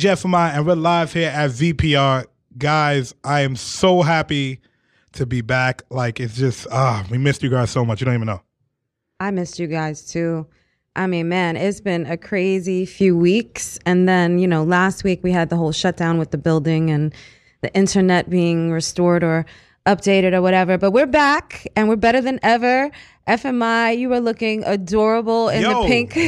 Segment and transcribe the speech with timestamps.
[0.00, 2.24] DJ FMI, and we're live here at VPR.
[2.56, 4.60] Guys, I am so happy
[5.12, 5.82] to be back.
[5.90, 8.00] Like, it's just, ah, we missed you guys so much.
[8.00, 8.40] You don't even know.
[9.20, 10.46] I missed you guys too.
[10.96, 13.78] I mean, man, it's been a crazy few weeks.
[13.84, 17.14] And then, you know, last week we had the whole shutdown with the building and
[17.60, 19.44] the internet being restored or
[19.84, 20.78] updated or whatever.
[20.78, 22.90] But we're back and we're better than ever.
[23.36, 25.82] FMI, you were looking adorable in Yo.
[25.82, 26.14] the pink.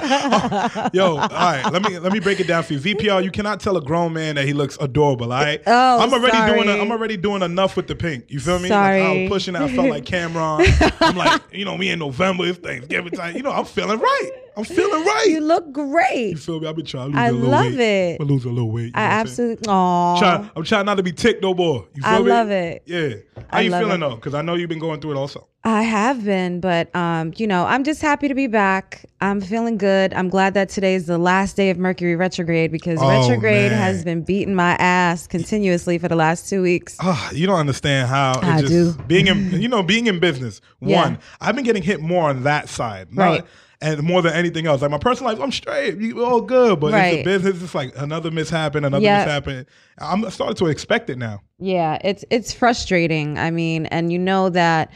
[0.12, 2.80] Oh, yo, all right, let me let me break it down for you.
[2.80, 5.62] VPR, you cannot tell a grown man that he looks adorable, all right?
[5.66, 6.78] Oh, I'm already doing sorry.
[6.78, 8.24] a, I'm already doing enough with the pink.
[8.28, 8.68] You feel me?
[8.68, 9.00] Sorry.
[9.00, 10.66] Like I was pushing it, I felt like Cameron.
[11.00, 13.36] I'm like, you know, me in November, it's Thanksgiving time.
[13.36, 14.30] You know, I'm feeling right.
[14.60, 15.26] I'm feeling right.
[15.28, 16.30] you look great.
[16.30, 16.68] You feel me?
[16.68, 17.56] I've been trying to lose I a little weight.
[17.56, 17.80] I love weight.
[18.12, 18.20] it.
[18.20, 18.92] I'm lose a little weight.
[18.94, 19.66] I absolutely.
[19.68, 20.18] Aw.
[20.18, 21.86] Try, I'm trying not to be ticked no more.
[21.94, 22.28] You feel I me?
[22.28, 22.82] love it.
[22.86, 23.08] Yeah.
[23.50, 23.98] How I you feeling it.
[24.00, 24.14] though?
[24.16, 25.46] Because I know you've been going through it also.
[25.62, 29.04] I have been, but um, you know, I'm just happy to be back.
[29.20, 30.14] I'm feeling good.
[30.14, 33.78] I'm glad that today is the last day of Mercury retrograde because Oh, retrograde man.
[33.78, 36.96] has been beating my ass continuously for the last two weeks.
[37.00, 39.02] Ah, you don't understand how it I just do.
[39.04, 40.62] being in you know being in business.
[40.80, 41.02] Yeah.
[41.02, 43.44] One, I've been getting hit more on that side, not- Right.
[43.82, 46.80] And more than anything else, like my personal life, I'm straight, you all good.
[46.80, 47.16] But it's Right.
[47.16, 49.24] the business, it's like another mishap, another Yeah.
[49.24, 49.66] mishap.
[49.98, 51.40] I'm starting to expect it now.
[51.58, 53.38] Yeah, it's it's frustrating.
[53.38, 54.90] I mean, and you know that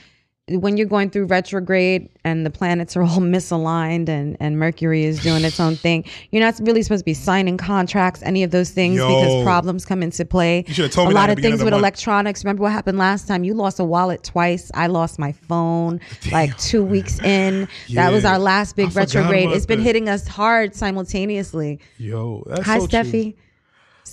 [0.48, 5.23] when you're going through retrograde and the planets are all misaligned and and Mercury is
[5.23, 8.70] doing its own thing, you're not really supposed to be signing contracts, any of those
[8.70, 9.09] things, Yo.
[9.09, 10.64] because problems come into play.
[10.69, 11.81] You should've told a me lot of things with month.
[11.81, 12.45] electronics.
[12.45, 13.42] Remember what happened last time?
[13.45, 14.70] You lost a wallet twice.
[14.75, 17.67] I lost my phone like two weeks in.
[17.95, 19.51] That was our last big forgot retrograde.
[19.51, 19.84] It's been that.
[19.84, 21.81] hitting us hard simultaneously.
[21.97, 22.98] Yo, that's Hi, so true.
[23.01, 23.34] Steffi.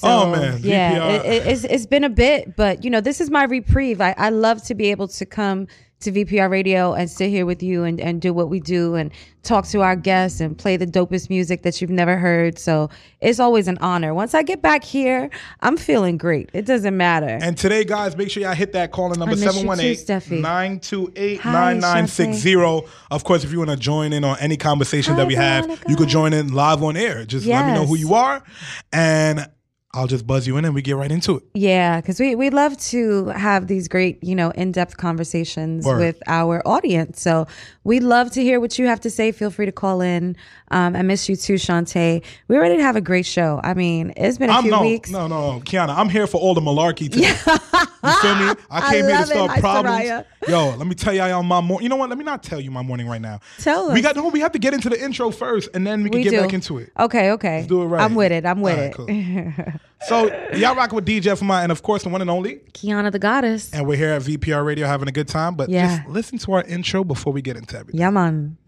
[0.04, 3.30] Oh, man, yeah, it, it- it's it's been a bit, but you know, this is
[3.30, 4.00] my reprieve.
[4.02, 5.68] I, I love to be able to come
[6.02, 9.12] to VPR Radio and sit here with you and, and do what we do and
[9.44, 12.60] talk to our guests and play the dopest music that you've never heard.
[12.60, 12.90] So
[13.22, 14.14] it's always an honor.
[14.14, 15.30] Once I get back here,
[15.62, 16.50] I'm feeling great.
[16.54, 17.40] It doesn't matter.
[17.42, 19.96] And today, guys, make sure y'all hit that calling number I miss you too, 718
[19.96, 20.42] Steffi.
[20.42, 22.88] 928 9960.
[23.12, 25.68] Of course, if you want to join in on any conversation that Hi, we have,
[25.68, 25.96] you Veronica.
[25.96, 27.26] could join in live on air.
[27.26, 28.44] Just let me know who you are,
[28.92, 29.50] and
[29.94, 31.44] I'll just buzz you in and we get right into it.
[31.54, 36.00] Yeah, because we, we love to have these great, you know, in depth conversations Word.
[36.00, 37.22] with our audience.
[37.22, 37.46] So
[37.84, 39.34] we love to hear what you have to say.
[39.34, 40.38] Feel free to call in.
[40.70, 42.24] Um, I miss you too, Shantae.
[42.48, 43.60] We're ready to have a great show.
[43.64, 45.10] I mean, it's been a I'm few no, weeks.
[45.10, 45.94] no, no, Qiana.
[45.98, 47.28] I'm here for all the malarkey today.
[47.28, 48.54] you feel me?
[48.70, 49.48] I came here to.
[49.48, 50.26] Hi, problems.
[50.48, 51.84] Yo, let me tell y'all my morning.
[51.84, 52.08] You know what?
[52.08, 53.42] Let me not tell you my morning right now.
[53.60, 54.02] Tell We us.
[54.02, 54.30] got no.
[54.30, 56.42] We have to get into the intro first, and then we can We get do.
[56.42, 56.92] back into it.
[56.98, 57.58] Okay, okay.
[57.58, 58.02] Let's do it right.
[58.02, 58.46] I'm with it.
[58.46, 58.94] I'm with it.
[58.94, 59.08] cool.
[60.08, 62.56] So y'all rocking with DJ FMI, and of course the one and only.
[62.74, 63.72] Qiana the Goddess.
[63.72, 65.56] And we're here at VPR Radio having a good time.
[65.56, 65.98] But Yeah.
[65.98, 68.02] just listen to our intro before we get into everything.
[68.02, 68.58] Yeah, man.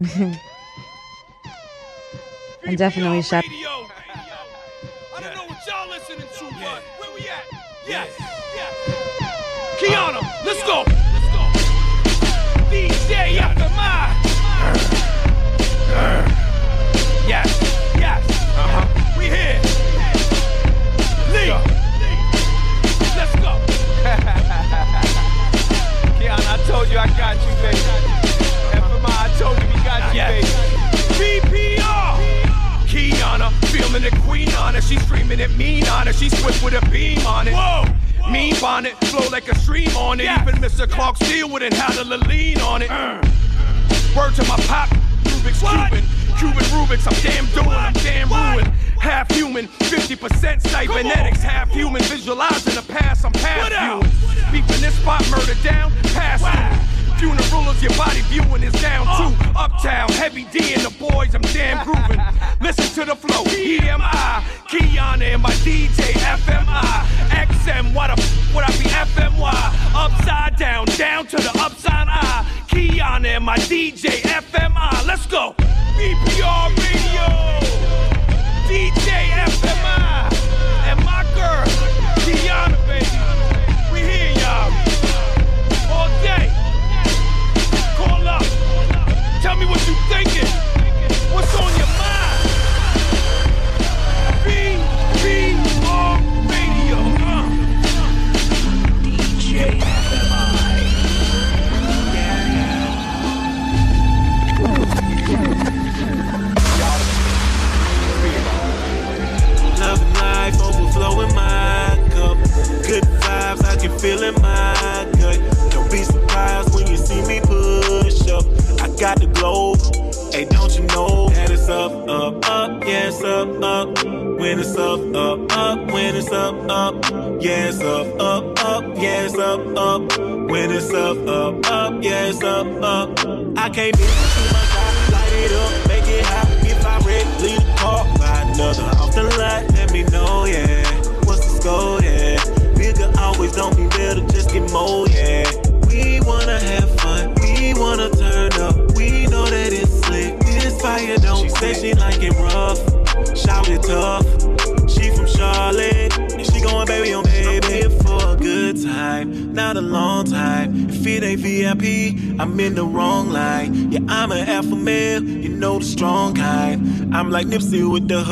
[2.64, 3.44] and definitely shout.
[3.48, 3.68] Radio.
[5.16, 7.44] I don't know what y'all listening to, but where we at?
[7.88, 8.08] Yes,
[8.54, 8.72] yes.
[9.80, 10.84] Qiana, let's go.
[10.86, 11.42] Let's go.
[12.70, 14.10] DJ FMI.
[17.26, 17.63] Yes, yes.
[26.94, 27.76] You I got you, baby.
[28.70, 31.40] FMI, I told you we got you, baby.
[31.42, 32.20] VPR.
[32.86, 34.80] Qiana, feeling the queen on her.
[34.80, 36.12] She's screaming it mean on her.
[36.12, 37.54] She's swift with a beam on it.
[37.54, 37.82] Whoa.
[38.30, 40.30] Mean bonnet, flow like a stream on it.
[40.30, 40.88] Even Mr.
[40.88, 42.92] Clark Steele wouldn't have the lean on it.
[42.92, 43.20] Uh.
[44.16, 44.88] Word to my pop,
[45.24, 46.04] Rubik's Cuban.
[46.38, 48.13] Cuban Rubik's, I'm damn doing, I'm damn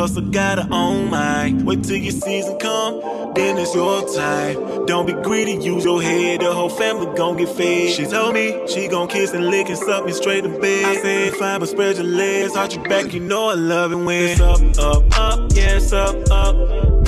[0.02, 1.64] hustle, gotta own mine.
[1.64, 3.00] Wait till your season come,
[3.34, 4.84] then it's your time.
[4.86, 7.90] Don't be greedy, use your head, the whole family gon' get fed.
[7.90, 10.84] She told me she gon' kiss and lick and suck me straight in bed.
[10.84, 13.96] I said, fine, but spread your legs, arch your back, you know I love it
[13.96, 17.01] when it's up, up, up, yeah, it's up, up,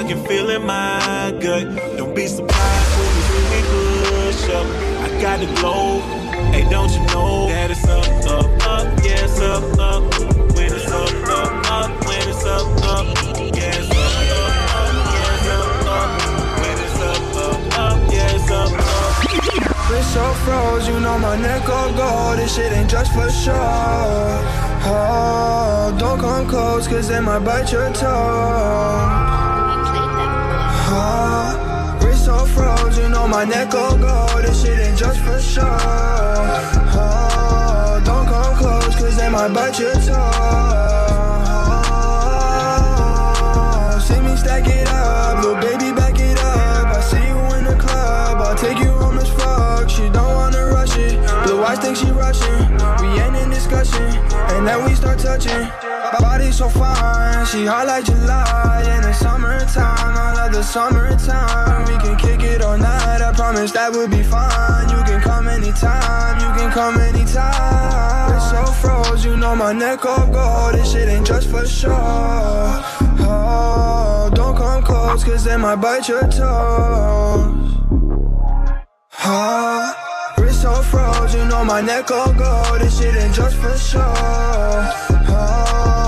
[0.00, 1.76] I can feel in my gut.
[1.98, 4.66] Don't be surprised when you see me push up.
[5.04, 6.00] I got the glow.
[6.52, 9.04] Hey, don't you know that it's up, up, up?
[9.04, 10.02] Yeah, it's up, up.
[10.56, 12.06] When it's up, up, up.
[12.06, 13.04] When it's up, up.
[13.52, 14.16] Yeah, it's up,
[15.84, 16.08] up.
[16.62, 18.00] When it's up, up, up.
[18.10, 19.90] Yeah, up, up.
[19.90, 22.38] Wrist so froze, you know my neck all gold.
[22.38, 23.52] This shit ain't just for show.
[24.82, 29.39] Oh, don't come close, cause they might bite your toe.
[32.60, 34.42] Froze, you know my neck all gold.
[34.44, 35.76] This shit ain't just for show.
[36.92, 40.30] Oh, don't come close, cause they might bite your toe.
[43.92, 46.86] Oh, see me stack it up, little baby back it up.
[46.98, 49.88] I see you in the club, I'll take you home as fuck.
[49.88, 51.14] She don't wanna rush it,
[51.44, 52.62] blue eyes think she rushing.
[53.00, 54.08] We ain't in discussion,
[54.52, 55.89] and then we start touching.
[56.40, 60.16] Body so fine, she hot like July in the summertime.
[60.16, 61.84] I love the summertime.
[61.84, 63.20] We can kick it all night.
[63.20, 64.88] I promise that would be fine.
[64.88, 66.40] You can come anytime.
[66.40, 68.34] You can come anytime.
[68.34, 70.76] It's so froze, you know my neck all gold.
[70.76, 71.90] This shit ain't just for show.
[73.20, 76.40] Oh, don't come close, cause they might bite your toes.
[79.24, 79.94] Oh,
[80.60, 82.80] so froze, you know my neck all gold.
[82.80, 84.00] This shit ain't just for show.
[84.02, 85.99] Oh, come close,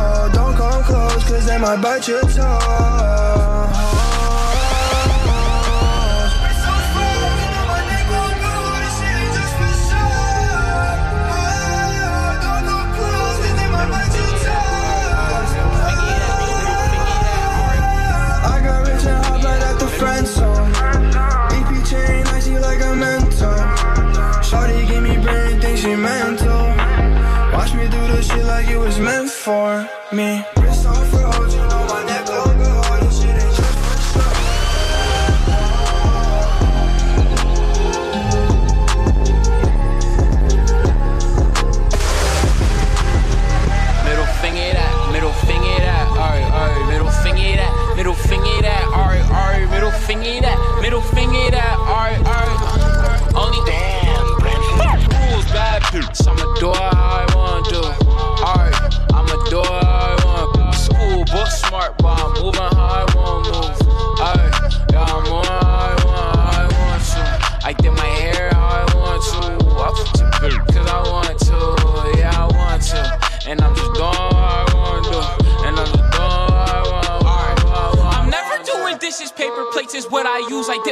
[1.32, 3.91] cause they might bite your toe.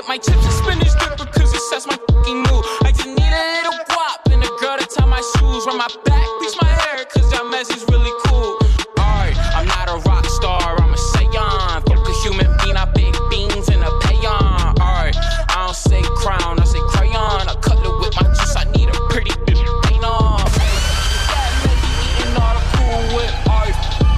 [0.00, 2.64] Dip my chips in spinach dipper cause it sets my fucking mood.
[2.84, 5.66] I just need a little guap and a girl to tie my shoes.
[5.66, 8.56] Run my back, bleach my hair cause that mess is really cool.
[8.96, 11.84] Alright, I'm not a rock star, I'm a Saiyan.
[11.84, 14.80] Fuck a human being, I big beans and a payon.
[14.80, 15.16] Alright,
[15.52, 17.44] I don't say crown, I say crayon.
[17.44, 20.40] I cut it with my juice, I need a pretty bitch paint on.
[20.48, 22.64] That Maggie eating all the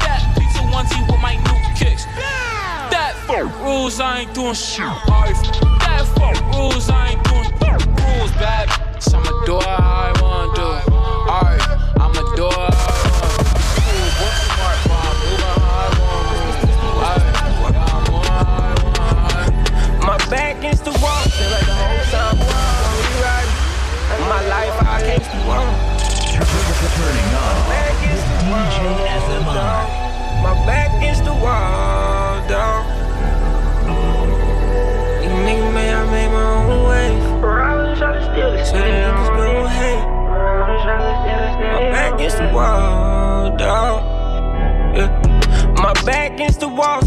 [0.06, 2.06] that pizza onesie with my new kicks.
[2.94, 5.11] That fuck rules, I ain't doing shit.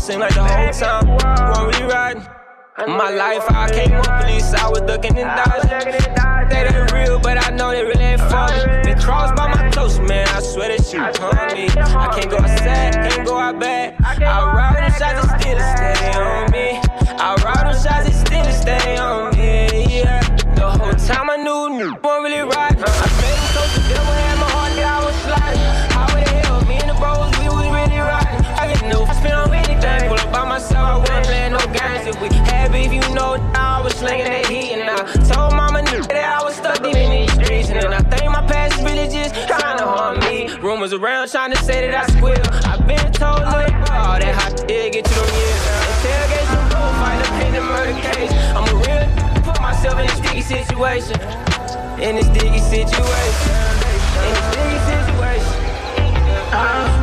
[0.05, 2.21] Seem like the whole time, weren't really riding.
[2.77, 6.47] My life, I came up police, I was ducking and dodging.
[6.47, 8.83] They ain't real, but I know they really ain't funny.
[8.83, 11.69] They crossed by my close, man, I swear that you hung me.
[11.73, 13.95] I can't go outside, can't go out bad.
[13.99, 16.79] I ride them shots and still stay on me.
[17.17, 18.14] I ride them shots
[32.87, 34.97] believe you know that I was slinging that heat And I
[35.33, 37.69] told mama that I was stuck deep in these streets.
[37.69, 40.49] And I think my past really just kinda haunt me.
[40.57, 42.45] Rumors around trying to say that I squeal.
[42.65, 45.61] I've been told, look, all that hot shit get you them years
[45.93, 48.33] Interrogates the bull, fight up in the murder case.
[48.55, 49.05] I'm a real,
[49.43, 51.17] put myself in a sticky situation.
[51.99, 53.51] In a sticky situation.
[54.25, 55.57] In a sticky situation.
[56.51, 56.94] I'm.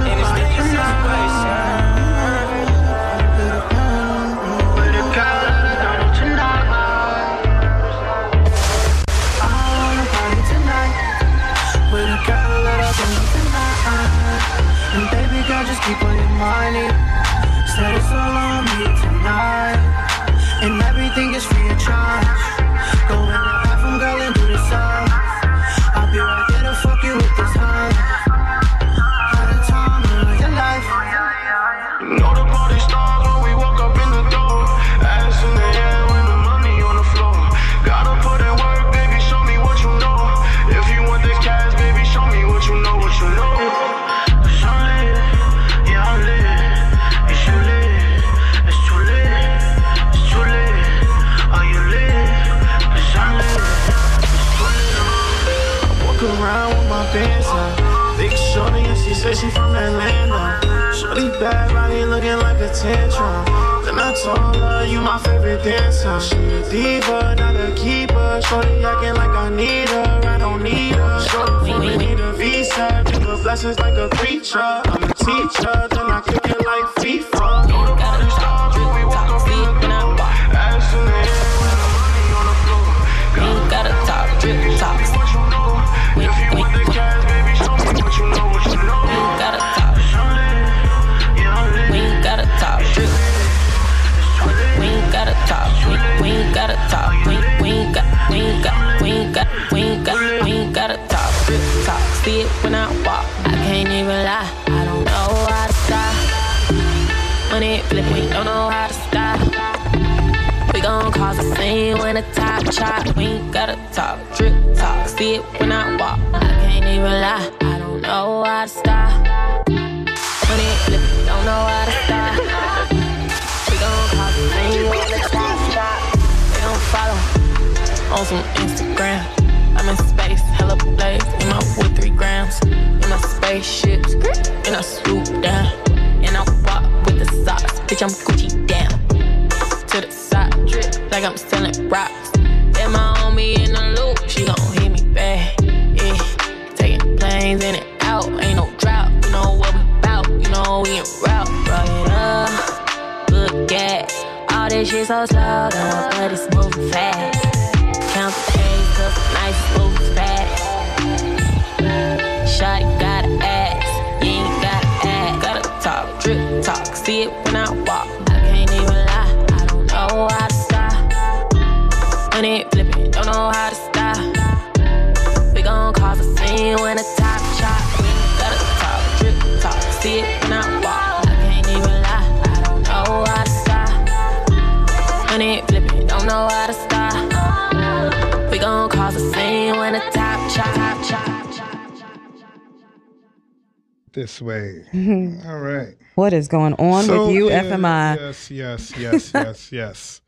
[196.32, 198.16] What is going on so with you, is, FMI?
[198.16, 200.20] Yes, yes, yes, yes, yes.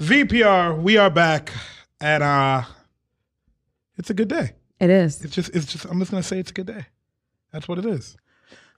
[0.00, 1.52] VPR, we are back,
[2.00, 2.62] and uh,
[3.98, 4.52] it's a good day.
[4.80, 5.22] It is.
[5.22, 5.84] It's just, it's just.
[5.84, 6.86] I'm just gonna say it's a good day.
[7.52, 8.16] That's what it is.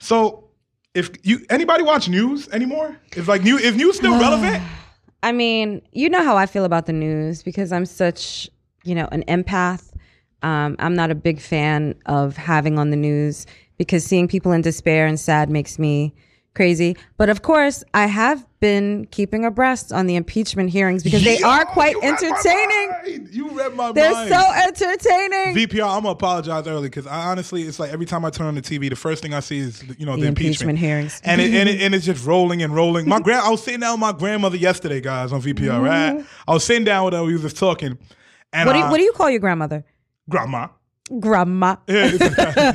[0.00, 0.48] So,
[0.94, 4.60] if you anybody watch news anymore, if like new, if news still relevant.
[5.22, 8.50] I mean, you know how I feel about the news because I'm such,
[8.82, 9.92] you know, an empath.
[10.42, 13.46] Um, I'm not a big fan of having on the news
[13.76, 16.14] because seeing people in despair and sad makes me
[16.54, 16.96] crazy.
[17.16, 21.46] But of course, I have been keeping abreast on the impeachment hearings because they Yo,
[21.46, 22.90] are quite you read my entertaining.
[22.90, 23.28] mind.
[23.32, 24.28] You read my They're mind.
[24.28, 25.54] so entertaining.
[25.54, 28.54] VPR, I'm gonna apologize early because I honestly, it's like every time I turn on
[28.56, 30.70] the TV, the first thing I see is you know the, The impeachment.
[30.72, 31.20] impeachment hearings.
[31.24, 33.08] and it, and, it, and it's just rolling and rolling.
[33.08, 35.80] My grand, I was sitting down with my grandmother yesterday, guys, on VPR.
[35.80, 37.22] Right, I was sitting down with her.
[37.22, 37.96] We was just talking.
[38.52, 38.66] And Mm-hmm.
[38.66, 39.84] what do you, uh, what do you call your grandmother?
[40.28, 40.68] grandma?
[41.20, 41.76] Grandma.
[41.86, 42.10] Yeah,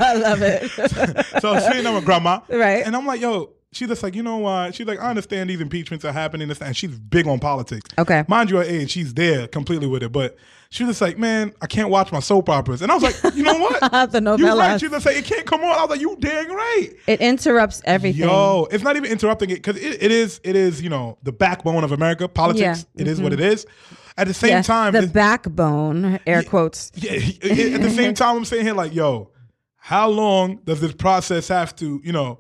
[0.02, 0.70] I love it.
[1.42, 2.86] so I was sitting down with grandma, Right.
[2.86, 3.52] And I'm like, yo.
[3.76, 4.76] She's just like, you know what?
[4.76, 7.90] She's like, I understand these impeachments are happening, and she's big on politics.
[7.98, 8.24] Okay.
[8.28, 10.12] Mind you, her age, she's there completely with it.
[10.12, 10.36] But
[10.70, 12.82] she was just like, man, I can't watch my soap operas.
[12.82, 13.80] And I was like, you know what?
[14.12, 14.78] The You right.
[14.78, 14.80] novellas.
[14.80, 15.78] She was like, it can't come on.
[15.78, 16.90] I was like, you dang right.
[17.08, 18.22] It interrupts everything.
[18.22, 21.32] Yo, it's not even interrupting it because it, it is, it is, you know, the
[21.32, 22.28] backbone of America.
[22.28, 22.74] Politics, Yeah.
[22.74, 23.02] Mm-hmm.
[23.02, 23.66] it is what it is.
[24.18, 26.92] At the same Yeah, time, the backbone, air quotes.
[26.96, 29.32] yeah, at the same time, I'm saying here, like, yo,
[29.78, 32.40] how long does this process have to, you know,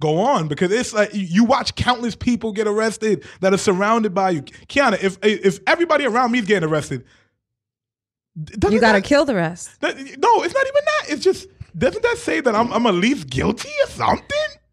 [0.00, 0.48] go on?
[0.48, 4.42] Because it's like you- watch countless people get arrested that are surrounded by you.
[4.42, 7.04] Qiana, if if everybody around me is getting arrested,
[8.70, 9.80] You got to kill the rest.
[9.80, 11.04] that- no, it's not even that.
[11.10, 11.46] It's just
[11.76, 14.28] doesn't that say that I'm I'm at least guilty or something?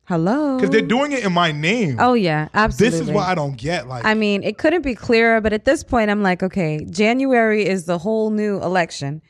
[0.05, 0.57] Hello.
[0.57, 1.95] Because they're doing it in my name.
[1.99, 2.99] Oh yeah, absolutely.
[2.99, 3.87] this is what I don't get.
[3.87, 7.65] Like, I mean, it couldn't be clearer, but at this point, I'm like, okay, January
[7.65, 9.21] is the whole new election.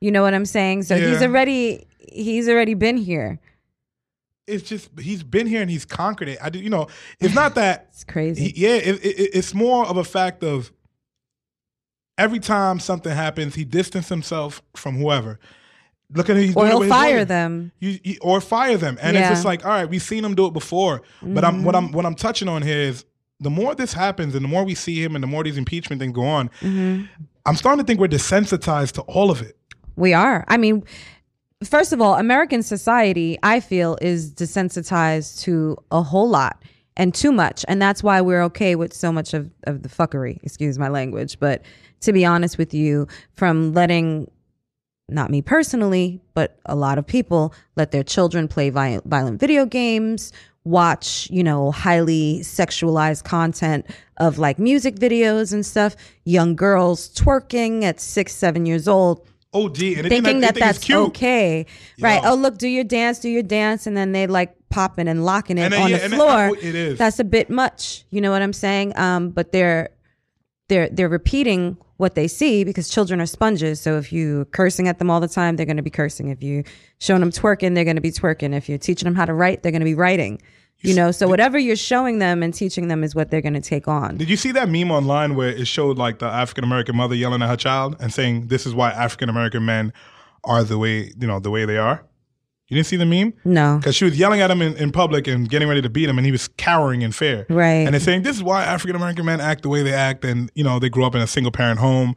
[0.00, 0.82] You know what I'm saying?
[0.82, 3.38] So he's already he's already been here.
[4.46, 6.38] It's just he's been here and he's conquered it.
[6.42, 6.86] I do, you know,
[7.20, 8.48] it's not that It's crazy.
[8.48, 10.72] He, yeah, it, it, it's more of a fact of
[12.18, 15.38] every time something happens, he distanced himself from whoever.
[16.14, 17.72] Look at he's or doing he'll fire them.
[17.80, 20.46] You, you- or fire them, and it's just like, all right, we've seen him do
[20.46, 21.02] it before.
[21.20, 21.86] But I'm what Mm-hmm.
[21.86, 23.04] I'm what I'm touching on here is
[23.40, 26.00] the more this happens, and the more we see him, and the more these impeachment
[26.00, 27.06] things go on, Mm-hmm.
[27.44, 29.56] I'm starting to think we're desensitized to all of it.
[29.96, 30.44] We are.
[30.46, 30.84] I mean,
[31.64, 36.62] first of all, American society, I feel, is desensitized to a whole lot
[36.96, 37.64] and too much.
[37.68, 41.38] And that's why we're okay with so much of, of the fuckery, excuse my language.
[41.38, 41.62] But
[42.00, 44.30] to be honest with you, from letting,
[45.08, 49.64] not me personally, but a lot of people let their children play vi- violent video
[49.64, 50.32] games,
[50.64, 57.82] watch, you know, highly sexualized content of like music videos and stuff, young girls twerking
[57.82, 60.98] at six, seven years old OD, and thinking think that think that's cute.
[61.08, 61.66] okay,
[62.00, 62.22] right?
[62.22, 62.30] Yo.
[62.30, 65.56] Oh, look, do your dance, do your dance, and then they like popping and locking
[65.58, 66.48] it And then, on yeah, the and then- floor.
[66.50, 66.98] oh, it is.
[66.98, 68.04] That's a bit much.
[68.10, 68.98] You know what I'm saying?
[68.98, 69.90] Um, but they're
[70.68, 73.80] they're they're repeating what they see because children are sponges.
[73.80, 76.28] So if you cursing at them all the time, they're going to be cursing.
[76.28, 76.62] If you
[76.98, 78.54] showing them twerking, they're going to be twerking.
[78.54, 80.42] If you're teaching them how to write, they're going to be writing.
[80.86, 83.60] You know, so whatever you're showing them and teaching them is what they're going to
[83.60, 84.16] take on.
[84.16, 87.42] Did you see that meme online where it showed like the African American mother yelling
[87.42, 89.92] at her child and saying, "This is why African American men
[90.44, 92.04] are the way you know the way they are"?
[92.68, 93.32] You didn't see the meme?
[93.44, 93.76] No.
[93.78, 96.18] Because she was yelling at him in, in public and getting ready to beat him,
[96.18, 97.46] and he was cowering in fear.
[97.48, 97.84] Right.
[97.86, 100.50] And they're saying, "This is why African American men act the way they act," and
[100.54, 102.14] you know they grew up in a single parent home.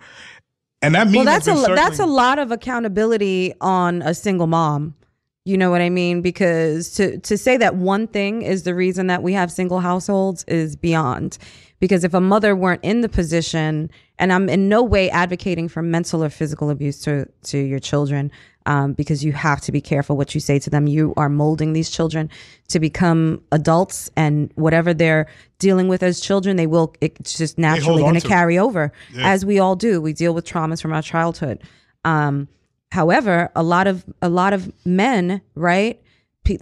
[0.81, 4.95] And that meme well that's a that's a lot of accountability on a single mom
[5.45, 6.21] you know what i mean?
[6.21, 10.43] Because to to say that one thing is the reason that we have single households
[10.45, 11.37] is beyond.
[11.79, 15.81] Because if a mother weren't in the position and i'm in no way advocating for
[15.81, 18.31] mental or physical abuse to to your children
[18.69, 20.85] um, because you have to be careful what you say to them.
[20.85, 22.29] You are molding these children
[22.67, 25.25] to become adults and whatever they're
[25.57, 29.57] dealing with as children they will it's just naturally going to carry over as we
[29.57, 29.99] all do.
[29.99, 31.63] We deal with traumas from our childhood.
[32.05, 32.47] Um,
[32.91, 36.01] however a lot of a lot of men right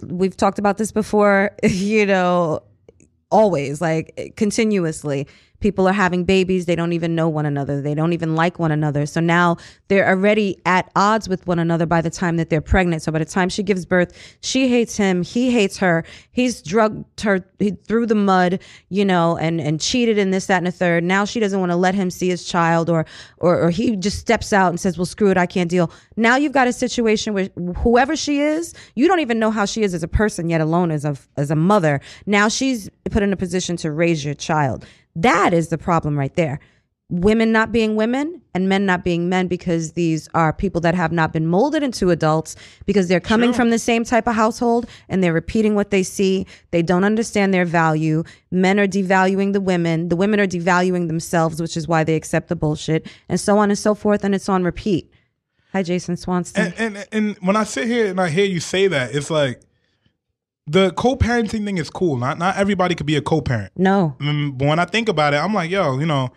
[0.02, 2.62] we've talked about this before you know
[3.30, 5.26] always like continuously
[5.60, 6.66] people are having babies.
[6.66, 7.80] They don't even know one another.
[7.80, 9.06] They don't even like one another.
[9.06, 9.56] So now
[9.88, 13.02] they're already at odds with one another by the time that they're pregnant.
[13.02, 15.22] So by the time she gives birth she hates him.
[15.22, 16.04] He hates her.
[16.30, 20.58] He's drugged her he, through the mud you know and and cheated in this that
[20.58, 21.04] and the third.
[21.04, 23.04] Now she doesn't want to let him see his child or
[23.38, 25.36] or or he just steps out and says well screw it.
[25.36, 25.90] I can't deal.
[26.16, 29.82] Now you've got a situation where whoever she is you don't even know how she
[29.82, 32.00] is as a person yet alone as a as a mother.
[32.26, 34.86] Now she's put in a position to raise your child
[35.22, 36.60] that is the problem right there
[37.10, 41.10] women not being women and men not being men because these are people that have
[41.10, 42.54] not been molded into adults
[42.84, 46.46] because they're coming from the same type of household and they're repeating what they see.
[46.70, 48.24] They don't understand their value.
[48.50, 50.10] Men are devaluing the women.
[50.10, 53.70] The women are devaluing themselves, which is why they accept the bullshit and so on
[53.70, 54.22] and so forth.
[54.22, 55.10] And it's on repeat.
[55.72, 56.74] Hi, Jason Swanston.
[56.76, 59.60] And, and and when I sit here and I hear you say that, it's like
[60.68, 62.16] the co-parenting thing is cool.
[62.16, 63.72] Not not everybody could be a co-parent.
[63.76, 64.16] no.
[64.20, 66.30] Mm, But when I think about it, I'm like, yo, you know,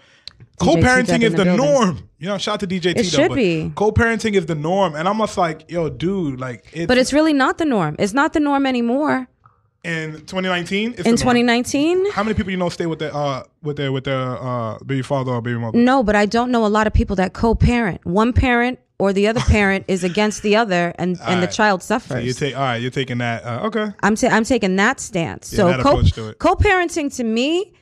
[0.60, 2.08] co-parenting is the, the norm.
[2.20, 3.00] You know, shout out to DJ T.
[3.02, 3.72] It should be.
[3.76, 7.34] Co-parenting is the norm, and I'm just like, yo, dude, like, it's, But it's really
[7.34, 7.96] not the norm.
[7.98, 9.28] It's not the norm anymore.
[9.84, 12.12] In 2019, it's in 2019.
[12.12, 15.02] How many people you know stay with their uh with their with their uh baby
[15.02, 15.76] father or baby mother?
[15.80, 18.06] No, but I don't know a lot of people that co-parent.
[18.06, 21.52] One parent or the other parent is against the other, and and the right.
[21.60, 22.24] child So suffers.
[22.24, 22.82] you take all right.
[22.82, 23.44] You're taking that.
[23.44, 23.88] Uh, okay.
[24.04, 25.52] I'm ta- I'm taking that stance.
[25.52, 25.80] Yeah, so that
[26.30, 26.40] it.
[26.40, 27.74] co-parenting to me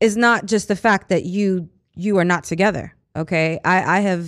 [0.00, 2.94] is not just the fact that you you are not together.
[3.14, 4.26] Okay, I I have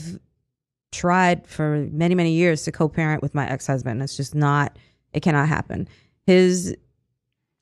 [0.93, 4.01] tried for many many years to co-parent with my ex-husband.
[4.03, 4.79] It's just not.
[5.13, 5.89] It cannot happen.
[6.27, 6.77] His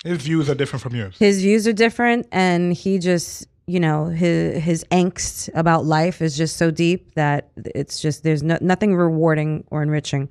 [0.04, 1.16] His views are different from yours.
[1.18, 6.36] his views are different and he just you know his his angst about life is
[6.36, 10.28] just so deep that it's just there's no, nothing rewarding or enriching.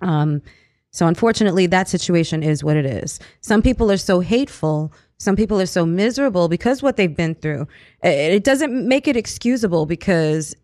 [0.00, 0.42] Um
[0.90, 3.18] so unfortunately that situation is what it is.
[3.40, 4.92] Some people are so hateful.
[5.18, 7.66] Some people are so miserable because what they've been through.
[8.02, 10.54] It, doesn't make it excusable because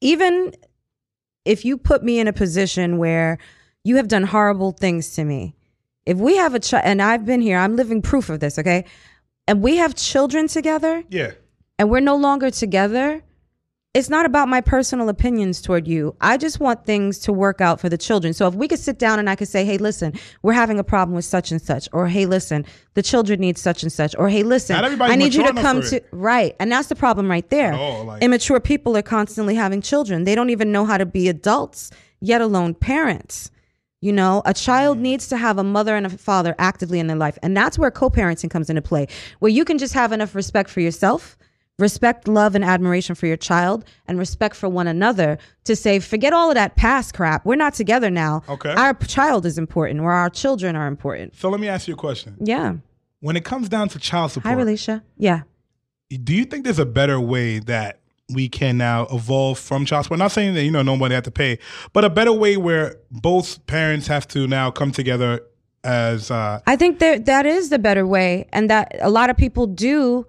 [0.00, 0.52] even
[1.44, 3.38] if you put me in a position where
[3.84, 5.54] you have done horrible things to me
[6.06, 8.84] if we have a child and i've been here i'm living proof of this okay
[9.50, 11.32] and we have children together Yeah.
[11.78, 13.22] and we're no longer together
[13.92, 16.14] it's not about my personal opinions toward you.
[16.20, 18.32] I just want things to work out for the children.
[18.32, 20.84] So if we could sit down and i could say hey listen we're having a
[20.84, 24.28] problem with such and such or hey listen the children need such and such or
[24.28, 27.72] hey listen i need you to come to right and that's the problem right there.
[27.72, 30.22] All, like- immature people are constantly having children.
[30.22, 33.50] They don't even know how to be adults yet alone parents
[34.00, 35.02] you know, a child Mm.
[35.02, 37.38] needs to have a mother and a father actively in their life.
[37.42, 39.06] And that's where co parenting comes into play,
[39.40, 41.36] where you can just have enough respect for yourself,
[41.78, 46.32] respect, love, and admiration for your child, and respect for one another to say, forget
[46.32, 47.44] all of that past crap.
[47.44, 48.42] We're not together now.
[48.48, 48.72] Okay.
[48.72, 51.36] Our child is important, or our children are important.
[51.36, 52.36] So let me ask you a question.
[52.40, 52.74] Yeah.
[53.20, 55.02] When it comes down to child support, Hi, Relisha.
[55.18, 55.42] Yeah.
[56.10, 57.99] do you think there's a better way that
[58.34, 60.18] we can now evolve from child support?
[60.18, 61.58] Not saying that you know nobody have to pay,
[61.92, 65.40] but a better way where both parents have to now come together
[65.82, 69.36] as uh, I think that that is the better way, and that a lot of
[69.36, 70.26] people do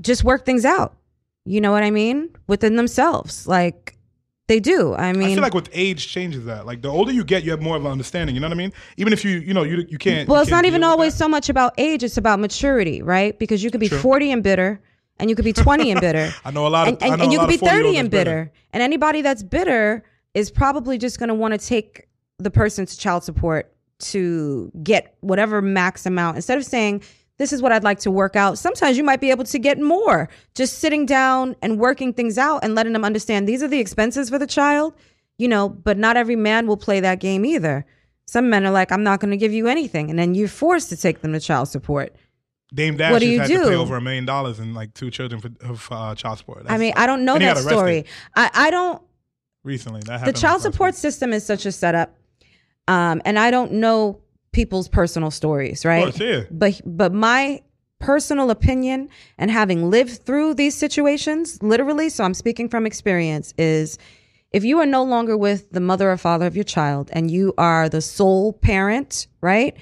[0.00, 0.96] just work things out.
[1.44, 2.30] You know what I mean?
[2.46, 3.46] Within themselves.
[3.46, 3.98] Like
[4.48, 4.94] they do.
[4.94, 6.66] I mean, I feel like with age changes that.
[6.66, 8.34] Like the older you get, you have more of an understanding.
[8.34, 8.72] You know what I mean?
[8.96, 10.28] Even if you you know you you can't.
[10.28, 13.38] well, you it's can't not even always so much about age, it's about maturity, right?
[13.38, 13.98] Because you could be True.
[13.98, 14.80] 40 and bitter,
[15.18, 16.32] and you could be 20 and bitter.
[16.44, 18.52] I know a lot of and, and, and you could be 30 and that's bitter.
[18.72, 20.04] And anybody that's bitter
[20.34, 25.60] is probably just going to want to take the person's child support to get whatever
[25.60, 27.02] max amount instead of saying
[27.38, 28.58] this is what I'd like to work out.
[28.58, 32.64] Sometimes you might be able to get more just sitting down and working things out
[32.64, 34.94] and letting them understand these are the expenses for the child,
[35.38, 37.86] you know, but not every man will play that game either.
[38.26, 40.10] Some men are like, I'm not going to give you anything.
[40.10, 42.14] And then you're forced to take them to child support.
[42.74, 43.74] Dame Dash What do you had to pay do?
[43.74, 46.58] over a million dollars and like two children for of uh, child support.
[46.60, 48.04] I That's- mean, I don't know that story.
[48.34, 49.02] I, I don't,
[49.64, 50.02] recently.
[50.06, 50.98] That the child support week.
[50.98, 52.14] system is such a setup
[52.88, 54.18] um and i don't know
[54.52, 56.44] people's personal stories right course, yeah.
[56.50, 57.62] but but my
[58.00, 63.98] personal opinion and having lived through these situations literally so i'm speaking from experience is
[64.52, 67.52] if you are no longer with the mother or father of your child and you
[67.58, 69.76] are the sole parent right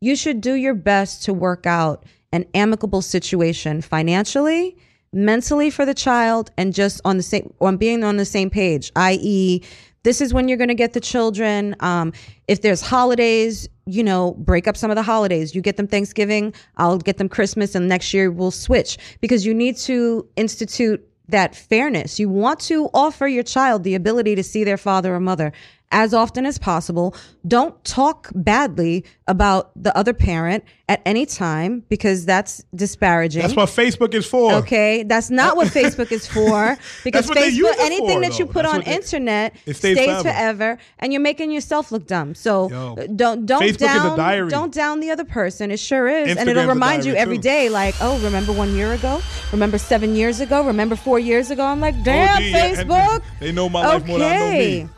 [0.00, 4.76] you should do your best to work out an amicable situation financially
[5.12, 8.90] mentally for the child and just on the same on being on the same page
[8.96, 9.62] i.e
[10.02, 11.76] this is when you're going to get the children.
[11.80, 12.12] Um,
[12.48, 15.54] if there's holidays you know break up some of the holidays.
[15.54, 18.98] You get them thanksgiving i'll get them christmas and next year we'll switch.
[19.20, 22.20] Because you need to institute that fairness.
[22.20, 25.52] You want to offer your child the ability to see their father or mother
[25.92, 27.14] as often as possible.
[27.46, 33.42] Don't talk badly about the other parent at any time because that's disparaging.
[33.42, 34.54] That's what Facebook is for.
[34.54, 36.76] Okay, that's not what Facebook is for.
[37.04, 39.78] Because what they use Facebook, anything for, that you put That's on they- internet stays,
[39.78, 40.22] stays forever.
[40.22, 40.78] forever.
[40.98, 42.34] and you're making yourself look dumb.
[42.34, 43.78] So Yo, uh, don't don't Facebook
[44.16, 45.70] down don't down the other person.
[45.70, 47.42] It sure is, and it'll remind you every too.
[47.42, 47.68] day.
[47.68, 49.20] Like, oh, remember one year ago?
[49.52, 50.64] Remember seven years ago?
[50.64, 51.64] Remember four years ago?
[51.64, 53.22] I'm like, damn, yeah, and Facebook.
[53.40, 54.88] They know my life more than I know me.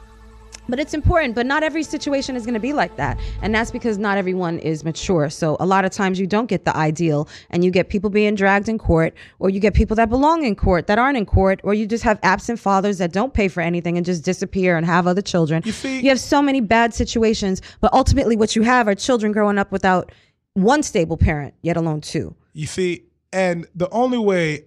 [0.68, 3.18] But it's important, but not every situation is going to be like that.
[3.42, 5.29] And that's because not everyone is mature.
[5.29, 8.35] So a lot of times you don't get the ideal and you get people being
[8.35, 11.61] dragged in court or you get people that belong in court that aren't in court
[11.64, 14.87] or you just have absent fathers that don't pay for anything and just disappear and
[14.87, 15.62] have other children.
[15.66, 19.33] You see- you have so many bad situations, but ultimately what you have are children
[19.33, 20.12] growing up without
[20.55, 22.35] one stable parent, yet alone two.
[22.53, 24.66] You see, and the only way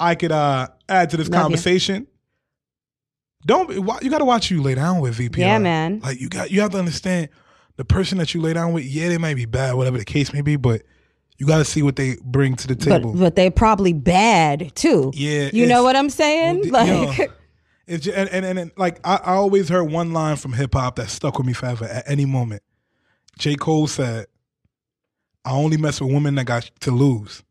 [0.00, 2.06] I could uh, add to this Love conversation,
[3.46, 5.40] don't be, you got to watch who you lay down with VP.
[5.40, 6.00] Yeah, man.
[6.00, 7.28] Like you got you have to understand
[7.76, 8.84] the person that you lay down with.
[8.84, 10.82] Yeah, they might be bad, whatever the case may be, but
[11.38, 13.14] you got to see what they bring to the table.
[13.14, 15.12] but they're probably bad too.
[15.14, 16.70] Yeah, You know what I'm saying?
[16.70, 16.70] Well,
[17.06, 17.26] like yo,
[17.86, 20.74] It's just, and, and, and, and, like I, I always heard one line from hip
[20.74, 21.84] hop that stuck with me forever.
[21.84, 22.62] At any moment,
[23.38, 24.26] J Cole said,
[25.44, 27.42] I only mess with women that got to lose.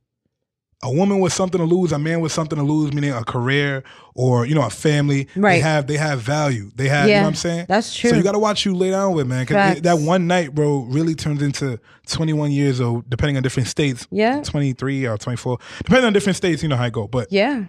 [0.84, 3.84] A woman with something to lose, a man with something to lose, meaning a career
[4.14, 5.28] or you know a family.
[5.36, 5.54] Right.
[5.54, 6.70] They have they have value.
[6.76, 7.66] They have you Yeah, know what I'm saying.
[7.68, 8.12] that's true.
[8.12, 9.48] So you got to watch who you lay down with, man.
[9.48, 13.70] 'cause it- that one night, bro, really turns into 21 years old, depending on different
[13.70, 14.06] states.
[14.12, 14.42] Yeah.
[14.44, 16.62] 23 or 24, depending on different states.
[16.62, 17.64] You know how I go, but Yeah.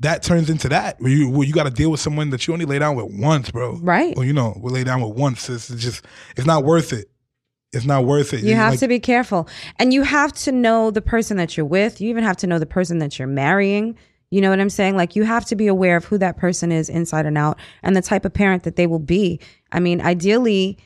[0.00, 2.52] that turns into that where you where you got to deal with someone that you
[2.52, 3.78] only lay down with once, bro.
[3.82, 4.12] Right.
[4.14, 5.48] Or you know, we lay down with once.
[5.48, 6.02] It's just
[6.36, 7.06] it's not worth it.
[7.72, 8.42] It's not worth it.
[8.42, 9.48] You have Like, to be careful.
[9.78, 12.00] And you have to know the person that you're with.
[12.00, 13.96] You even have to know the person that you're marrying.
[14.30, 14.96] You know what I'm saying?
[14.96, 17.94] Like you have to be aware of who that person is inside and out and
[17.94, 19.40] the type of parent that they will be.
[19.72, 20.78] I mean, ideally,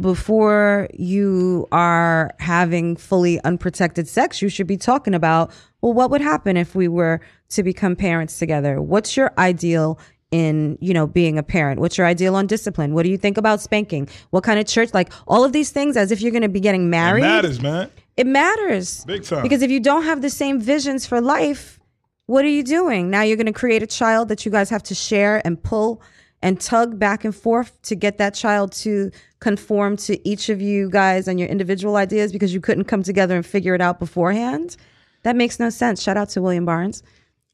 [0.00, 6.20] before you are having fully unprotected sex, you should be talking about, well, what would
[6.20, 8.80] happen if we were to become parents together?
[8.80, 9.98] What's your ideal
[10.32, 11.78] in, you know, being a parent?
[11.78, 12.94] What's your ideal on discipline?
[12.94, 14.08] What do you think about spanking?
[14.30, 14.92] What kind of church?
[14.92, 17.22] Like all of these things as if you're going to be getting married.
[17.22, 17.90] it matters, man.
[18.16, 19.04] It matters.
[19.04, 19.42] Big time.
[19.42, 21.78] Because if you don't have the same visions for life,
[22.26, 23.10] what are you doing?
[23.10, 26.02] Now you're going to create a child that you guys have to share and pull
[26.42, 30.90] and tug back and forth to get that child to conform to each of you
[30.90, 34.76] guys and your individual ideas because you couldn't come together and figure it out beforehand.
[35.22, 36.02] That makes no sense.
[36.02, 37.02] Shout out to William Barnes.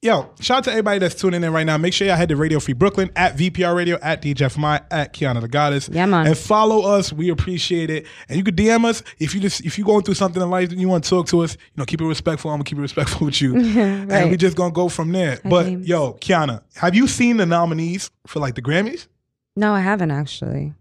[0.01, 1.77] Yo, shout out to everybody that's tuning in right now.
[1.77, 5.41] Make sure y'all head to Radio Free Brooklyn at VPR Radio at DJFMI at Qiana
[5.41, 5.89] the Goddess.
[5.93, 6.25] Yeah, man.
[6.29, 7.13] And follow us.
[7.13, 8.07] We appreciate it.
[8.29, 10.71] And you can DM us if you just if you going through something in life
[10.71, 11.55] and you want to talk to us.
[11.55, 12.53] You know, keep it respectful.
[12.53, 13.57] I'm gonna keep it respectful with you.
[13.59, 14.31] And Right.
[14.31, 15.41] we just gonna go from there.
[15.45, 19.09] but yo, Qiana, have you seen the nominees for like the Grammys?
[19.57, 20.75] No, I haven't actually.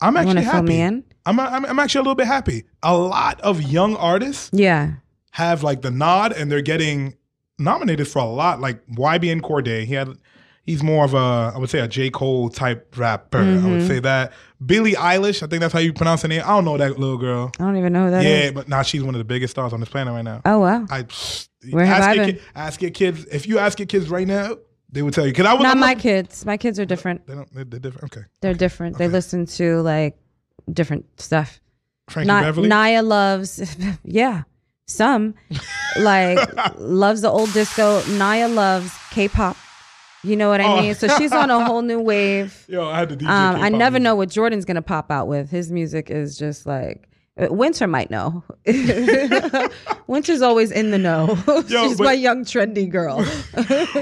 [0.00, 0.66] I'm You actually to fill happy.
[0.68, 1.04] me in?
[1.26, 2.64] I'm, I'm I'm actually a little bit happy.
[2.82, 4.92] A lot of young artists Yeah.
[5.32, 7.14] have like the nod and they're getting
[7.58, 8.60] nominated for a lot.
[8.60, 10.08] Like YBN Cordae, he had
[10.64, 12.10] he's more of a I would say a J.
[12.10, 13.38] Cole type rapper.
[13.38, 13.70] I Mm-hmm.
[13.72, 14.32] would say that.
[14.64, 16.42] Billie Eilish, I think that's how you pronounce her name.
[16.44, 17.52] I don't know that little girl.
[17.60, 18.44] I don't even know who that is.
[18.46, 20.40] yeah, but now she's one of the biggest stars on this planet right now.
[20.44, 20.84] Oh, wow.
[20.90, 21.06] I
[21.70, 22.40] Where have ask I been?
[22.56, 24.56] ask your kids if you ask your kids right now,
[24.90, 25.32] they would tell you.
[25.32, 26.44] Cause I was Not I'm my not- kids.
[26.44, 27.26] My kids are different.
[27.26, 27.52] They don't.
[27.54, 28.16] They're, they're different.
[28.16, 28.26] Okay.
[28.40, 28.98] They're different.
[28.98, 30.18] They listen to like
[30.72, 31.60] different stuff.
[32.10, 32.68] Frankie Ni- Beverly.
[32.68, 34.42] Naya loves, yeah,
[34.88, 35.34] some
[35.98, 36.38] like
[36.78, 38.02] loves the old disco.
[38.16, 39.56] Naya loves K-pop.
[40.24, 40.80] You know what I Oh.
[40.82, 40.94] mean?
[40.96, 42.64] So she's on a whole new wave.
[42.68, 43.28] Yo, I had to DJ.
[43.28, 44.02] Um, I never music.
[44.02, 45.50] know what Jordan's gonna pop out with.
[45.50, 47.08] His music is just like
[47.40, 48.42] uh, Winter might know.
[50.08, 51.38] Winter's always in the know.
[51.46, 53.22] Yo, she's but- my young trendy girl.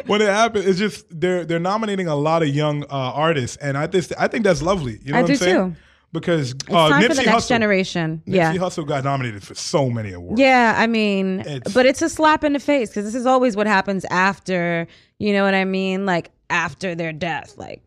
[0.07, 3.77] when it happened, it's just they're they're nominating a lot of young uh, artists, and
[3.77, 4.99] I think I think that's lovely.
[5.03, 5.75] You know I what do I'm saying?
[5.75, 5.81] too.
[6.13, 8.23] Because It's uh, time Nipsey for the next Hussle, generation.
[8.27, 8.55] Nipsey yeah.
[8.55, 10.41] Hussle got nominated for so many awards.
[10.41, 13.55] Yeah, I mean, It's- but it's a slap in the face because this is always
[13.57, 14.87] what happens after,
[15.19, 16.07] you know what I mean?
[16.07, 17.59] Like after their death.
[17.59, 17.83] Like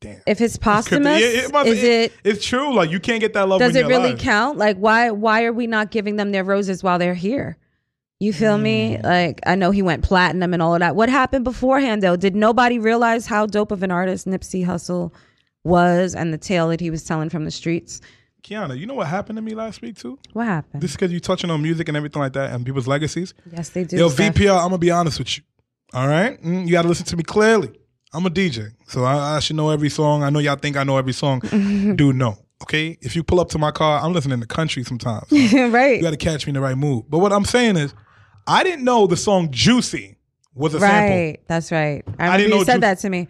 [0.00, 0.20] Damn.
[0.26, 2.74] if it's posthumous, it must- is it, It's true.
[2.74, 3.60] Like you can't get that love.
[3.60, 4.18] does it really alive.
[4.18, 4.58] count?
[4.58, 7.56] Like why why are we not giving them their roses while they're here?
[8.18, 8.96] You feel me?
[8.96, 9.02] Mm.
[9.04, 10.96] Like I know he went platinum and all of that.
[10.96, 12.16] What happened beforehand though?
[12.16, 15.12] Did nobody realize how dope of an artist Nipsey Hussle
[15.64, 18.00] was and the tale that he was telling from the streets?
[18.42, 20.18] Qiana, you know what happened to me last week too?
[20.32, 20.82] What happened?
[20.82, 23.34] This is because you're touching on music and everything like that, and people's legacies.
[23.52, 23.96] yes, they do.
[23.98, 24.34] Yo, Steph.
[24.34, 25.44] VPR, I'm gonna be honest with you.
[25.92, 27.70] All right, Mm, you got to listen to me clearly.
[28.12, 30.22] I'm a DJ, so I, I should know every song.
[30.22, 31.40] I know y'all think I know every song.
[31.96, 32.38] Dude, no.
[32.62, 35.30] Okay, if you pull up to my car, I'm listening to country sometimes.
[35.32, 35.96] You right.
[35.96, 37.06] You got to catch me in the right mood.
[37.08, 37.92] But what I'm saying is,
[38.46, 40.16] I didn't know the song "Juicy"
[40.54, 41.16] was a sample.
[41.16, 41.40] Right.
[41.46, 42.04] That's right.
[42.18, 43.28] I, I didn't you know said Ju- that to me.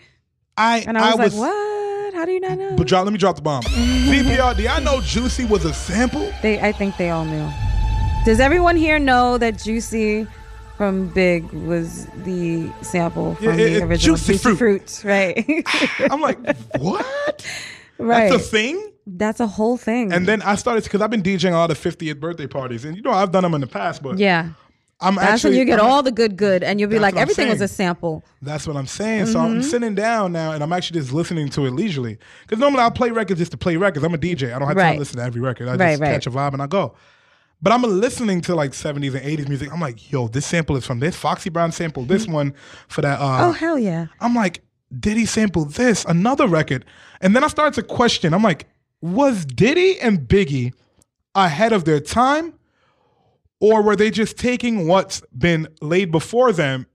[0.56, 1.79] I And I was, like, what?
[2.20, 2.76] How do you not know?
[2.76, 3.62] But drop, let me drop the bomb.
[3.64, 6.30] VPR, do y'all know "Juicy" was a sample?
[6.42, 7.48] They, I think they all knew.
[8.26, 10.26] Does everyone here know that Juicy
[10.76, 14.90] from Big was the sample from Yeah, the it- it- original Juicy Juicy, Fruit.
[14.90, 15.02] Fruit?
[15.02, 15.64] Right.
[16.12, 16.36] I'm like,
[16.76, 17.46] what?
[17.98, 18.30] right.
[18.30, 18.92] That's a thing.
[19.06, 20.12] That's a whole thing.
[20.12, 22.98] And then I started because I've been DJing a lot of 50th birthday parties, and
[22.98, 24.50] you know I've done them in the past, but yeah.
[25.02, 27.16] I'm That's actually when you get I'm- all the good, good, and you'll be like,
[27.16, 28.22] everything was a sample.
[28.42, 29.26] That's what I'm saying.
[29.26, 29.54] So Mm-hmm.
[29.56, 32.18] I'm sitting down now, and I'm actually just listening to it leisurely.
[32.42, 34.04] Because normally I'll play records just to play records.
[34.04, 34.54] I'm a DJ.
[34.54, 34.92] I don't have time Right.
[34.94, 35.68] to listen to every record.
[35.68, 36.12] I Right, just right.
[36.12, 36.94] catch a vibe and I go.
[37.62, 39.72] But I'm listening to like 70s and 80s music.
[39.72, 41.14] I'm like, yo, this sample is from this.
[41.16, 42.54] Foxy Brown sample, this one
[42.88, 43.20] for that.
[43.20, 44.06] Uh, Oh, hell yeah.
[44.20, 44.62] I'm like,
[44.98, 46.84] Diddy sample this, another record.
[47.20, 48.32] And then I started to question.
[48.34, 48.66] I'm like,
[49.02, 50.72] was Diddy and Biggie
[51.34, 52.54] ahead of their time?
[53.60, 56.86] Or were they just taking what's been laid before them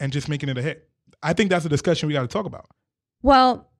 [0.00, 0.88] and just making it a hit?
[1.22, 2.66] I think that's a discussion we got to talk about.
[3.22, 3.70] Well,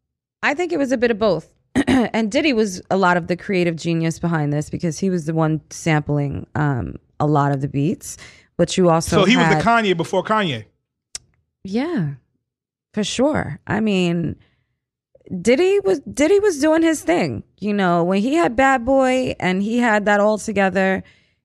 [0.42, 1.52] I think it was a bit of both.
[1.86, 5.34] and Diddy was a lot of the creative genius behind this because he was the
[5.34, 8.16] one sampling um, a lot of the beats.
[8.56, 10.66] But you also So, he was the Kanye before Kanye.
[11.64, 12.14] Yeah,
[12.92, 13.58] for sure.
[13.66, 14.36] I mean,
[15.40, 17.42] Diddy was Diddy was doing his thing.
[17.58, 21.02] You know, when he had Bad Boy and he had that all together,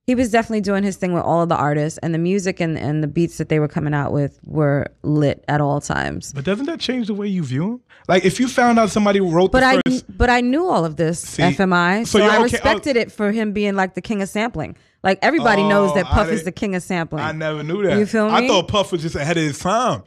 [0.10, 2.80] he was definitely doing his thing with all of the artists and the music and,
[2.80, 6.34] and the beats that they were coming out with were lit at all times.
[6.34, 7.82] But doesn't that change the way you view him?
[8.08, 10.84] Like if you found out somebody wrote But the I first, but I knew all
[10.84, 12.41] of this See, FMI, so so, I okay- oh.
[12.41, 14.76] respected uh, it for him being like the king of sampling.
[15.04, 17.24] Like everybody knows Oh, that Puff is the king of sampling.
[17.24, 18.00] I never knew that.
[18.00, 18.34] You feel me?
[18.34, 20.06] I thought Puff was just ahead of his time.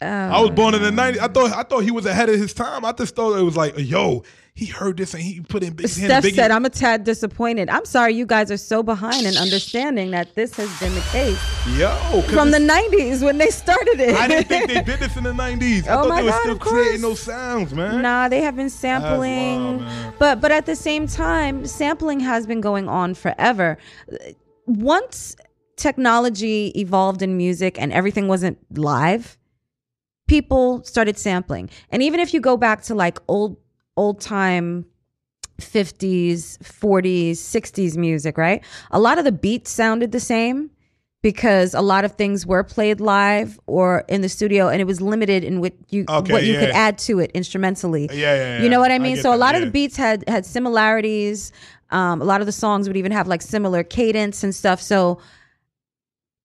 [0.00, 1.18] Oh, I was born in the um, '90s.
[1.18, 2.86] I thought I thought he was ahead of his time.
[2.86, 4.22] I just thought it was like, yo,
[4.58, 5.86] he heard this and he put in big.
[5.86, 7.68] Steph said, "I'm a tad disappointed.
[7.70, 11.38] I'm sorry, you guys are so behind in understanding that this has been the case
[11.78, 14.16] yo from the '90s when they started it.
[14.16, 15.86] I didn't think they did this in the '90s.
[15.86, 18.02] I Oh thought my they were God, still creating those sounds, man.
[18.02, 22.60] Nah, they have been sampling, wild, but but at the same time, sampling has been
[22.60, 23.78] going on forever.
[24.66, 25.36] Once
[25.76, 29.38] technology evolved in music and everything wasn't live,
[30.26, 31.70] people started sampling.
[31.90, 33.56] And even if you go back to like old
[33.98, 34.86] old time
[35.60, 38.64] 50s, 40s, 60s music, right?
[38.90, 40.70] A lot of the beats sounded the same
[41.20, 45.00] because a lot of things were played live or in the studio and it was
[45.00, 46.86] limited in what you Okay, what you could yeah.
[46.86, 48.08] add to it instrumentally.
[48.12, 48.62] Yeah, yeah, yeah.
[48.62, 49.16] You know what I I mean?
[49.16, 49.64] get so a that, lot of yeah.
[49.66, 51.50] the beats had had similarities.
[51.90, 54.80] Um, a lot of the songs would even have like similar cadence and stuff.
[54.80, 55.18] So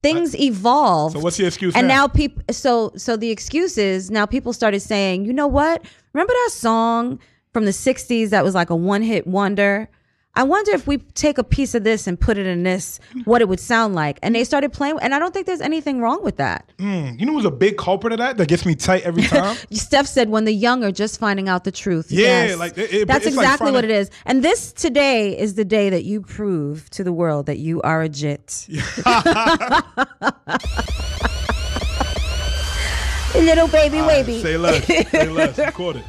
[0.02, 1.14] things evolved.
[1.14, 1.94] So what's your excuse And now?
[2.02, 5.84] now people so so the excuse is now people started saying, you know what?
[6.14, 7.20] Remember that song
[7.54, 9.88] from the 60s that was like a one-hit wonder?
[10.36, 13.44] I wonder if we take a piece of this and put it in this, what
[13.44, 14.18] it would sound like.
[14.24, 16.68] And they started playing, and I don't think there's anything wrong with that.
[16.80, 18.38] Mm, you know who's a big culprit of that?
[18.38, 19.56] That gets me tight every time.
[19.72, 22.12] Steph said, when the young are just finding out the truth.
[22.12, 22.58] Yeah, Yes.
[22.58, 24.10] like, it- it- that's it's like exactly what it is.
[24.26, 28.02] And this today is the day that you prove to the world that you are
[28.02, 28.68] a jit.
[33.36, 34.42] Little baby, right, baby.
[34.42, 34.84] Say less.
[35.12, 35.60] Say less.
[35.60, 36.06] Record it.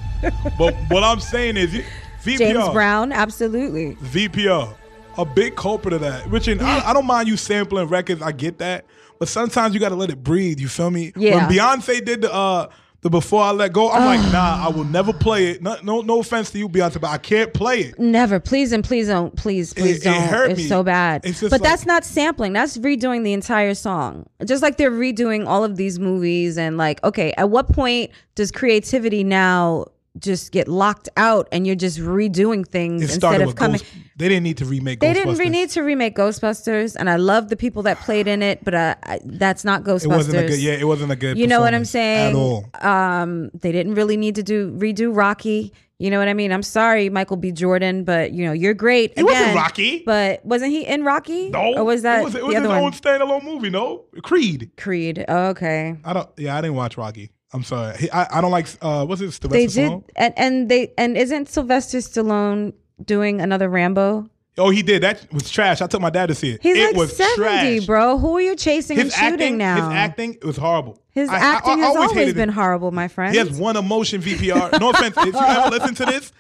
[0.59, 1.75] But what I'm saying is,
[2.23, 2.39] VPR.
[2.39, 3.97] James Brown, absolutely.
[3.97, 4.75] VPR,
[5.19, 6.27] a big culprit of that.
[6.27, 8.23] Richard, I, I don't mind you sampling records.
[8.23, 8.87] I get that,
[9.19, 10.59] but sometimes you got to let it breathe.
[10.61, 11.13] You feel me?
[11.17, 11.47] Yeah.
[11.47, 12.69] When Beyonce did the uh,
[13.05, 15.61] the Before I Let Go, I'm like, nah, I will never play it.
[15.61, 17.99] No, no, no offense to you, Beyonce, but I can't play it.
[17.99, 20.23] Never, please and please don't, please, please it don't.
[20.23, 20.67] hurt it's me.
[20.67, 21.21] so bad.
[21.23, 22.55] But like- that's not sampling.
[22.55, 24.27] That's redoing the entire song.
[24.47, 28.51] Just like they're redoing all of these movies and like, okay, at what point does
[28.51, 29.85] creativity now
[30.19, 33.79] just get locked out and you're just redoing things It instead of coming?
[33.79, 33.93] Ghost.
[34.17, 35.01] They didn't need to remake.
[35.01, 38.43] They didn't re- need to remake Ghostbusters, and I love the people that played in
[38.43, 40.05] it, but uh, I, that's not Ghostbusters.
[40.05, 40.61] It wasn't a good.
[40.61, 41.37] Yeah, it wasn't a good.
[41.37, 42.31] You know what I'm saying?
[42.31, 42.65] At all.
[42.81, 45.73] Um, they didn't really need to do redo Rocky.
[45.99, 46.53] You know what I mean?
[46.53, 47.51] I'm sorry, Michael B.
[47.53, 49.17] Jordan, but you know you're great.
[49.17, 50.03] He wasn't Rocky.
[50.05, 51.51] but wasn't he in Rocky?
[51.51, 52.83] No, or was that It was, it was his one?
[52.83, 53.71] own standalone movie.
[53.71, 54.71] No, Creed.
[54.77, 55.25] Creed.
[55.29, 55.97] Oh, okay.
[56.05, 56.29] I don't.
[56.37, 57.31] Yeah, I didn't watch Rocky.
[57.55, 57.97] I'm sorry.
[57.97, 58.67] He, I, I don't like.
[58.83, 59.31] Uh, what's it?
[59.31, 60.05] Sylvester They did, Stallone?
[60.17, 64.29] and, and they and isn't Sylvester Stallone doing another Rambo?
[64.59, 65.03] Oh, he did.
[65.03, 65.81] That was trash.
[65.81, 66.63] I took my dad to see it.
[66.63, 67.87] He's it like was 70, trash.
[67.87, 68.19] bro.
[68.19, 69.75] Who are you chasing and His shooting acting, now?
[69.77, 71.01] his acting, was horrible.
[71.11, 72.53] His I- I- acting I has always always been it.
[72.53, 73.33] horrible, my friend.
[73.33, 74.79] He has one emotion VPR.
[74.81, 75.17] No offense.
[75.17, 76.33] If you ever listen to this,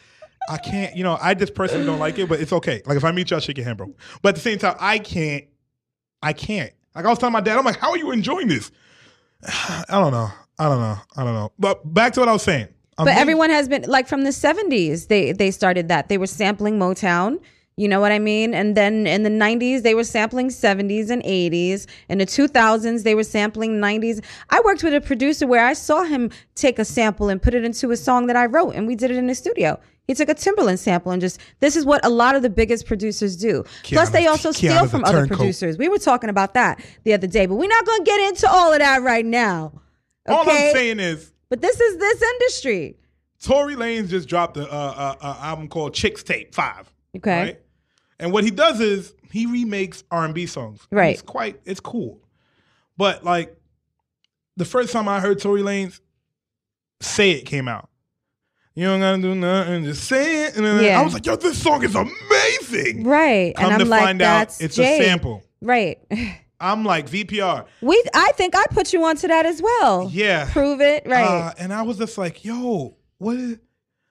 [0.48, 2.82] I can't, you know, I just personally don't like it, but it's okay.
[2.86, 3.92] Like if I meet you, I'll shake your hand, bro.
[4.22, 5.44] But at the same time, I can't,
[6.22, 6.72] I can't.
[6.94, 8.70] Like I was telling my dad, I'm like, how are you enjoying this?
[9.44, 10.30] I don't know.
[10.58, 10.98] I don't know.
[11.16, 11.52] I don't know.
[11.58, 12.68] But back to what I was saying.
[12.98, 16.16] I'm but being- everyone has been like from the 70s they they started that they
[16.18, 17.40] were sampling motown
[17.76, 21.20] you know what i mean and then in the 90s they were sampling 70s and
[21.24, 25.72] 80s in the 2000s they were sampling 90s i worked with a producer where i
[25.72, 28.86] saw him take a sample and put it into a song that i wrote and
[28.86, 31.86] we did it in the studio he took a Timbaland sample and just this is
[31.86, 33.64] what a lot of the biggest producers do.
[33.84, 35.78] Plus, they also steal from other producers.
[35.78, 38.46] We were talking about that the other day, but we're not going to get into
[38.50, 39.80] all of that right now.
[40.26, 40.68] All Okay?
[40.70, 42.96] I'm saying is, But this is this industry.
[43.42, 46.90] Tory Lanez just dropped a, uh, uh, uh, album called Chixtape Five.
[47.16, 47.40] Okay.
[47.40, 47.60] Right?
[48.18, 50.80] And what he does is he remakes R and B songs.
[50.90, 51.12] Right.
[51.14, 52.20] It's quite it's cool.
[52.96, 53.56] But like
[54.56, 56.00] the first time I heard Tory Lanez
[57.00, 57.88] say it came out.
[58.74, 60.56] You don't gotta do nothing, just say it.
[60.56, 61.00] And then Yeah.
[61.00, 63.04] I was like, yo, this song is amazing.
[63.04, 63.54] Right.
[63.54, 64.98] Come and I'm to like, find out that's it's Jay.
[65.00, 65.42] a sample.
[65.60, 65.98] Right.
[66.64, 67.66] I'm like VPR.
[67.82, 70.08] We I think I put you onto that as well.
[70.12, 70.48] Yeah.
[70.52, 71.04] Prove it.
[71.06, 71.24] Right.
[71.24, 73.58] Uh, and I was just like, yo, what is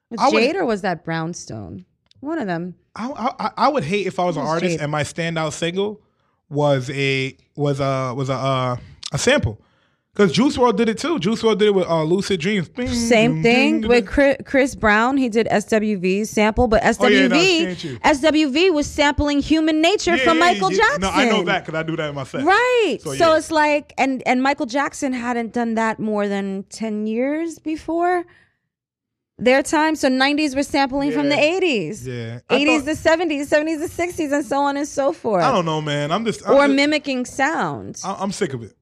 [0.09, 1.85] was I would- Jade or was that Brownstone?
[2.19, 2.75] One of them.
[2.95, 4.81] I, I I would hate if I was an artist Jade?
[4.81, 6.01] and my standout single
[6.49, 8.77] was a was a was a uh,
[9.11, 9.59] a sample.
[10.15, 11.17] Because Juice WRLD did it too.
[11.17, 12.69] Juice WRLD did it with uh, Lucid Dreams.
[12.69, 14.05] Bing, Same ding, thing ding, with.
[14.05, 15.17] Chris, Chris Brown.
[15.17, 17.99] He did SWV's sample, but Oh, yeah, no, SWV?
[18.01, 20.77] SWV was sampling Human Nature Yeah, from yeah, Michael yeah.
[20.77, 21.01] Jackson.
[21.01, 22.43] No, I know that because I do that in my set.
[22.43, 22.97] Right.
[23.01, 23.37] So, So, yeah.
[23.37, 28.23] it's like and and Michael Jackson hadn't done that more than 10 years before.
[29.39, 29.95] their time.
[29.95, 32.05] So 90s were sampling from the 80s.
[32.05, 32.39] Yeah.
[32.55, 35.43] 80s thought- the 70s, 70s the 60s, and so on and so forth.
[35.43, 36.11] I don't know, man.
[36.11, 36.47] I'm just.
[36.47, 37.99] I'm or just- mimicking sound.
[38.05, 38.73] I- I'm sick of it.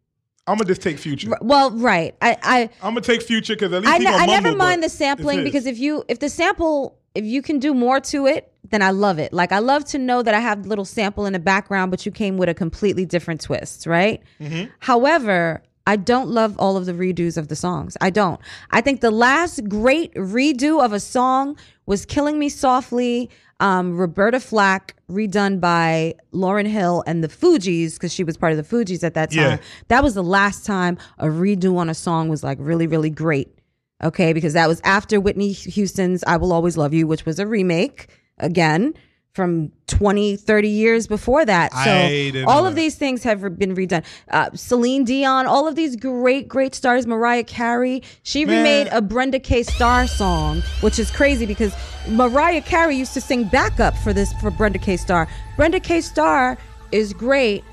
[0.48, 1.30] I'm gonna just take future.
[1.42, 2.16] well, right.
[2.22, 4.48] I, I I'm gonna take future because at least I, he ne- gonna I never
[4.50, 5.54] mumble, mind but the sampling it's his.
[5.54, 8.92] because if you if the sample if you can do more to it, then I
[8.92, 9.34] love it.
[9.34, 12.06] Like I love to know that I have a little sample in the background, but
[12.06, 14.22] you came with a completely different twist, right?
[14.40, 14.72] Mm-hmm.
[14.80, 17.98] However, I don't love all of the redos of the songs.
[18.02, 18.40] I don't.
[18.72, 23.30] I think the last great redo of a song was "Killing Me Softly."
[23.62, 28.58] Um, Roberta Flack redone by Lauryn Hill and the Fugees because she was part of
[28.58, 29.40] the Fugees at that time.
[29.40, 29.58] Yeah.
[29.88, 33.56] That was the last time a redo on a song was like really, really great.
[34.04, 37.46] Okay, because that was after Whitney Houston's I Will Always Love You, which was a
[37.46, 38.08] remake
[38.40, 38.96] again
[39.34, 41.72] from 20, 30 years before that.
[41.74, 44.04] So all of these things have been redone.
[44.30, 47.08] Uh, Celine Dion, all of these great, great stars.
[47.08, 48.58] Mariah Carey, she Man.
[48.58, 49.64] remade a Brenda K.
[49.64, 51.74] Starr song, which is crazy because
[52.10, 54.98] Mariah Carey used to sing backup for this for Brenda K.
[54.98, 55.28] Starr.
[55.56, 56.02] Brenda K.
[56.02, 56.58] Starr
[56.92, 57.64] is great.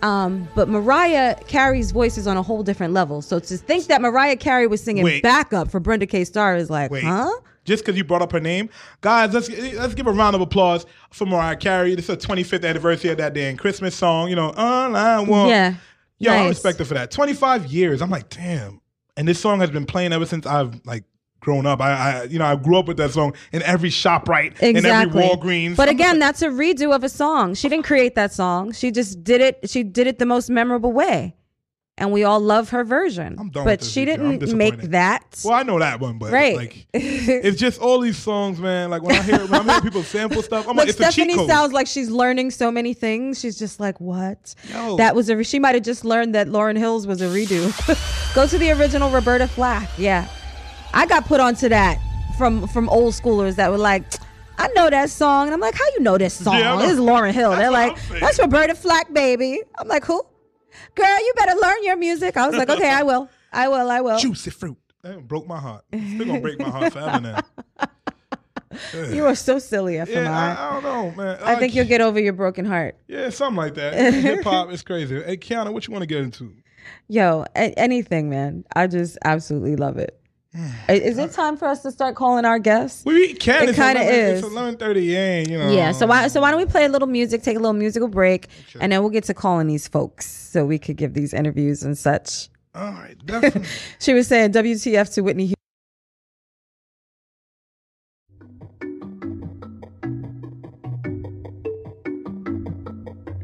[0.00, 3.22] Um, but Mariah Carey's voice is on a whole different level.
[3.22, 5.22] So to think that Mariah Carey was singing Wait.
[5.22, 6.24] backup for Brenda K.
[6.24, 7.04] Starr is like, Wait.
[7.04, 7.30] huh?
[7.64, 8.68] Just because you brought up her name,
[9.00, 11.94] guys, let's let's give a round of applause for Mariah Carey.
[11.94, 14.28] This is the 25th anniversary of that damn Christmas song.
[14.28, 15.50] You know, all I want.
[15.50, 15.74] Yeah.
[16.18, 17.10] Yo, I respect her for that.
[17.10, 18.00] 25 years.
[18.00, 18.80] I'm like, damn.
[19.16, 21.04] And this song has been playing ever since I've like
[21.42, 21.80] grown up.
[21.80, 24.84] I, I you know, I grew up with that song in every shop right, in
[24.86, 25.76] every Walgreens.
[25.76, 27.54] But again, like, that's a redo of a song.
[27.54, 28.72] She didn't create that song.
[28.72, 29.68] She just did it.
[29.68, 31.36] She did it the most memorable way,
[31.98, 33.36] and we all love her version.
[33.38, 35.40] I'm done but she didn't make that.
[35.44, 36.56] well, I know that one, but Right.
[36.56, 38.90] like, it's just all these songs, man.
[38.90, 41.46] Like when I hear when I'm hearing people sample stuff, I'm Look, like, it's Stephanie
[41.46, 43.38] sounds like she's learning so many things.
[43.38, 44.54] She's just like, what?
[44.70, 44.96] Yo.
[44.96, 45.36] That was a.
[45.36, 47.70] Re- she might have just learned that Lauryn Hills was a redo.
[48.34, 49.88] Go to the original Roberta Flack.
[49.98, 50.28] Yeah,
[50.94, 51.98] I got put onto that
[52.38, 54.04] from from old schoolers that were like.
[54.58, 56.56] I know that song, and I'm like, "How you know this song?
[56.58, 60.22] Yeah, I this is Lauryn Hill." They're like, "That's Roberta Flack, baby." I'm like, "Who?
[60.94, 63.28] Girl, you better learn your music." I was like, "Okay, I will.
[63.52, 63.90] I will.
[63.90, 64.76] I will." juicy fruit.
[65.02, 65.84] That broke my heart.
[65.92, 67.40] It's gonna break my heart forever now.
[69.10, 70.08] You are so silly, FMI.
[70.08, 71.38] Yeah, I, I don't know, man.
[71.42, 72.96] I think you'll get over your broken heart.
[73.06, 73.92] Yeah, something like that.
[74.14, 75.22] Hip hop is crazy.
[75.22, 76.54] Hey, Qiana, what you want to get into?
[77.08, 78.64] Yo, a- anything, man.
[78.74, 80.18] I just absolutely love it.
[80.54, 83.04] I- Is it time for us to start calling our guests?
[83.06, 83.68] We can.
[83.70, 84.40] It kinda is.
[84.40, 85.02] It's eleven thirty.
[85.04, 85.72] Yeah, you know.
[85.72, 85.92] Yeah.
[85.92, 86.28] So why?
[86.28, 88.48] So why don't we play a little music, take a little musical break,
[88.78, 91.96] and then we'll get to calling these folks so we could give these interviews and
[91.96, 92.48] such.
[92.74, 93.62] All right, definitely.
[93.98, 95.44] She was saying WTF to Whitney.
[95.46, 95.56] Houston.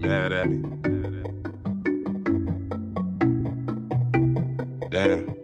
[0.00, 0.62] Mad at me.
[4.90, 5.37] Damn.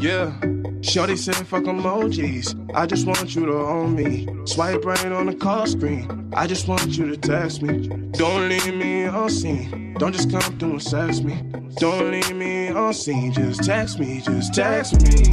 [0.00, 0.32] Yeah.
[0.80, 2.56] Shorty said fuck emojis.
[2.74, 4.26] I just want you to own me.
[4.46, 6.32] Swipe right on the call screen.
[6.34, 7.86] I just want you to text me.
[8.12, 9.94] Don't leave me on scene.
[9.98, 11.42] Don't just come through and sex me.
[11.76, 13.30] Don't leave me on scene.
[13.34, 14.22] Just text me.
[14.22, 15.26] Just text me.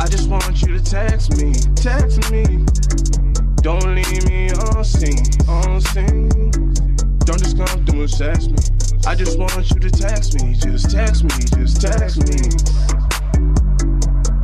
[0.00, 1.52] I just want you to text me.
[1.76, 2.64] Text me.
[3.62, 6.50] Don't leave me on scene, on scene.
[7.20, 8.83] Don't just come through and sex me.
[9.06, 12.40] I just want you to text me, just text me, just text me.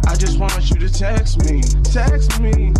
[0.07, 2.75] I just want you to text me, text me.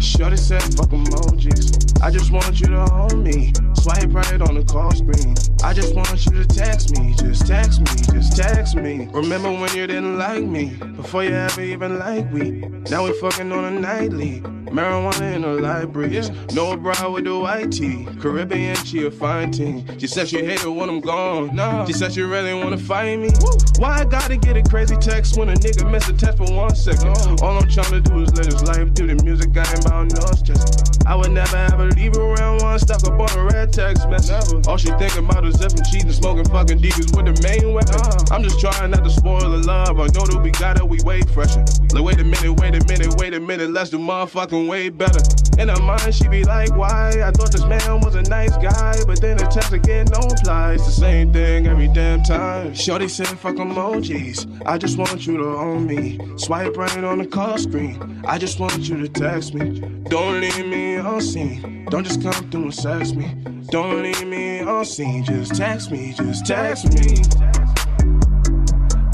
[0.00, 2.00] Shorty said fuck emojis.
[2.02, 3.52] I just want you to hold me.
[3.74, 5.34] Swipe right on the call screen.
[5.64, 9.08] I just want you to text me, just text me, just text me.
[9.12, 10.76] Remember when you didn't like me?
[10.96, 12.60] Before you ever even liked me.
[12.90, 14.42] Now we fucking on a nightly.
[14.68, 16.30] Marijuana in the libraries.
[16.52, 18.06] No bra with the white tee.
[18.20, 19.98] Caribbean, she a fine teen.
[19.98, 21.54] She said she hated when I'm gone.
[21.54, 21.86] Nah.
[21.86, 23.30] She said she really wanna fight me.
[23.78, 26.74] Why I gotta get a crazy text when a nigga miss a text for one
[26.74, 27.14] second?
[27.16, 27.36] Oh.
[27.42, 29.56] All I'm trying to do is live his life through the music.
[29.56, 30.98] I ain't no stress.
[31.06, 34.66] I would never ever leave her around one stuck up on a red text message.
[34.66, 37.94] All she thinking about is if I'm cheating, smoking fucking divas with the main weapon.
[37.94, 38.34] Uh-huh.
[38.34, 39.98] I'm just trying not to spoil the love.
[39.98, 41.64] I know that we got it, we way fresher.
[41.92, 45.20] Like, wait a minute, wait a minute, wait a minute, let's do motherfucking way better.
[45.58, 47.22] In her mind, she be like, why?
[47.24, 50.74] I thought this man was a nice guy, but then the text again don't apply.
[50.74, 52.74] It's the same thing every damn time.
[52.74, 54.46] Shorty said, fuck emojis.
[54.66, 56.18] I just want you to own me.
[56.36, 58.22] Swipe right on the call screen.
[58.26, 59.77] I just want you to text me.
[60.08, 61.86] Don't leave me on scene.
[61.90, 63.34] Don't just come through and sex me.
[63.70, 65.24] Don't leave me on scene.
[65.24, 66.12] Just text me.
[66.12, 67.22] Just text me.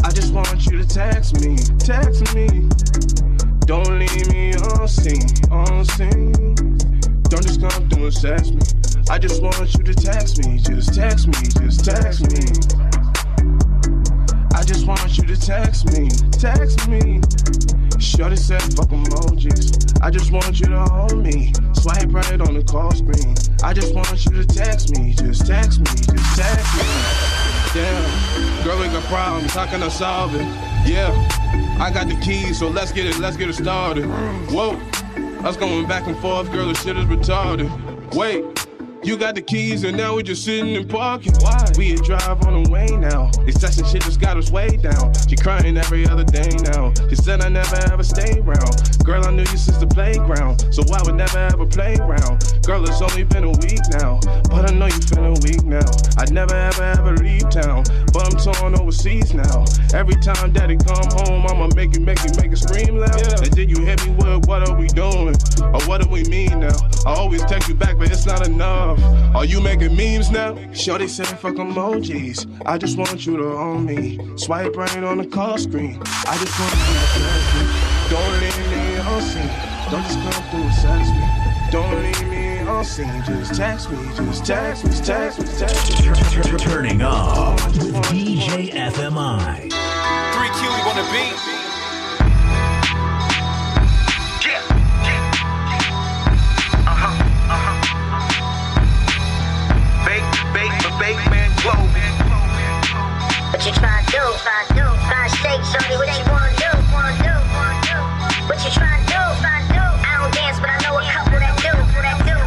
[0.04, 1.56] I just want you to text me.
[1.78, 2.68] Text me.
[3.66, 4.54] Don't leave me.
[4.54, 6.54] On scene.
[7.28, 8.60] Don't just come through and sex me.
[9.10, 10.58] I just want you to text me.
[10.58, 11.48] Just text me.
[11.60, 13.03] Just text me.
[14.64, 17.20] I just want you to text me, text me.
[18.00, 20.00] Shorty said fuck emojis.
[20.00, 21.52] I just want you to hold me.
[21.74, 23.34] Swipe right on the call screen.
[23.62, 26.82] I just want you to text me, just text me, just text me.
[27.74, 29.52] Damn, girl, we got problems.
[29.52, 30.46] How can I solve it?
[30.88, 31.12] Yeah,
[31.78, 34.06] I got the keys, so let's get it, let's get it started.
[34.50, 34.80] Whoa,
[35.46, 37.68] us going back and forth, girl, the shit is retarded.
[38.14, 38.63] Wait.
[39.04, 41.34] You got the keys and now we just sitting in parking.
[41.40, 41.62] Why?
[41.76, 43.30] We a drive on the way now.
[43.44, 45.12] This session shit just got us way down.
[45.28, 46.90] She crying every other day now.
[47.10, 49.04] She said I never ever stay around.
[49.04, 52.40] Girl, I knew you since the playground, so I would never ever play around.
[52.64, 55.84] Girl, it's only been a week now, but I know you feeling weak now.
[56.16, 57.84] I'd never ever ever leave town,
[58.14, 59.66] but I'm torn overseas now.
[59.92, 63.44] Every time daddy come home, I'ma make it, make it, make you scream loud.
[63.44, 65.36] And then you hit me with, what are we doing?
[65.60, 66.76] Or what do we mean now?
[67.04, 68.93] I always text you back, but it's not enough.
[69.34, 70.56] Are you making memes now?
[70.72, 72.46] Shorty said fuck emojis.
[72.66, 74.18] I just want you to own me.
[74.36, 76.00] Swipe right on the call screen.
[76.04, 77.94] I just want you to text me.
[78.10, 79.74] Don't leave me on scene.
[79.90, 81.24] Don't just come through and sex me.
[81.70, 83.22] Don't leave me on scene.
[83.24, 83.98] Just text me.
[84.16, 84.90] Just text me.
[84.90, 85.46] Just text me.
[85.58, 86.58] Text me.
[86.58, 89.70] Turning up with DJ FMI.
[90.34, 91.33] 3Q on the beat.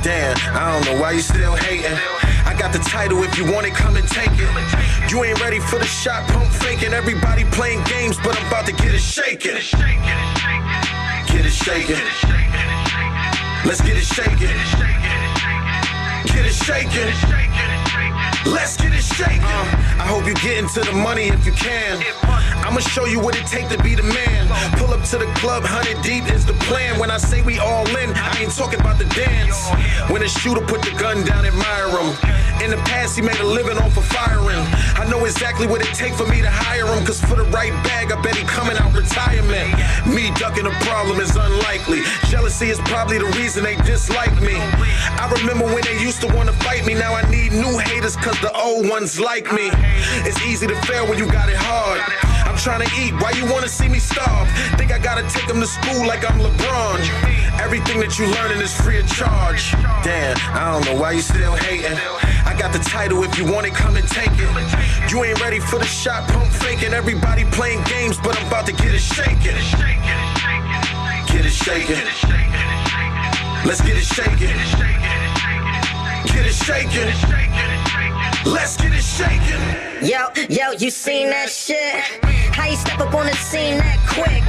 [0.04, 1.92] Damn, I don't know why you still hating.
[2.48, 5.12] I got the title, if you want it, come and take it.
[5.12, 6.94] You ain't ready for the shot, pump faking.
[6.94, 9.60] Everybody playing games, but I'm about to get it shaking.
[11.28, 12.00] Get it shaking.
[13.68, 14.56] Let's get it shaking.
[16.32, 18.37] Get it shaking.
[18.48, 19.44] Let's get it shaking.
[19.44, 22.00] Uh, I hope you get into the money if you can.
[22.64, 24.48] I'ma show you what it take to be the man.
[24.80, 26.98] Pull up to the club, hundred deep is the plan.
[26.98, 29.68] When I say we all in, I ain't talking about the dance.
[30.10, 32.16] When a shooter put the gun down, admire him.
[32.64, 34.64] In the past, he made a living off of firing.
[34.96, 37.06] I know exactly what it take for me to hire him.
[37.06, 39.76] Cause for the right bag, I bet he coming out retirement.
[40.08, 42.02] Me ducking a problem is unlikely.
[42.32, 44.56] Jealousy is probably the reason they dislike me.
[44.56, 46.96] I remember when they used to wanna fight me.
[46.96, 49.70] Now I need new haters cause the old ones like me.
[50.28, 52.02] It's easy to fail when you got it hard.
[52.46, 53.14] I'm trying to eat.
[53.22, 54.48] Why you wanna see me starve?
[54.78, 57.00] Think I gotta take them to school like I'm LeBron.
[57.60, 59.72] Everything that you learning is free of charge.
[60.04, 61.98] Damn, I don't know why you still hating.
[62.46, 63.24] I got the title.
[63.24, 65.12] If you want it, come and take it.
[65.12, 66.94] You ain't ready for the shot, pump faking.
[66.94, 69.58] Everybody playing games, but I'm about to get it shaking.
[71.28, 72.02] Get it shaking.
[73.66, 74.54] Let's get it shaking.
[76.32, 77.97] Get it shaking.
[78.46, 80.08] Let's get it shaking.
[80.08, 82.04] Yo, yo, you seen that shit?
[82.54, 84.42] How you step up on the scene that quick?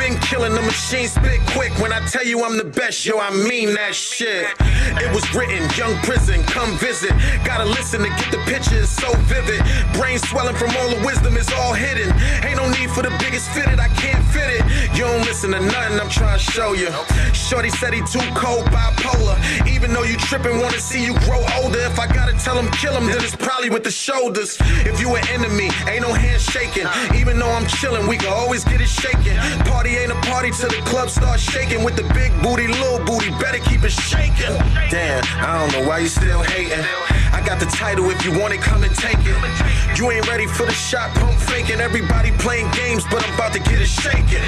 [0.00, 1.72] Been killing the machine spit quick.
[1.78, 4.48] When I tell you I'm the best, yo, I mean that shit.
[4.96, 7.12] It was written, young prison, come visit.
[7.44, 9.60] Gotta listen to get the picture, it's so vivid.
[9.92, 12.08] Brain swelling from all the wisdom is all hidden.
[12.44, 14.64] Ain't no need for the biggest fitted, I can't fit it.
[14.96, 16.88] You don't listen to nothing, I'm trying to show you.
[17.32, 19.36] Shorty said he too cold, bipolar.
[19.68, 21.80] Even though you tripping, wanna see you grow older.
[21.80, 24.56] If I gotta tell him, kill him, then it's probably with the shoulders.
[24.86, 26.86] If you an enemy, ain't no hand shaking.
[27.14, 29.36] Even though I'm chilling, we can always get it shaking.
[29.64, 31.84] Party ain't a party till the club starts shaking.
[31.84, 34.54] With the big booty, little booty, better keep it shaking.
[34.90, 36.84] Damn, I don't know why you still hating.
[37.32, 39.98] I got the title, if you want it, come and take it.
[39.98, 41.80] You ain't ready for the shot, pump faking.
[41.80, 44.44] Everybody playing games, but I'm about to get it shaking.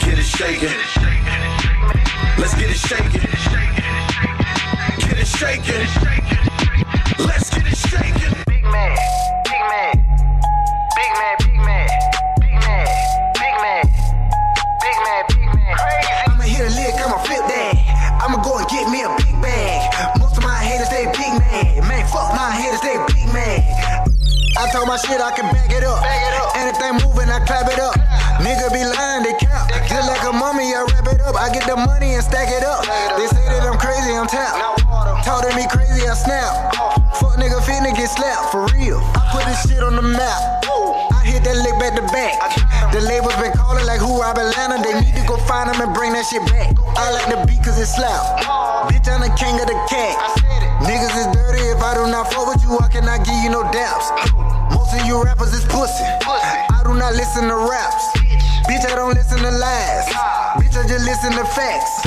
[0.00, 0.74] Get it shaking.
[2.38, 3.20] Let's get it shaking.
[4.98, 6.49] Get it shaking.
[7.18, 8.36] Let's get it shaking.
[8.46, 8.96] Big man,
[9.44, 9.94] big man,
[10.94, 11.88] big man, big man,
[12.40, 12.86] big man,
[13.34, 13.84] big man,
[14.80, 15.74] big man, big man.
[15.76, 16.12] Crazy.
[16.30, 17.74] I'ma hit a lick, I'ma flip that.
[18.22, 20.18] I'ma go and get me a big bag.
[20.20, 21.88] Most of my haters, they big man.
[21.88, 23.64] Man, fuck my haters, they big man.
[24.60, 26.04] I told my shit, I can back it up.
[26.54, 27.96] Anything moving, I clap it up.
[28.44, 29.68] Nigga be lying, they cap.
[29.88, 31.34] Just like a mummy, I wrap it up.
[31.34, 32.84] I get the money and stack it up.
[33.16, 34.84] They say that I'm crazy, I'm tapped.
[35.24, 36.99] Told me crazy, I snap.
[37.18, 39.00] Fuck nigga finna get slapped, for real.
[39.18, 40.62] I put this shit on the map.
[41.10, 42.38] I hit that lick back to back.
[42.94, 44.78] The labels been calling like who rob Atlanta.
[44.82, 46.74] They need to go find them and bring that shit back.
[46.96, 48.22] I like the beat cause it slap.
[48.88, 50.16] Bitch, I'm the king of the cat.
[50.86, 51.62] Niggas is dirty.
[51.70, 54.10] If I do not fuck with you, I cannot give you no daps.
[54.70, 56.06] Most of you rappers is pussy.
[56.06, 58.04] I do not listen to raps.
[58.66, 60.06] Bitch, I don't listen to lies.
[60.62, 62.06] Bitch, I just listen to facts.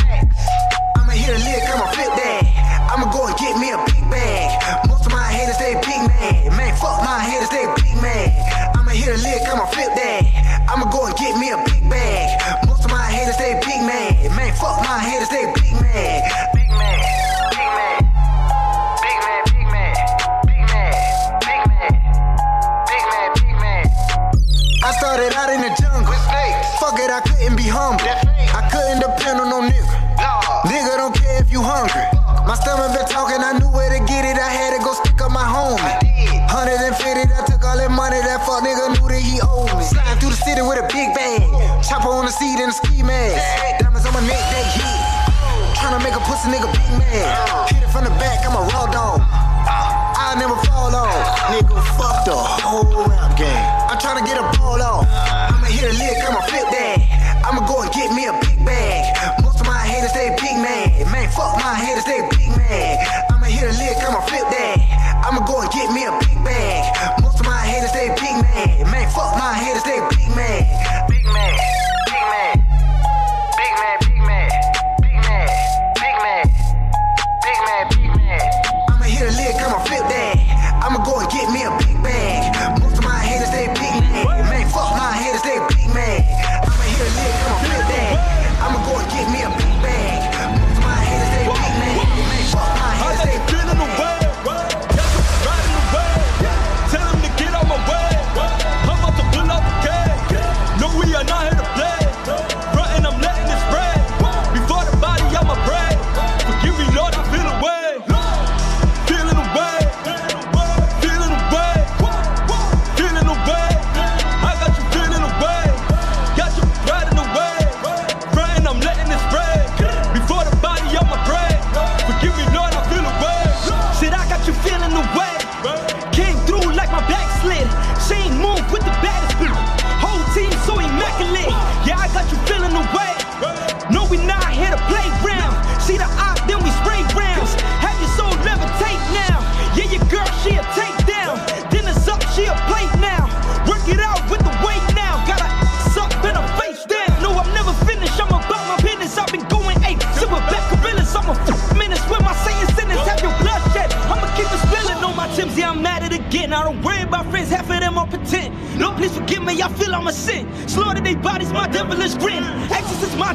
[53.37, 53.65] Game.
[53.89, 55.07] I'm tryna get a ball off.
[55.09, 56.97] I'ma hit a lick, I'ma flip that.
[57.43, 59.01] I'ma go and get me a big bag.
[59.43, 60.89] Most of my haters, they big man.
[61.11, 62.97] Man, fuck my haters, they big man.
[63.31, 64.77] I'ma hit a lick, I'ma flip that.
[65.25, 66.82] I'ma go and get me a big bag.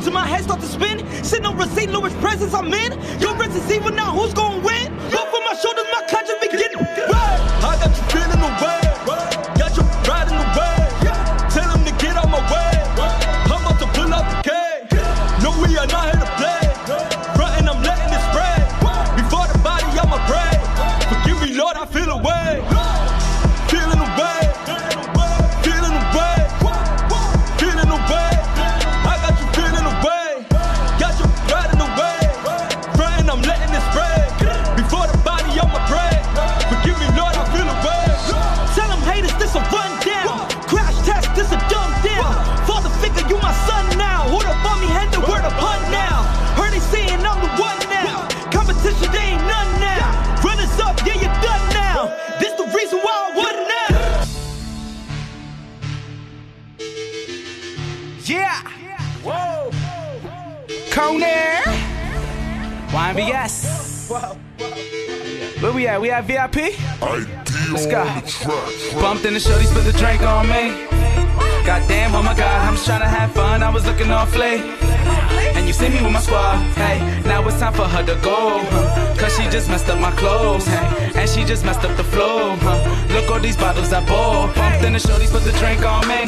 [0.05, 1.05] To my head start to spin.
[1.25, 1.91] Sit no receipt.
[1.91, 2.55] Lord's presence.
[2.55, 2.93] I'm in.
[3.21, 3.35] Your
[3.71, 4.13] evil now.
[4.13, 4.48] Who's gonna
[60.91, 61.63] Conair.
[62.91, 64.09] YMBS.
[65.63, 66.01] Where we at?
[66.01, 66.75] We at VIP?
[67.71, 68.05] Let's go.
[69.01, 70.87] Bumped in the shorties, put the drink on me.
[71.67, 73.63] Goddamn, oh my god, I'm just trying to have fun.
[73.63, 74.61] I was looking off late.
[75.55, 76.57] And you see me with my squad.
[76.77, 78.61] Hey, now it's time for her to go.
[78.71, 80.67] huh, Cause she just messed up my clothes.
[80.67, 82.57] Hey, and she just messed up the flow.
[82.61, 83.13] huh.
[83.13, 84.55] Look all these bottles I bought.
[84.55, 86.25] Bumped in the shorties, put the drink on me.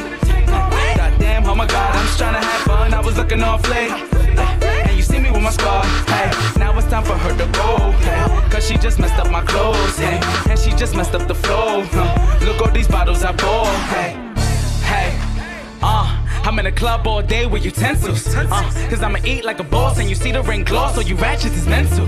[0.96, 2.92] Goddamn, oh my god, I'm just trying to have fun.
[2.92, 4.19] I was looking off late.
[5.40, 5.84] With my squad.
[6.08, 7.90] Hey, now it's time for her to go.
[8.02, 9.98] Hey, Cause she just messed up my clothes.
[9.98, 10.20] Hey,
[10.50, 11.82] and she just messed up the flow.
[11.84, 12.44] huh.
[12.44, 13.74] Look all these bottles I bought.
[13.88, 14.12] Hey,
[14.84, 15.18] hey,
[15.82, 16.16] uh.
[16.42, 18.34] I'm in a club all day with utensils.
[18.34, 18.46] Uh,
[18.88, 21.52] Cause I'ma eat like a boss and you see the ring gloss, so you ratchet
[21.52, 22.06] is mental.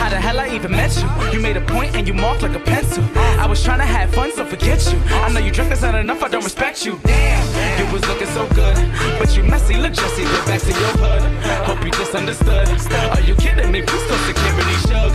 [0.00, 1.06] How, the hell I even met you?
[1.30, 3.04] You made a point and you marked like a pencil.
[3.14, 4.98] I was trying to have fun, so forget you.
[5.10, 6.98] I know you drink, that's not enough, I don't respect you.
[7.04, 7.44] Damn,
[7.78, 8.76] you was looking so good.
[9.18, 11.22] But you messy, look Jesse, get back to your hood.
[11.68, 12.66] Hope you just understood.
[13.12, 13.82] Are you kidding me?
[13.82, 15.12] Please don't security shug.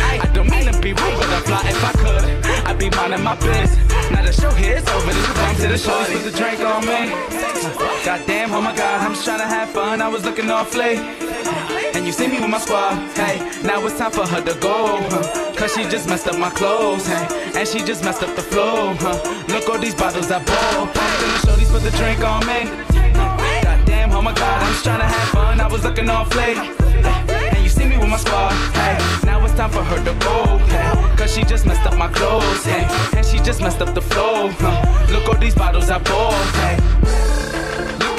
[0.00, 2.24] I don't mean to be rude, but I'd fly if I could.
[2.68, 3.76] I'd be minding my biz.
[4.10, 6.04] Now the show here is over, this is to the show.
[6.08, 7.12] Put the drink on me.
[8.02, 10.00] Goddamn, oh my god, I'm just trying to have fun.
[10.00, 10.98] I was looking off late.
[12.00, 12.94] And you see me with my squad.
[13.14, 14.96] Hey, now it's time for her to go.
[15.12, 17.06] huh, Cause she just messed up my clothes.
[17.06, 18.94] Hey, and she just messed up the flow.
[18.94, 19.20] Huh.
[19.48, 20.88] Look all these bottles I bought.
[20.88, 22.64] In the shorties, put the drink on me.
[23.62, 25.60] Goddamn, oh my god, I'm just trying to have fun.
[25.60, 26.56] I was looking off late.
[26.56, 28.52] And you see me with my squad.
[28.72, 28.96] Hey,
[29.26, 30.56] now it's time for her to go.
[30.72, 32.64] Hey, Cause she just messed up my clothes.
[32.64, 34.48] Hey, and she just messed up the flow.
[34.48, 35.12] Huh.
[35.12, 36.32] Look all these bottles I bought.
[36.64, 37.29] Hey.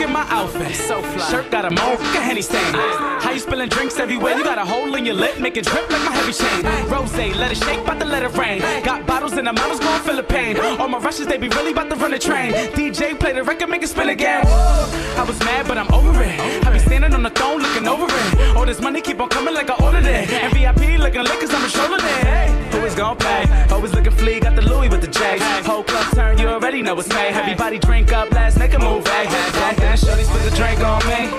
[0.02, 1.30] At my outfit, so fly.
[1.30, 2.74] Shirt got a mole, look Henny stain.
[3.22, 4.36] How you spilling drinks everywhere?
[4.36, 6.66] You got a hole in your lip, make it drip like my heavy chain.
[6.90, 8.62] Rose, let it shake, about to let it rain.
[8.84, 10.58] Got bottles and the models gon' feel the pain.
[10.80, 12.52] All my rushes, they be really about to run the train.
[12.74, 14.44] DJ play the record, make it spin again.
[14.48, 16.40] I was mad, but I'm over it.
[16.66, 18.58] I be standing on the throne, looking over it.
[18.58, 20.32] All this money keep on coming like I ordered it.
[20.32, 22.26] And VIP looking lit, cause I'm a shoulder it.
[22.26, 23.46] Hey, who is gon' pay?
[23.70, 25.38] Always looking flea, got the Louis with the J.
[25.64, 27.34] Whole club turn, you already know it's made.
[27.34, 29.28] Everybody drink up, let's make a move, hey.
[29.28, 29.91] hey, hey.
[29.98, 31.30] Shorty split the drink on me.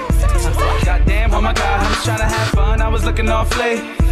[0.84, 2.82] Goddamn, oh my god, I'm just trying to have fun.
[2.82, 4.11] I was looking all flea.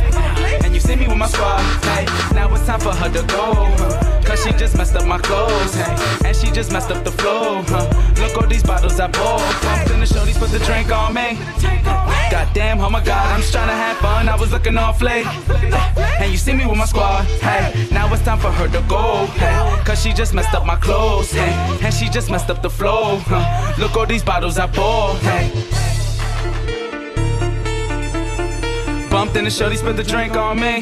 [0.65, 2.05] And you see me with my squad, hey.
[2.35, 4.11] Now it's time for her to go.
[4.25, 5.97] Cause she just messed up my clothes, hey.
[6.25, 7.89] And she just messed up the flow, huh.
[8.21, 9.41] Look all these bottles I bought.
[9.63, 11.39] Pumped in the shorties put the drink on me.
[12.31, 14.29] Goddamn, oh my god, I'm just trying to have fun.
[14.29, 15.25] I was looking all flea.
[16.21, 17.89] And you see me with my squad, hey.
[17.91, 19.83] Now it's time for her to go, hey.
[19.85, 21.53] Cause she just messed up my clothes, hey.
[21.83, 23.75] And she just messed up the flow, huh.
[23.79, 25.80] Look all these bottles I bought, hey.
[29.21, 30.81] Bumped in the shorty, spit the drink on me.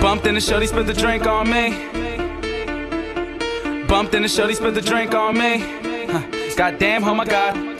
[0.00, 1.70] Bumped in the shorty, spit the drink on me.
[3.86, 5.58] Bumped in the shorty, spit the drink on me.
[6.10, 6.56] Huh.
[6.56, 7.77] Goddamn, oh my god.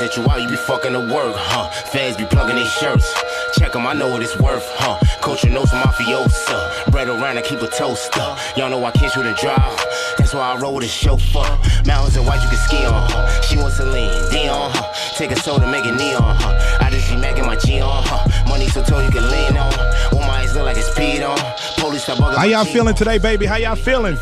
[0.00, 1.70] With perks, you out, you be fucking to work, huh?
[1.92, 3.12] Fans be plugging their shirts.
[3.58, 4.98] Check 'em, I know what it's worth, huh?
[5.20, 6.90] Culture knows mafiosa.
[6.90, 8.36] Bread around, I keep a toaster.
[8.56, 9.76] Y'all know I can't shoot and drive.
[10.18, 11.58] That's why I roll with a chauffeur.
[11.86, 13.40] Mountains and white you can ski on, huh?
[13.42, 14.92] She wants Celine, Dion, huh?
[15.16, 16.78] Take a soda, make it neon, huh?
[16.80, 18.26] I just be macking my G on, huh?
[18.48, 19.72] Money so tall you can lean on.
[20.12, 21.38] Want my eyes look like it's speed on.
[21.78, 23.46] Police start bugging How y'all feeling today, baby?
[23.46, 24.16] How y'all feeling?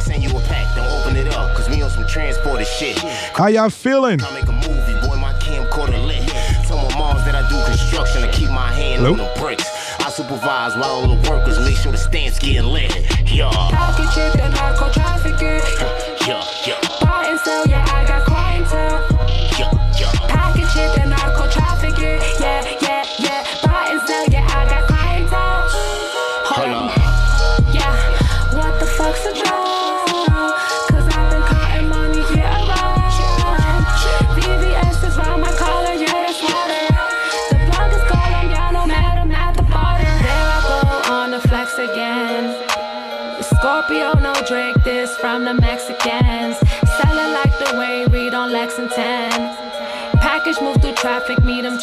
[0.00, 2.98] Send you a pack, don't open it up, cause we on some transported shit.
[3.34, 4.20] How y'all feeling?
[7.94, 9.12] Construction to keep my hand Hello?
[9.12, 9.64] on the bricks.
[10.00, 12.90] I supervise while all the workers make sure the stands getting lit.
[13.30, 15.62] Yeah, Package it, the narco trafficking.
[16.26, 16.80] yeah, yeah,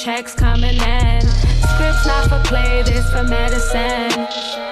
[0.03, 1.21] checks coming in.
[1.21, 4.70] Scripts not for play, this for medicine.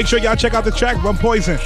[0.00, 1.58] Make sure y'all check out the track Run Poison.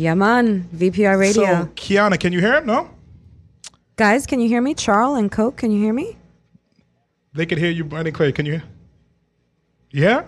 [0.00, 0.66] Yeah, man.
[0.74, 1.44] VPR Radio.
[1.44, 2.64] So, Qiana, can you hear him?
[2.64, 2.88] No?
[3.96, 4.72] Guys, can you hear me?
[4.72, 6.16] Charles and Coke, can you hear me?
[7.34, 8.32] They can hear you, Brandon Clay.
[8.32, 8.62] Can you hear?
[9.90, 10.24] Yeah?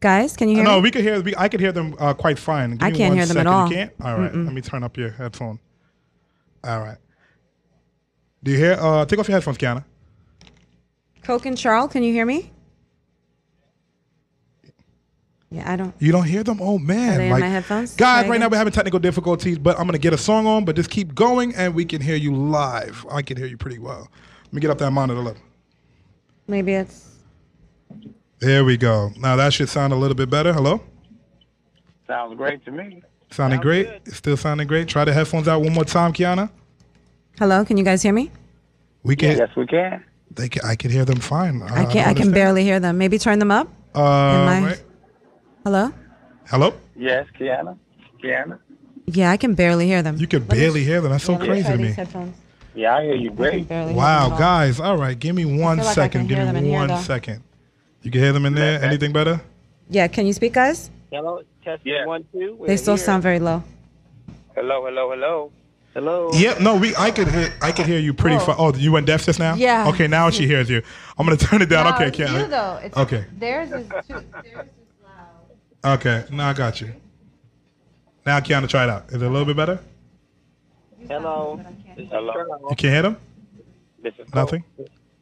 [0.00, 0.84] Guys, can you hear no, me?
[0.84, 1.20] we could hear.
[1.20, 2.70] We, I could hear them uh, quite fine.
[2.70, 3.68] Give I can't hear them at all.
[3.68, 3.92] You can't.
[4.02, 5.60] All right, let me turn up your headphone.
[6.64, 6.96] All right.
[8.42, 8.78] Do you hear?
[8.80, 9.84] Uh, take off your headphones, Qiana.
[11.22, 12.50] Coke and Charles, can you hear me?
[15.52, 15.94] Yeah, I don't.
[15.98, 16.60] You don't hear them?
[16.62, 17.14] Oh man!
[17.14, 17.94] Are they in my headphones?
[17.94, 20.64] Guys, right now we're having technical difficulties, but I'm gonna get a song on.
[20.64, 23.04] But just keep going, and we can hear you live.
[23.10, 24.08] I can hear you pretty well.
[24.44, 25.42] Let me get up that monitor level.
[26.48, 27.08] Maybe it's.
[28.38, 29.10] There we go.
[29.18, 30.52] Now that should sound a little bit better.
[30.52, 30.80] Hello.
[32.06, 33.02] Sounds great to me.
[33.30, 33.86] Sounding great.
[34.06, 34.88] It's still sounding great.
[34.88, 36.50] Try the headphones out one more time, Qiana.
[37.38, 38.30] Hello, can you guys hear me?
[39.02, 39.36] We can.
[39.36, 40.04] Yes, we can.
[40.34, 41.62] They can, I can hear them fine.
[41.62, 42.96] I can I can barely hear them.
[42.98, 43.68] Maybe turn them up.
[43.94, 44.81] Uh, Am I- right.
[45.64, 45.92] Hello.
[46.48, 46.74] Hello.
[46.96, 47.78] Yes, Qiana.
[48.22, 48.58] Qiana.
[49.06, 50.16] Yeah, I can barely hear them.
[50.16, 51.12] You can barely hear them.
[51.12, 51.92] That's so Yeah, let me crazy try to these me.
[51.94, 52.36] headphones.
[52.74, 53.68] Yeah, I hear you great.
[53.70, 54.80] Wow, guys.
[54.80, 56.20] All right, give me one like I second.
[56.22, 56.96] can Give them in me here, one though.
[57.00, 57.42] second.
[58.02, 58.82] You can hear them in there.
[58.82, 59.40] Anything better?
[59.88, 60.90] Yeah, can you speak, guys?
[61.10, 62.58] Hello, test one, two.
[62.66, 63.62] They still We're sound very low.
[64.54, 65.52] Hello, hello, hello.
[65.94, 66.30] Hello.
[66.32, 66.96] Yeah, no, we.
[66.96, 67.52] I could hear.
[67.60, 68.36] I could hear you pretty.
[68.36, 68.40] Oh.
[68.40, 68.56] far.
[68.58, 69.54] oh, you went deaf just now.
[69.54, 69.88] Yeah.
[69.88, 70.82] Okay, now she hears you.
[71.18, 71.84] I'm gonna turn it down.
[71.84, 72.40] No, okay, it's Qiana.
[72.40, 72.78] you, though.
[72.82, 73.26] It's- Okay.
[73.38, 74.22] Theirs is too.
[75.84, 76.24] Okay.
[76.30, 76.92] Now I got you.
[78.24, 79.08] Now Qiana, try it out.
[79.08, 79.80] Is it a little bit better?
[81.08, 81.60] Hello.
[81.96, 82.62] This is Charles.
[82.70, 83.16] You can't hear them.
[84.02, 84.34] This is Coke.
[84.34, 84.64] Nothing.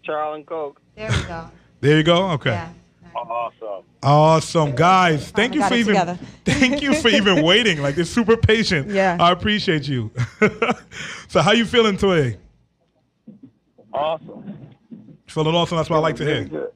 [0.03, 0.81] Charles and Coke.
[0.97, 1.51] There we go.
[1.81, 2.33] There you go.
[2.33, 2.63] Okay.
[3.15, 3.85] Awesome.
[4.03, 5.31] Awesome, guys.
[5.35, 5.95] Thank you for even.
[5.95, 6.19] together.
[6.45, 7.81] Thank you for even waiting.
[7.81, 8.91] Like, it's super patient.
[8.91, 9.17] Yeah.
[9.19, 10.11] I appreciate you.
[11.29, 12.37] so, how you feeling today?
[13.95, 14.59] Awesome.
[15.27, 15.79] Feeling awesome.
[15.79, 16.71] That's what I like to hear.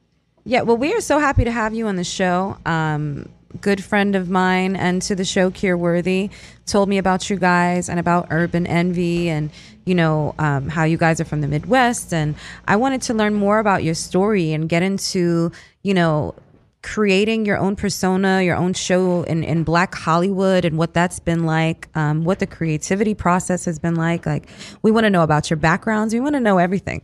[0.44, 2.56] Yeah, well, we are so happy to have you on the show.
[2.64, 3.28] Um,
[3.60, 6.30] good friend of mine and to the show, Kier Worthy,
[6.66, 9.50] told me about you guys and about Urban Envy and,
[9.84, 12.12] you know, um, how you guys are from the Midwest.
[12.12, 12.34] And
[12.66, 15.52] I wanted to learn more about your story and get into,
[15.82, 16.34] you know,
[16.82, 21.44] creating your own persona, your own show in, in Black Hollywood and what that's been
[21.44, 24.26] like, um, what the creativity process has been like.
[24.26, 24.48] Like,
[24.82, 26.12] we want to know about your backgrounds.
[26.12, 27.00] We want to know everything.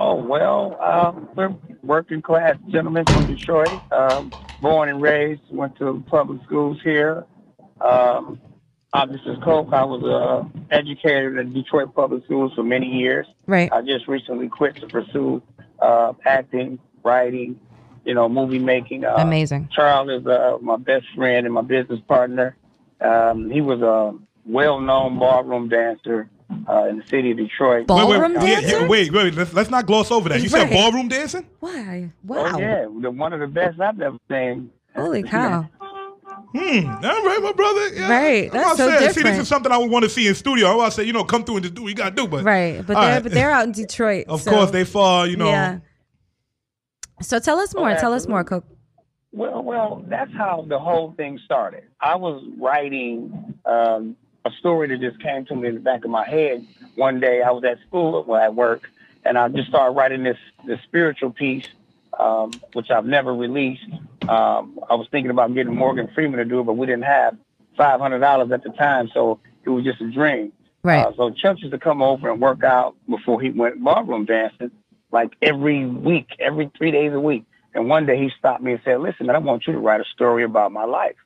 [0.00, 3.68] Oh well, um, we're working class gentlemen from Detroit.
[3.92, 4.30] Um,
[4.62, 7.26] born and raised, went to public schools here.
[7.80, 8.40] Um,
[8.92, 9.42] I'm Mrs.
[9.42, 9.70] Coke.
[9.72, 13.26] I was uh, educated in Detroit public schools for many years.
[13.48, 13.72] Right.
[13.72, 15.42] I just recently quit to pursue
[15.80, 17.58] uh, acting, writing,
[18.04, 19.04] you know, movie making.
[19.04, 19.68] Uh, Amazing.
[19.72, 22.56] Charles is uh, my best friend and my business partner.
[23.00, 26.30] Um, he was a well-known ballroom dancer
[26.68, 27.86] uh, in the city of Detroit.
[27.88, 29.34] wait, wait, yeah, yeah, wait, wait.
[29.34, 30.40] Let's, let's not gloss over that.
[30.40, 31.46] You said ballroom dancing?
[31.60, 32.10] Why?
[32.24, 32.52] Wow.
[32.54, 34.70] Oh, yeah, the, one of the best I've ever seen.
[34.94, 35.68] Holy cow.
[36.54, 36.86] Hmm.
[36.88, 37.88] All right, my brother.
[37.94, 38.10] Yeah.
[38.10, 40.26] Right, I'm that's not so saying, See, this is something I would want to see
[40.28, 40.68] in studio.
[40.68, 42.16] I want to say, you know, come through and just do what you got to
[42.16, 42.28] do.
[42.28, 43.22] But Right, but they're right.
[43.22, 44.26] but they're out in Detroit.
[44.28, 45.26] Of so- course, they fall.
[45.26, 45.48] You know.
[45.48, 45.78] Yeah.
[47.20, 47.90] So tell us more.
[47.90, 48.64] Oh, tell us more, Coke.
[49.32, 51.84] Well, well, that's how the whole thing started.
[52.00, 54.16] I was writing um,
[54.48, 56.66] a story that just came to me in the back of my head.
[56.96, 58.90] One day, I was at school, well, at work,
[59.24, 61.68] and I just started writing this this spiritual piece,
[62.18, 63.84] um, which I've never released.
[64.28, 67.36] Um, I was thinking about getting Morgan Freeman to do it, but we didn't have
[67.76, 70.52] five hundred dollars at the time, so it was just a dream.
[70.82, 71.04] Right.
[71.04, 74.70] Uh, so Chuck used to come over and work out before he went ballroom dancing,
[75.12, 77.44] like every week, every three days a week.
[77.74, 80.00] And one day he stopped me and said, "Listen, man, I want you to write
[80.00, 81.16] a story about my life."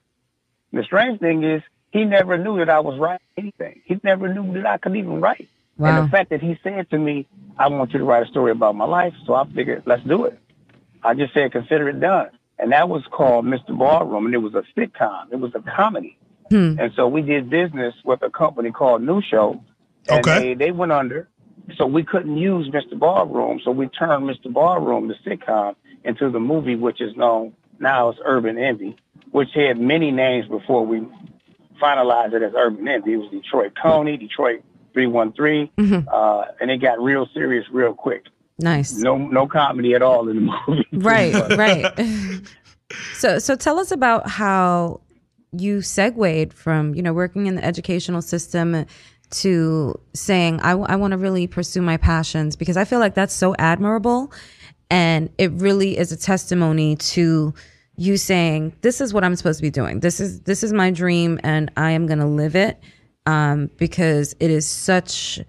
[0.72, 1.62] The strange thing is,
[1.92, 3.82] he never knew that I was writing anything.
[3.84, 5.48] He never knew that I could even write.
[5.76, 5.98] Wow.
[5.98, 7.26] And the fact that he said to me,
[7.58, 10.24] "I want you to write a story about my life," so I figured, let's do
[10.24, 10.38] it.
[11.02, 13.76] I just said, "Consider it done." And that was called Mr.
[13.76, 15.32] Ballroom, and it was a sitcom.
[15.32, 16.16] It was a comedy.
[16.50, 16.76] Hmm.
[16.78, 19.62] And so we did business with a company called New Show.
[20.08, 20.54] And Okay.
[20.54, 21.28] They, they went under.
[21.76, 22.98] So we couldn't use Mr.
[22.98, 23.60] Ballroom.
[23.64, 24.52] So we turned Mr.
[24.52, 25.74] Ballroom, the sitcom,
[26.04, 28.96] into the movie, which is known now as Urban Envy,
[29.30, 31.06] which had many names before we
[31.80, 33.14] finalized it as Urban Envy.
[33.14, 34.62] It was Detroit Coney, Detroit
[34.94, 36.08] 313, Mm-hmm.
[36.12, 38.24] uh, and it got real serious real quick.
[38.58, 38.92] Nice.
[38.92, 40.86] No, no comedy at all in the movie.
[40.92, 42.42] Right, right.
[43.14, 45.00] so so tell us about how
[45.52, 48.86] you segued from, you know, working in the educational system
[49.30, 53.54] to saying I, want to really pursue my passions because I feel like that's so
[53.58, 54.30] admirable
[54.90, 57.54] and it really is a testimony to
[58.02, 60.00] you saying this is what I'm supposed to be doing.
[60.00, 62.80] This is this is my dream and I am going to live it
[63.26, 65.40] um, because it is such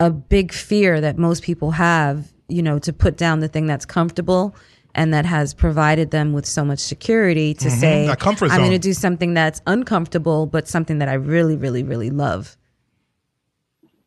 [0.00, 3.84] a big fear that most people have, you know, to put down the thing that's
[3.84, 4.56] comfortable
[4.94, 8.06] and that has provided them with so much security to Mhm, say,
[8.50, 12.56] I'm going to do something that's uncomfortable, but something that I really, really, really love.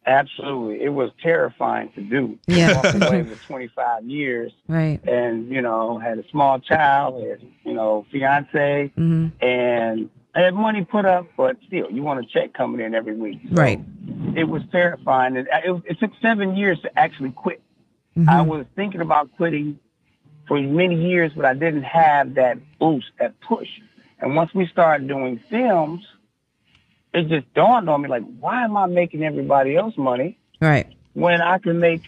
[0.06, 0.84] Absolutely.
[0.84, 2.38] It was terrifying to do.
[2.48, 2.76] Yeah.
[2.76, 5.00] Walked away with 25 years Right.
[5.08, 10.54] and, you know, had a small child, had, you know, fiance, hmm and I had
[10.54, 13.40] money put up, but still, you want a check coming in every week.
[13.50, 13.80] So Right.
[14.36, 15.38] It was terrifying.
[15.38, 17.62] It, it, it took seven years to actually quit.
[18.18, 18.30] Mm-hmm.
[18.30, 19.80] I was thinking about quitting
[20.48, 23.70] for many years, but I didn't have that boost, that push.
[24.20, 26.06] And once we started doing films,
[27.16, 30.88] it just dawned on me like, why am I making everybody else money Right.
[31.14, 32.02] when I can make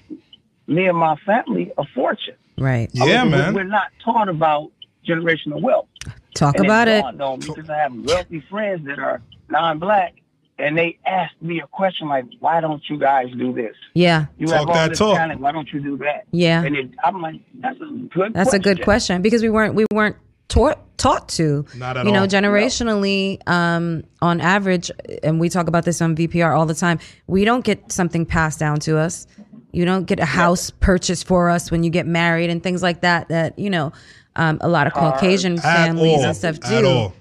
[0.68, 2.36] me and my family a fortune?
[2.58, 2.90] Right.
[3.00, 4.72] I mean, we- We're not taught about
[5.08, 5.88] generational wealth.
[6.34, 7.02] Talk And about it.
[7.02, 10.14] dawned on me because I have wealthy friends that are non-black,
[10.60, 13.76] and they asked me a question like, "Why don't you guys do this?
[13.94, 14.26] Yeah.
[14.38, 15.40] You have all this talent.
[15.40, 16.64] Why don't you do that?" Yeah.
[16.64, 18.34] And it, I'm like, "That's a good.
[18.34, 20.16] That's a good question because we weren't we weren't
[20.50, 21.66] taught taught to.
[21.76, 22.28] Not at you know, all.
[22.28, 24.90] generationally, um, on average,
[25.24, 27.00] and we talk about this on VPR all the time.
[27.28, 29.28] We don't get something passed down to us.
[29.72, 33.02] You don't get a house purchased for us when you get married and things like
[33.02, 33.28] that.
[33.30, 33.92] That you know,
[34.36, 36.26] um, a lot of Caucasian At families all.
[36.26, 36.76] and stuff do.
[36.76, 37.14] At all.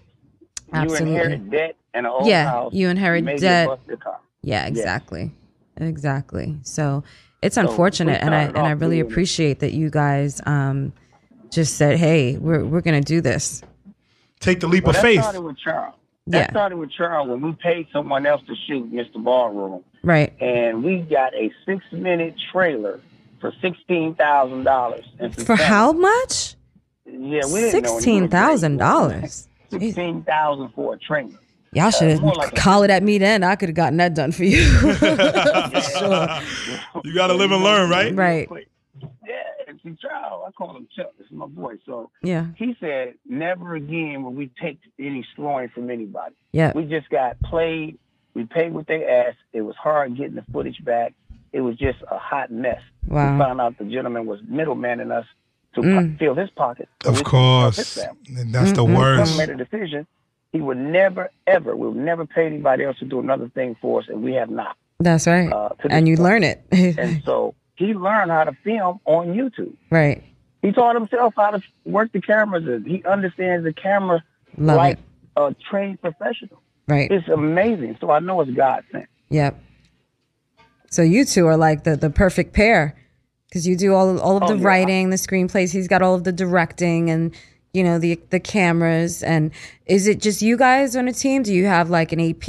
[0.73, 1.07] Absolutely.
[1.15, 2.73] You inherit debt and an old Yeah, house.
[2.73, 3.69] you inherit maybe a debt.
[3.69, 4.19] busted car.
[4.43, 4.69] Yeah, Yes.
[4.71, 5.33] exactly.
[5.79, 6.57] Exactly.
[6.63, 7.05] So
[7.43, 10.93] it's So, unfortunate and I and I really appreciate that you guys um
[11.51, 13.63] just said, "Hey, we're we're going to do this."
[14.41, 15.21] Take the leap Well, of that faith.
[15.23, 15.95] started with Charles.
[16.29, 16.51] That Yeah.
[16.51, 19.23] started with Charles when we paid someone else to shoot Mr.
[19.23, 19.83] Ballroom.
[20.03, 20.33] Right.
[20.41, 23.01] And we got a six minute trailer
[23.41, 25.05] for sixteen thousand dollars.
[25.45, 26.55] For how much?
[27.07, 29.47] Yeah, we didn't know $16,000.
[29.71, 31.31] Sixteen thousand for a trailer.
[31.73, 33.45] Y'all should have more like a- hollered at me then.
[33.45, 34.65] I could have gotten that done for you.
[35.99, 36.29] Sure.
[37.05, 38.15] You got to live and learn, right?
[38.15, 38.49] Right.
[39.87, 41.13] Yeah, and see, Charles, I call him Chuck.
[41.19, 41.75] It's my boy.
[41.87, 42.47] So Yeah.
[42.57, 46.35] he said, never again will we take any scoring from anybody.
[46.53, 46.73] Yeah.
[46.75, 47.99] We just got played.
[48.35, 49.39] We paid what they asked.
[49.53, 51.15] It was hard getting the footage back.
[51.53, 52.81] It was just a hot mess.
[53.07, 53.33] Wow.
[53.33, 55.27] We found out the gentleman was middlemaning us
[55.75, 56.19] to Mm.
[56.19, 56.89] fill his pocket.
[57.05, 58.07] Of we could help his course.
[58.29, 59.37] And that's the worst.
[59.37, 60.07] Trump made a decision.
[60.53, 64.09] He would never, ever, we'll never pay anybody else to do another thing for us,
[64.09, 64.77] and we have not.
[65.01, 65.53] That's right.
[65.53, 66.25] Uh, and you point.
[66.25, 66.65] learn it.
[66.99, 69.75] and so he learned how to film on YouTube.
[69.91, 70.23] right.
[70.63, 72.83] He taught himself how to work the cameras.
[72.85, 74.25] He understands the camera
[74.59, 75.05] Love like it.
[75.37, 76.61] a trained professional.
[76.89, 77.09] Right.
[77.11, 77.99] It's amazing.
[78.01, 79.07] So I know it's God sent.
[79.29, 79.63] Yep.
[80.91, 82.97] So you two are like the the perfect pair
[83.49, 84.65] because you do all all of Oh, the yeah.
[84.67, 85.73] writing, the screenplays.
[85.73, 87.35] He's got all of the directing and
[87.73, 89.23] you know the the cameras.
[89.23, 89.53] And
[89.87, 91.43] is it just you guys on a team?
[91.43, 92.45] Do you have like an AP?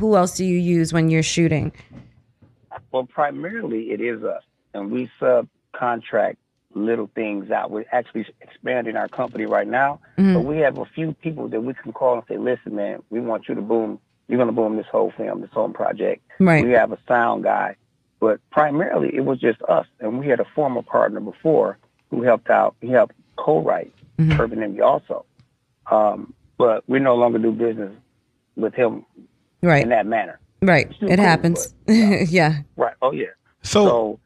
[0.00, 1.70] Who else do you use when you're shooting?
[2.92, 4.42] Well, primarily it is us,
[4.74, 6.36] and we subcontract
[6.74, 7.70] little things out.
[7.70, 10.34] We're actually expanding our company right now, Mhm.
[10.34, 13.20] but we have a few people that we can call and say, "Listen, man, we
[13.20, 13.98] want you to boom.
[14.28, 16.64] You're going to boom this whole film, this whole project." Right.
[16.64, 17.76] We have a sound guy,
[18.20, 21.78] but primarily it was just us, and we had a former partner before
[22.10, 22.74] who helped out.
[22.80, 24.38] He helped co-write Mhm.
[24.38, 25.24] Urban Envy also,
[25.90, 27.92] um, but we no longer do business
[28.56, 29.04] with him
[29.62, 29.82] Right.
[29.82, 30.38] in that manner.
[30.66, 30.92] Right.
[30.96, 31.74] Still It cool, happens.
[31.88, 32.62] yeah.
[32.76, 32.94] Right.
[33.02, 33.26] Oh yeah.
[33.62, 34.20] So,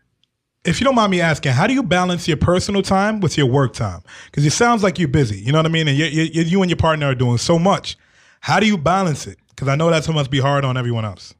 [0.64, 3.46] if you don't mind me asking, how do you balance your personal time with your
[3.46, 4.02] work time?
[4.26, 5.38] Because it sounds like you're busy.
[5.40, 5.88] You know what I mean?
[5.88, 7.96] And you, you, you and your partner are doing so much.
[8.40, 9.38] How do you balance it?
[9.50, 11.34] Because I know that must be hard on everyone else.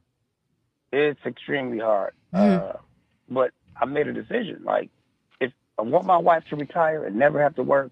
[0.91, 2.13] It's extremely hard.
[2.33, 2.73] Uh,
[3.29, 4.61] but I made a decision.
[4.63, 4.89] Like,
[5.39, 7.91] if I want my wife to retire and never have to work,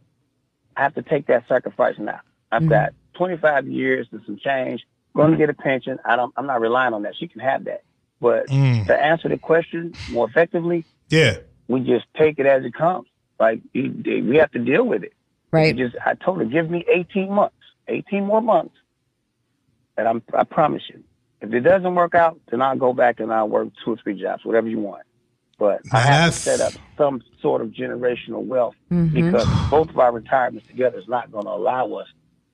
[0.75, 2.21] I have to take that sacrifice now.
[2.51, 2.69] I've Mm-hmm.
[2.69, 4.85] got 25 years and some change.
[5.15, 5.97] Going to get a pension.
[6.05, 6.33] I don't.
[6.37, 7.13] I'm not relying on that.
[7.19, 7.83] She can have that.
[8.21, 8.85] But Mm.
[8.87, 11.37] to answer the question more effectively, Yeah.
[11.67, 13.07] we just take it as it comes.
[13.39, 15.13] Like you, we have to deal with it.
[15.51, 15.75] Right.
[15.75, 17.55] You just I told her, give me 18 months,
[17.87, 18.75] 18 more months,
[19.97, 21.03] and I'm I promise you,
[21.41, 24.19] if it doesn't work out, then I'll go back and I'll work two or three
[24.19, 25.03] jobs, whatever you want.
[25.57, 29.13] But I have to set up some sort of generational wealth Mhm.
[29.13, 32.07] because both of our retirements together is not going to allow us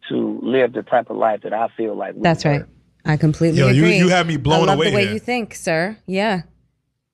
[0.09, 2.15] to live the type of life that I feel like.
[2.15, 2.63] We That's right.
[3.05, 3.97] I completely Yo, you- agree.
[3.97, 5.13] you have me blown I love away the way here.
[5.13, 5.97] you think, sir.
[6.07, 6.41] Yeah.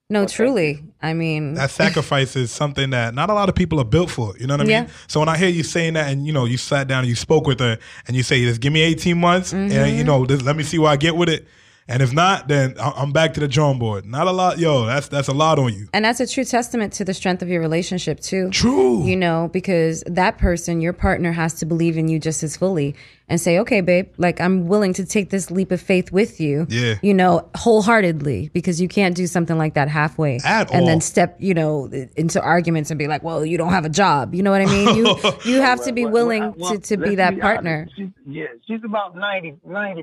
[0.10, 0.84] No, truly.
[1.02, 4.34] I mean, That sacrifice is something that not a lot of people are built for.
[4.38, 4.72] You know what I mean?
[4.72, 4.88] Yeah.
[5.08, 7.16] So when I hear you saying that, and you know, you sat down and you
[7.16, 7.78] spoke with her,
[8.08, 9.98] and you say, "Just give me 18 months, and Mhm.
[9.98, 11.48] you know, let me see where I get with it."
[11.88, 14.06] And if not, then I'm back to the drawing board.
[14.06, 14.86] Not a lot, yo.
[14.86, 15.88] That's that's a lot on you.
[15.94, 18.50] And that's a true testament to the strength of your relationship too.
[18.50, 19.04] True.
[19.04, 22.96] You know, because that person, your partner has to believe in you just as fully
[23.32, 26.68] and say, "Okay, babe, like I'm willing to take this leap of faith with you."
[26.70, 26.96] Yeah.
[27.02, 30.88] You know, wholeheartedly because you can't do something like that halfway At and all.
[30.88, 34.36] then step, you know, into arguments and be like, "Well, you don't have a job."
[34.36, 34.96] You know what I mean?
[34.96, 35.16] You
[35.46, 37.42] you have to be willing Well, to to be that honest.
[37.42, 37.88] partner.
[37.96, 39.58] She's, yeah, she's about 90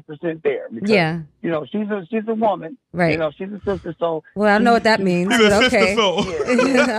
[0.07, 0.67] percent there.
[0.73, 1.21] Because, Yeah.
[1.43, 2.77] You know, she's a she's a woman.
[2.93, 3.13] Right.
[3.13, 3.95] You know, she's a sister.
[4.01, 5.95] So Well, I don't know what that means, She's a sister okay.
[5.95, 6.21] soul.
[6.47, 6.55] I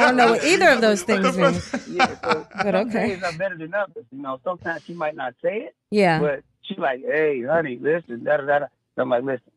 [0.05, 1.59] don't know what either of those things mean.
[1.97, 3.09] yeah, so But okay.
[3.15, 4.05] days are better than others.
[4.11, 5.75] You know, sometimes she might not say it.
[5.91, 6.19] Yeah.
[6.19, 8.65] But she's like, "Hey, honey, listen, da da da."
[8.95, 9.51] So I'm like, "Listen,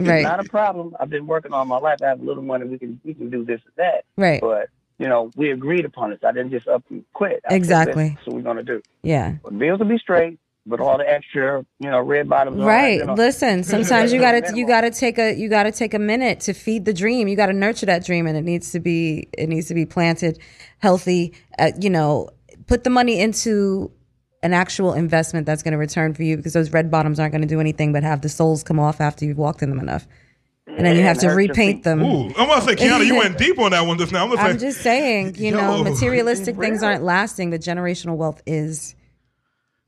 [0.00, 0.22] Right.
[0.22, 0.96] not a problem.
[0.98, 1.98] I've been working all my life.
[2.02, 2.66] I have a little money.
[2.66, 4.04] We can we can do this and that.
[4.16, 4.40] Right.
[4.40, 4.68] But
[4.98, 6.18] you know, we agreed upon this.
[6.26, 7.40] I didn't just up and quit.
[7.48, 8.10] I Exactly.
[8.10, 8.82] "This is what we're gonna do.
[9.02, 9.34] Yeah.
[9.42, 12.58] But bills will be straight, but all the extra, you know, red bottoms.
[12.58, 12.98] that, Right.
[12.98, 13.14] you know.
[13.14, 16.84] Listen, sometimes you gotta you gotta take a you gotta take a minute to feed
[16.84, 17.28] the dream.
[17.28, 20.38] You gotta nurture that dream, and it needs to be it needs to be planted,
[20.78, 21.32] healthy.
[21.58, 22.28] Uh, you know,
[22.66, 23.90] put the money into
[24.42, 27.42] an actual investment that's going to return for you because those red bottoms aren't going
[27.42, 30.06] to do anything but have the soles come off after you've walked in them enough,
[30.66, 32.02] and then you have to repaint them.
[32.02, 34.22] Ooh, I'm gonna say, Qiana, you went deep on that one just now.
[34.24, 35.84] I'm, gonna I'm say, just saying, you know, Yo.
[35.84, 37.50] materialistic things aren't lasting.
[37.50, 38.94] The generational wealth is.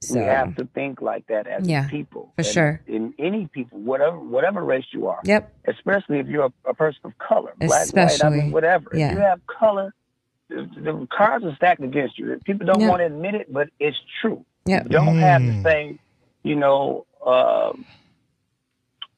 [0.02, 2.32] So we have to think like that as Yeah, people.
[2.34, 2.80] for And sure.
[2.88, 5.20] In any people, whatever whatever race you are.
[5.22, 5.54] Yep.
[5.68, 8.90] Especially if you're a, a person of color, black, white, I Especially, mean, whatever.
[8.92, 9.10] yeah.
[9.12, 9.94] If you have color,
[10.54, 12.38] the, the cards are stacked against you.
[12.44, 12.88] People don't Yep.
[12.90, 14.44] want to admit it, but it's true.
[14.66, 14.84] Yep.
[14.84, 15.62] You don't have Mm.
[15.62, 15.98] the same,
[16.42, 17.84] you know, um,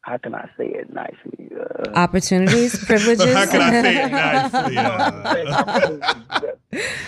[0.01, 1.51] how can I say it nicely?
[1.59, 3.33] Uh, opportunities, privileges.
[3.35, 6.03] How can I say it nicely?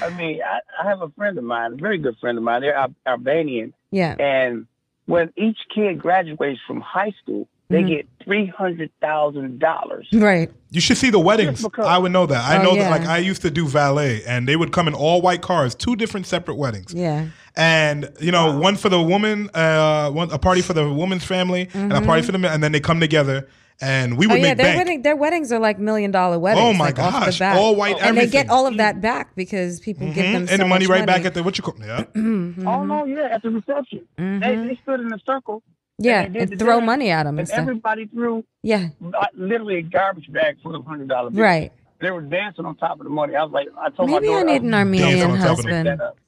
[0.02, 2.60] I mean, I, I have a friend of mine, a very good friend of mine.
[2.62, 3.74] They're Al- Albanian.
[3.90, 4.14] Yeah.
[4.18, 4.66] And
[5.06, 7.88] when each kid graduates from high school, they Mhm.
[7.88, 10.06] get three hundred thousand dollars.
[10.12, 10.50] Right.
[10.70, 11.64] You should see the weddings.
[11.78, 12.44] I would know that.
[12.44, 12.90] I Oh, know yeah.
[12.90, 13.00] that.
[13.00, 15.96] Like I used to do valet, and they would come in all white cars, two
[15.96, 16.92] different separate weddings.
[16.94, 17.26] Yeah.
[17.56, 21.68] And you know, one for the woman, uh, one a party for the woman's family,
[21.74, 22.26] and a party Mhm.
[22.26, 23.48] for the men, and then they come together,
[23.80, 24.78] and we Oh would yeah, make their bank.
[24.78, 26.64] wedding, their weddings are like million dollar weddings.
[26.66, 27.56] Oh, my like, off the gosh, bat.
[27.56, 30.32] all white and they get all of that back because people give Mhm.
[30.32, 32.04] them and so the money much right back at the what you call yeah.
[32.16, 35.62] Oh no, yeah, at the reception, they, they stood in a circle.
[35.98, 38.88] And Yeah, they did and throw dance, money at 'em and and everybody threw Yeah.
[39.14, 41.40] uh, literally a garbage bag full of hundred dollar bills.
[41.40, 41.72] Right.
[42.00, 43.34] They were dancing on top of the money.
[43.34, 45.86] I was like, I told Maybe my I daughter, need an Armenian Don't pick husband.
[45.86, 46.18] that up.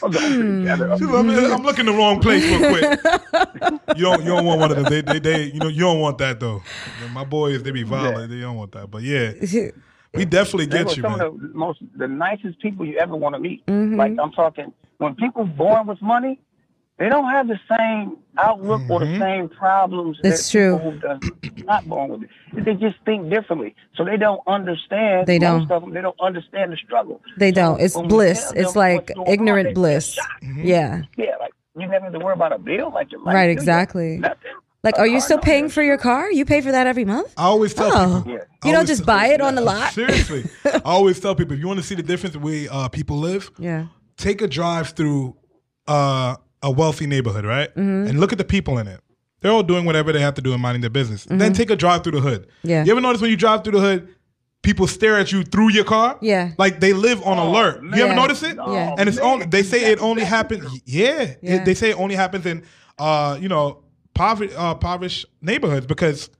[0.00, 1.00] Don't pick that up.
[1.00, 3.96] I'm, I'm looking the wrong place real quick.
[3.96, 4.84] you don't you don't want one of them.
[4.86, 6.62] They, they they you know you don't want that though.
[7.12, 8.30] My boys they be violent.
[8.30, 8.90] They don't want that.
[8.90, 9.32] But yeah,
[10.14, 11.20] we definitely They were get you, some man.
[11.20, 13.64] of the most the nicest people you ever want to meet.
[13.66, 13.96] Mm-hmm.
[13.96, 16.40] Like I'm talking when people born with money,
[17.02, 19.12] they don't have the same outlook or Mm-hmm.
[19.14, 20.78] the same problems That's that true.
[20.78, 21.20] who does
[21.64, 22.64] not born with it.
[22.64, 23.74] They just think differently.
[23.96, 25.72] So they don't understand They most don't.
[25.72, 27.20] of them they don't understand the struggle.
[27.38, 27.80] They don't.
[27.80, 28.52] It's bliss.
[28.54, 30.16] It's like what's going on, ignorant they bliss.
[30.56, 31.02] Yeah.
[31.16, 33.34] Yeah, like you never have to worry about a bill like your life.
[33.34, 33.50] Right.
[33.50, 34.18] Exactly.
[34.18, 34.52] Nothing.
[34.84, 36.30] Like, are you still paying for your car?
[36.32, 37.32] You pay for that every month?
[37.36, 38.22] I always tell Oh.
[38.24, 38.32] people.
[38.64, 39.92] You I don't just buy it on the lot.
[39.92, 42.88] Seriously, I always tell people if you want to see the difference the way uh,
[42.88, 43.86] people live, Yeah.
[44.16, 45.36] take a drive through
[45.88, 47.74] uh, a wealthy neighborhood, right?
[47.74, 48.08] Mhm.
[48.08, 49.00] And look at the people in it.
[49.40, 51.24] They're all doing whatever they have to do and minding their business.
[51.24, 51.56] Then Mhm.
[51.56, 52.46] take a drive through the hood.
[52.62, 52.84] Yeah.
[52.84, 54.08] You ever notice when you drive through the hood,
[54.62, 56.16] people stare at you through your car?
[56.22, 56.52] Yeah.
[56.58, 57.82] Like they live on alert.
[57.82, 58.56] You ever notice it?
[58.56, 58.94] Yeah.
[58.96, 60.64] And it's only they say it only happens.
[60.84, 61.32] Yeah.
[61.42, 61.54] Yeah.
[61.56, 62.62] It- they say it only happens in
[62.98, 63.78] uh, you know,
[64.14, 66.30] poverty uh, impoverished neighborhoods because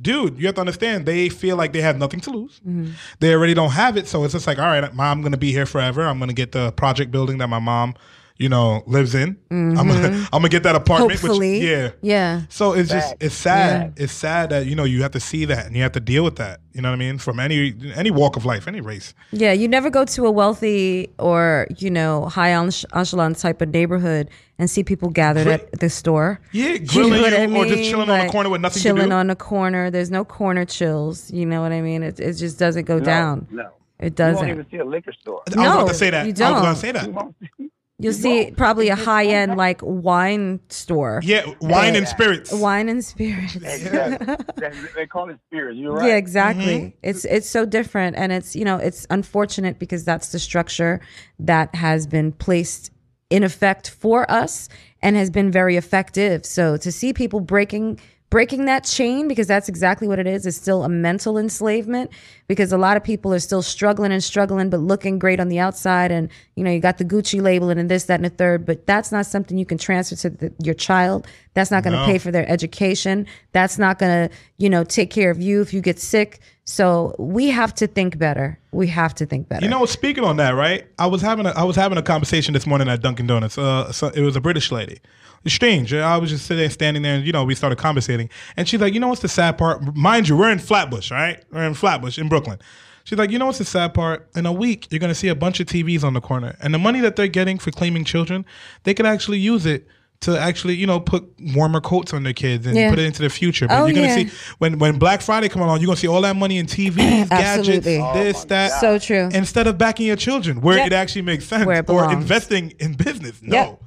[0.00, 2.60] dude, you have to understand they feel like they have nothing to lose.
[2.60, 2.90] Mm-hmm.
[3.20, 5.50] They already don't have it, so it's just like, all right, mom, I'm gonna be
[5.52, 6.02] here forever.
[6.02, 7.94] I'm gonna get the project building that my mom,
[8.36, 9.36] you know, lives in.
[9.50, 10.08] I'm gonna.
[10.32, 11.12] I'm gonna get that apartment.
[11.20, 11.60] Hopefully.
[11.60, 11.90] Which, yeah.
[12.02, 12.42] Yeah.
[12.48, 13.92] So it's just it's sad.
[13.96, 16.24] It's sad that you know you have to see that and you have to deal
[16.24, 16.60] with that.
[16.72, 17.18] You know what I mean?
[17.18, 19.14] From any any walk of life, any race.
[19.30, 23.68] Yeah, you never go to a wealthy or you know high ech- echelon type of
[23.68, 24.28] neighborhood
[24.58, 26.40] and see people gathered at the store.
[26.50, 27.90] Yeah, You grilling know you I or just mean?
[27.90, 29.14] chilling on the corner with nothing to chilling do?
[29.14, 29.90] on the corner.
[29.92, 31.30] There's no corner chills.
[31.30, 32.02] You know what I mean?
[32.02, 33.46] It it just doesn't go No, down.
[33.52, 33.70] No.
[34.00, 34.48] It doesn't.
[34.48, 35.42] You won't even see a liquor store.
[35.46, 36.26] I was about No, to say that.
[36.26, 36.76] you I was gonna don't.
[36.76, 37.70] say that.
[37.98, 41.20] You'll see probably a high end like wine store.
[41.22, 42.52] Yeah, wine and spirits.
[42.52, 43.54] Wine and spirits.
[43.54, 44.36] Exactly.
[44.56, 45.78] they, they call it spirits.
[45.78, 46.08] You're right.
[46.08, 46.64] Yeah, exactly.
[46.64, 46.98] Mm-hmm.
[47.04, 51.00] It's it's so different, and it's you know it's unfortunate because that's the structure
[51.38, 52.90] that has been placed
[53.30, 54.68] in effect for us
[55.00, 56.44] and has been very effective.
[56.44, 58.00] So to see people breaking
[58.34, 60.44] breaking that chain because that's exactly what it is.
[60.44, 62.10] Is still a mental enslavement
[62.48, 65.60] because a lot of people are still struggling and struggling but looking great on the
[65.60, 66.10] outside.
[66.10, 68.86] And you know you got the gucci label and this that and the third but
[68.86, 71.28] that's not something you can transfer to the, your child.
[71.54, 72.06] That's not going to No.
[72.06, 73.28] pay for their education.
[73.52, 77.14] That's not going to you know take care of you if you get sick so
[77.18, 80.50] we have to think better we have to think better You know, speaking on that,
[80.50, 80.86] right?
[80.98, 83.56] I was having a I was having a conversation this morning at Dunkin' Donuts.
[83.56, 84.98] Uh, so it was a British lady.
[85.44, 85.92] It's strange.
[85.92, 88.30] I was just sitting, standing there, and you know, we started conversating.
[88.56, 89.94] And she's like, "You know what's the sad part?
[89.94, 91.42] Mind you, we're in Flatbush, right?
[91.52, 92.58] We're in Flatbush in Brooklyn."
[93.04, 94.28] She's like, "You know what's the sad part?
[94.34, 96.78] In a week, you're gonna see a bunch of TVs on the corner, and the
[96.78, 98.46] money that they're getting for claiming children,
[98.84, 99.86] they could actually use it."
[100.20, 101.24] To actually, you know, put
[101.54, 102.88] warmer coats on their kids and Yeah.
[102.88, 103.68] put it into the future.
[103.68, 104.28] But Oh, you're gonna yeah.
[104.28, 107.28] see when when Black Friday come along, you're gonna see all that money in TVs,
[107.28, 107.98] gadgets, Absolutely.
[107.98, 108.80] Oh this, that.
[108.80, 110.86] so true Instead of backing your children where Yep.
[110.86, 113.40] it actually makes sense Where it or investing in business.
[113.42, 113.56] No.
[113.56, 113.80] Yep.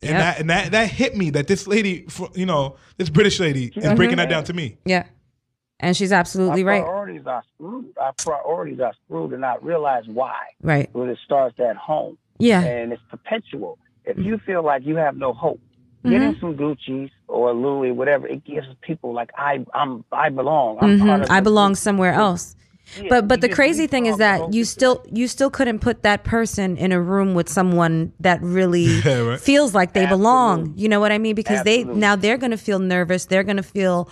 [0.00, 0.18] And Yep.
[0.20, 3.64] that and that that hit me that this lady, fr- you know, this British lady
[3.76, 3.94] is mm-hmm.
[3.94, 4.78] breaking that down to me.
[4.86, 5.04] yeah
[5.80, 6.82] And she's absolutely our right.
[6.84, 7.86] Priorities are screwed.
[8.00, 10.38] Our priorities are screwed, and I realize why.
[10.62, 10.88] Right.
[10.94, 12.16] When it starts at home.
[12.38, 12.62] Yeah.
[12.62, 13.78] And it's perpetual.
[14.08, 15.60] If you feel like you have no hope,
[16.04, 16.40] get in Mhm.
[16.40, 18.26] some Gucci's or Louis, whatever.
[18.26, 20.78] It gives people like I, I'm, I belong.
[20.80, 21.24] I'm part Mhm.
[21.24, 21.78] of I belong group.
[21.78, 22.54] somewhere else.
[22.96, 26.24] Yeah, but but the crazy thing is that you still you still couldn't put that
[26.24, 29.38] person in a room with someone that really Yeah, right.
[29.40, 30.72] feels like they belong.
[30.74, 31.34] You know what I mean?
[31.34, 33.26] Because they now they're going to feel nervous.
[33.26, 34.08] They're going to feel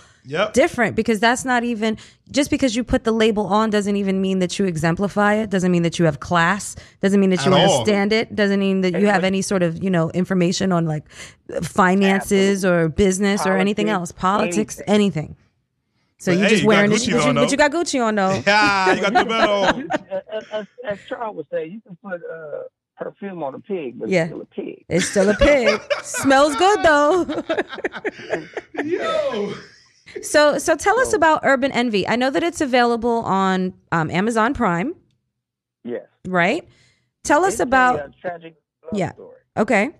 [0.53, 1.97] different because that's not even
[2.31, 5.49] just because you put the label on doesn't even mean that you exemplify it.
[5.49, 6.75] Doesn't mean that you have class.
[7.01, 7.71] Doesn't mean that you At all.
[7.79, 8.35] understand it.
[8.35, 11.09] Doesn't mean that you have any sort of you know information on like
[11.63, 15.35] finances or business or anything else, politics, anything.
[16.19, 18.15] So But you hey, just you wearing it, but you, but you got Gucci on
[18.15, 18.41] though.
[18.47, 19.65] Yeah, you got the medal.
[20.33, 22.63] as, as, as Charles would say, you can put uh,
[22.97, 24.23] perfume on a pig, but Yeah.
[24.23, 24.85] it's still a pig.
[24.89, 25.79] It's still a pig.
[26.01, 27.43] Smells good though.
[28.83, 29.53] Yo.
[30.23, 32.07] So so tell us about Urban Envy.
[32.07, 34.95] I know that it's available on um, Amazon Prime,
[35.83, 36.05] Yes.
[36.27, 36.67] right?
[37.23, 38.55] Tell us It's a, about uh, tragic
[38.93, 39.13] yeah.
[39.13, 39.35] story.
[39.57, 39.91] Okay.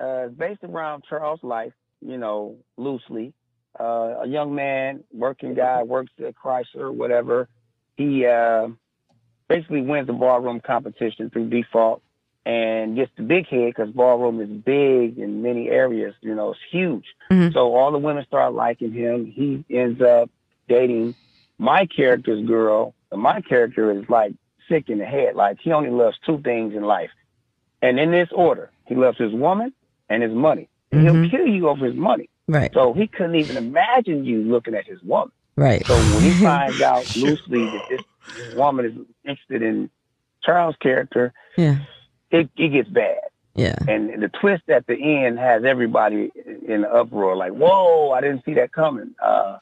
[0.00, 3.32] Uh, based around Charles' life, you know, loosely.
[3.78, 7.48] Uh, a young man, working guy, works at Chrysler, whatever.
[7.96, 8.68] He uh,
[9.48, 12.02] basically wins the ballroom competition through default
[12.44, 16.14] and gets the big head because ballroom is big in many areas.
[16.20, 17.04] You know, it's huge.
[17.30, 17.52] Mm-hmm.
[17.52, 19.26] So all the women start liking him.
[19.26, 20.30] He ends up
[20.68, 21.14] dating
[21.58, 22.94] my character's girl.
[23.10, 24.34] And my character is like
[24.68, 25.36] sick in the head.
[25.36, 27.10] Like he only loves two things in life.
[27.80, 29.72] And in this order, he loves his woman
[30.08, 30.68] and his money.
[30.90, 31.36] And He'll mm-hmm.
[31.36, 32.28] kill you over his money.
[32.48, 32.70] Right.
[32.74, 35.32] So he couldn't even imagine you looking at his woman.
[35.56, 35.84] Right.
[35.86, 38.02] So when he finds out loosely that this,
[38.36, 38.92] this woman is
[39.24, 39.90] interested in
[40.42, 41.78] Charles' character, Yeah.
[42.32, 43.18] It, it gets bad.
[43.54, 43.76] Yeah.
[43.86, 46.32] And the twist at the end has everybody
[46.66, 49.14] in uproar, like, whoa, I didn't see that coming.
[49.22, 49.58] Uh,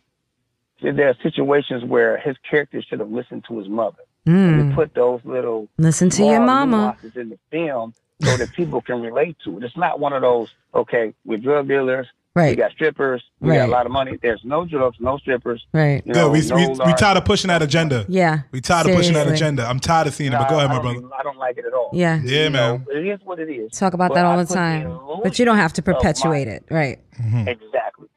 [0.80, 3.98] there are situations where his character should have listened to his mother.
[4.26, 4.68] Mm.
[4.68, 6.96] they put those little Listen to your mama.
[7.16, 9.64] in the film so that people can relate to it.
[9.64, 12.06] It's not one of those, okay, we're drug dealers,
[12.36, 14.16] we got strippers, we got a lot of money.
[14.22, 15.66] There's no drugs, no strippers.
[15.72, 16.02] Right.
[16.06, 16.20] You Good.
[16.20, 18.04] know, we, no we, we tired of pushing that agenda.
[18.08, 18.40] Yeah.
[18.52, 19.66] We tired of pushing that agenda.
[19.66, 20.36] I'm tired of seeing it.
[20.38, 20.98] But go ahead, my brother.
[20.98, 21.90] even- I don't like it at all.
[21.92, 22.20] Yeah.
[22.22, 22.86] Yeah, You know, man.
[22.92, 23.72] it is what it is.
[23.76, 24.98] Talk about But that all I the put time.
[25.22, 26.64] But you don't have to of my- perpetuate it.
[26.70, 27.00] Right.
[27.20, 27.48] Mm-hmm.
[27.48, 28.08] Exactly.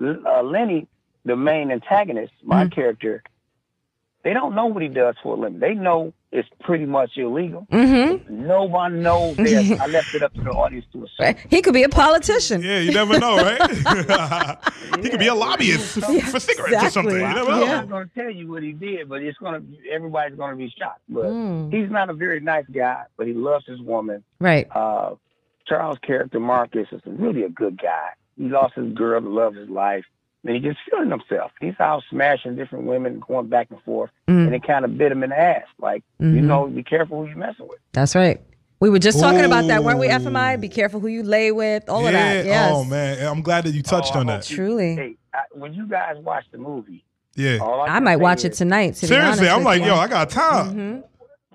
[0.00, 0.86] Uh, Lenny,
[1.24, 2.74] the main antagonist, my Mm-hmm.
[2.74, 3.22] character,
[4.22, 5.58] they don't know what he does for a living.
[5.60, 7.66] They know it's pretty much illegal.
[7.72, 8.46] Mm-hmm.
[8.46, 9.80] No one knows this.
[9.80, 11.34] I left it up to the audience to assume.
[11.48, 12.62] He could be a politician.
[12.62, 14.58] Yeah, you never know, right?
[15.02, 17.14] he could be a lobbyist for, for cigarettes or something.
[17.16, 19.90] You never I'm not going to tell you what he did, but it's going to.
[19.90, 21.00] Everybody's going to be shocked.
[21.08, 21.72] But Mm.
[21.72, 24.22] he's not a very nice guy, but he loves his woman.
[24.38, 24.66] Right.
[24.74, 25.14] Uh,
[25.66, 28.10] Charles' character Marcus is really a good guy.
[28.38, 30.04] He lost his girl, the love of his life,
[30.46, 31.50] and he just feeling himself.
[31.60, 34.46] He's out smashing different women, going back and forth, Mm.
[34.46, 35.64] and it kind of bit him in the ass.
[35.78, 36.42] Like you Mhm.
[36.44, 37.78] know, be careful who you messing with.
[37.92, 38.40] That's right.
[38.80, 40.08] We were just talking about that, weren't we?
[40.08, 40.56] FMI.
[40.56, 41.88] Be careful who you lay with.
[41.88, 42.44] All of that.
[42.44, 42.70] Yes.
[42.74, 44.42] Oh man, I'm glad that you touched on that.
[44.44, 44.94] Truly.
[44.96, 47.02] Hey, I, when you guys watch the movie,
[47.34, 47.58] Yeah.
[47.62, 48.94] I, I might say watch it tonight.
[48.96, 49.88] To be Seriously, honest I'm like, you.
[49.88, 50.74] yo, I got time.
[50.74, 51.02] Mhm.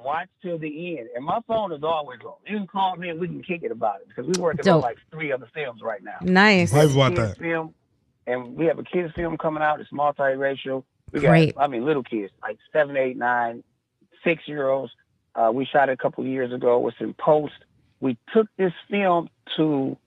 [0.04, 1.10] watch till the end.
[1.16, 2.34] And my phone is always on.
[2.48, 4.78] You can call me and we can kick it about it because we're working Dope.
[4.78, 6.16] on like three other films right now.
[6.22, 6.74] Nice.
[6.74, 7.38] We have Live about that.
[7.38, 7.76] Film,
[8.28, 9.80] and we have a kids film coming out.
[9.80, 10.84] It's multiracial.
[11.12, 11.56] We got, Great.
[11.58, 13.64] I mean, little kids like seven, eight, nine,
[14.24, 14.94] six year olds.
[15.34, 16.88] Uh, we shot it a couple years ago.
[16.88, 17.54] It's in post.
[18.00, 19.98] We took this film to,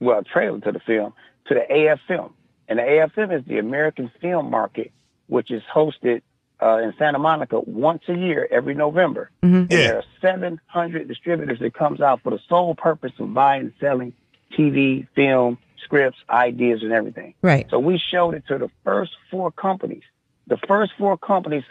[0.00, 1.12] well, trailer to the film
[1.46, 2.32] to the AFM,
[2.68, 4.92] and the AFM is the American Film Market,
[5.26, 6.22] which is hosted
[6.62, 9.30] uh, in Santa Monica once a year every November.
[9.42, 9.56] Mm-hmm.
[9.56, 13.72] And there are 700 distributors that comes out for the sole purpose of buying and
[13.80, 14.14] selling
[14.56, 17.34] TV, film, scripts, ideas, and everything.
[17.42, 17.66] Right.
[17.70, 20.02] So we showed it to the first four companies.
[20.46, 21.64] The first four companies,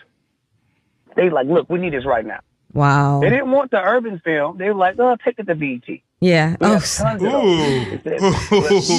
[1.15, 2.40] they like, look, we need this right now.
[2.73, 3.19] Wow.
[3.22, 4.57] They didn't want the urban film.
[4.57, 5.99] They were like, oh, take it to BET.
[6.22, 6.56] Yeah.
[6.60, 8.90] We Oh, have tons of those.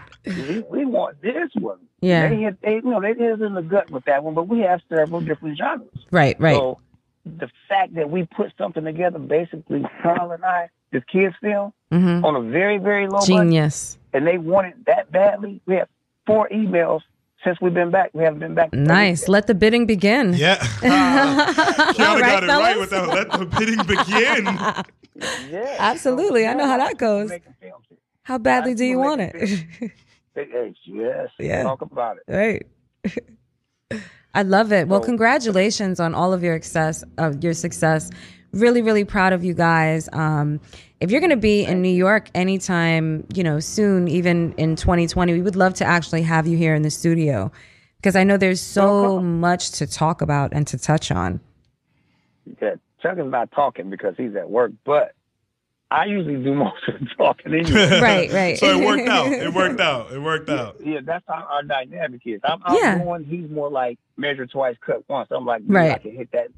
[0.26, 1.80] We, we want this one.
[2.00, 2.30] Yeah.
[2.30, 4.48] They hit, they, you know, they hit us in the gut with that one, but
[4.48, 5.90] we have several different genres.
[6.10, 6.34] right.
[6.40, 6.56] Right.
[6.56, 6.78] So
[7.26, 12.24] the fact that we put something together, basically, Carl and I, this kids film, Mhm.
[12.24, 13.98] on a very, very low budget, Genius.
[14.14, 15.60] and they want it that badly.
[15.66, 15.88] We have
[16.26, 17.02] four emails
[17.44, 18.08] since we've been back.
[18.14, 18.72] We haven't been back.
[18.72, 19.28] Nice.
[19.28, 20.32] Let the bidding begin.
[20.32, 20.56] Yeah.
[20.82, 22.78] All Qiana right, got it right fellas?
[22.78, 23.08] with that.
[23.08, 24.84] Let the bidding begin.
[25.48, 25.76] Yeah.
[25.78, 26.44] Absolutely.
[26.48, 27.30] I know how that goes.
[28.24, 29.36] How badly do you want it?
[29.36, 29.90] Hey,
[30.34, 31.28] hey, yes.
[31.38, 31.62] Yeah.
[31.62, 32.24] Talk about it.
[32.26, 32.66] right.
[34.34, 34.88] I love it.
[34.88, 37.04] Well, congratulations on all of your success.
[37.18, 38.10] Of your success.
[38.54, 40.08] Really, really proud of you guys.
[40.12, 40.60] Um,
[41.00, 45.32] if you're going to be in New York anytime, you know, soon, even in 2020,
[45.32, 47.50] we would love to actually have you here in the studio
[47.96, 51.40] because I know there's so much to talk about and to touch on.
[52.60, 55.14] Yeah, Chuck is not talking because he's at work, but
[55.90, 58.00] I usually do most of the talking anyway.
[58.00, 58.58] Right, right.
[58.58, 59.32] So it worked out.
[59.32, 60.12] It worked out.
[60.12, 60.76] It worked out.
[60.84, 62.40] Yeah, that's how our dynamic is.
[62.44, 62.96] I'm, I'm Yeah.
[62.98, 65.28] more, he's more like measure twice, cut once.
[65.30, 66.48] I'm like, dude, I can hit that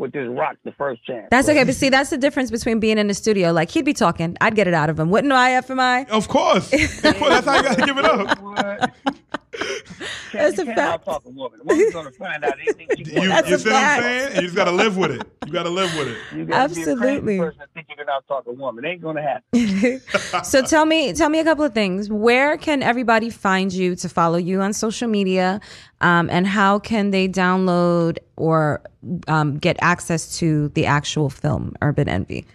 [0.00, 1.28] with this rock the first chance.
[1.30, 3.52] That's okay, but see, that's the difference between being in the studio.
[3.52, 5.60] Like he'd be talking, I'd get it out of him, wouldn't I?
[5.60, 6.08] FMI.
[6.08, 7.44] Of course, of course.
[7.44, 8.90] That's how you gotta give it up.
[10.32, 11.04] That's a fact.
[11.04, 11.60] Talk a woman.
[11.60, 13.50] A woman's gonna find out anything she You, wants.
[13.50, 14.26] you see what I'm saying?
[14.28, 15.26] And you just gotta live with it.
[15.46, 16.16] You gotta live with it.
[16.36, 17.20] You gotta Be a Absolutely.
[17.20, 18.84] crazy person to think you can out talk a woman.
[18.84, 20.00] It ain't gonna happen.
[20.44, 22.08] so tell me, tell me a couple of things.
[22.10, 25.60] Where can everybody find you to follow you on social media,
[26.00, 28.82] um, and how can they download or
[29.28, 32.46] um, get access to the actual film Urban Envy?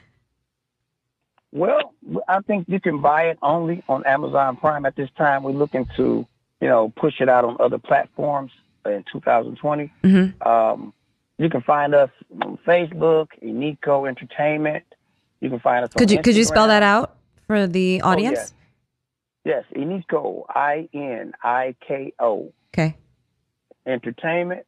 [1.51, 1.93] Well,
[2.27, 5.43] I think you can buy it only on Amazon Prime at this time.
[5.43, 6.27] We're looking to,
[6.61, 8.51] you know, push it out on other platforms
[8.85, 9.91] in 2020.
[10.03, 10.47] Mm-hmm.
[10.47, 10.93] Um,
[11.37, 12.09] you can find us
[12.41, 14.83] on Facebook, Iniko Entertainment.
[15.41, 15.91] You can find us.
[15.93, 17.17] Could on you could you spell that out
[17.47, 18.53] for the Oh, audience?
[19.43, 22.95] Yes, Iniko, I N I K O Okay.
[23.85, 24.65] Entertainment.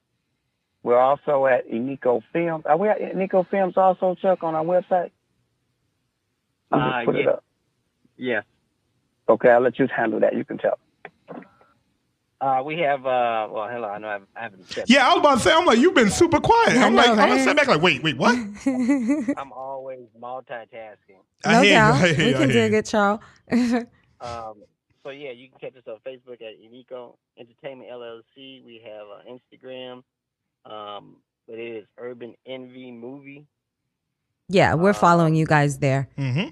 [0.83, 2.65] We're also at Iniko Films.
[2.65, 5.11] Are we at Iniko Films also, Chuck, on our website?
[6.71, 7.43] You just Uh, put it up.
[8.17, 8.43] Yes.
[9.27, 10.35] Okay, I'll let you handle that.
[10.35, 10.77] You can tell.
[12.39, 15.19] Uh, we have, uh, well, hello, I know I've, I haven't said Yeah, I was
[15.19, 15.51] about to say.
[15.51, 16.77] I'm like, you've been super quiet.
[16.77, 17.29] I I'm know, like, I'm right?
[17.29, 18.35] gonna sit back like, wait, wait, what?
[19.37, 21.23] I'm always multitasking.
[21.43, 21.95] I no hear you, doubt.
[21.95, 22.77] I hear we you, I can hear dig you.
[22.77, 23.19] it, Charles.
[24.19, 24.63] Um,
[25.03, 28.63] so yeah, you can catch us on Facebook at Iniko Entertainment LLC.
[28.65, 30.03] We have uh, Instagram,
[30.65, 33.45] um, but it is Urban Envy Movie.
[34.49, 36.09] yeah, we're following you guys there.
[36.17, 36.49] Mm-hmm.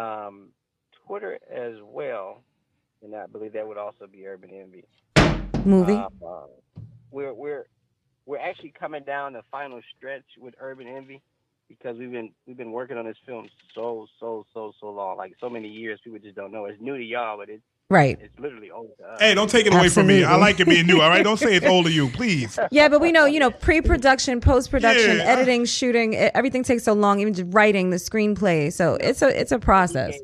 [0.00, 0.50] Um,
[1.06, 2.42] Twitter as well,
[3.02, 4.84] and I believe that would also be Urban Envy.
[5.64, 5.92] Movie.
[5.92, 6.40] Um, uh,
[7.10, 7.66] we're we're
[8.26, 11.22] we're actually coming down the final stretch with Urban Envy
[11.68, 15.34] because we've been we've been working on this film so so so so long, like
[15.40, 16.00] so many years.
[16.02, 16.66] People just don't know.
[16.66, 18.18] It's new to y'all, but it's Right.
[18.20, 19.18] It's literally old to us.
[19.18, 20.22] Hey, don't take it away from me.
[20.22, 21.00] I like it being new.
[21.00, 22.58] All right, don't say it's old to you, please.
[22.70, 25.22] Yeah, but we know, you know, pre-production, post-production, Yeah.
[25.24, 27.18] editing, shooting, everything takes so long.
[27.20, 30.18] Even just writing the screenplay, so it's a it's a process.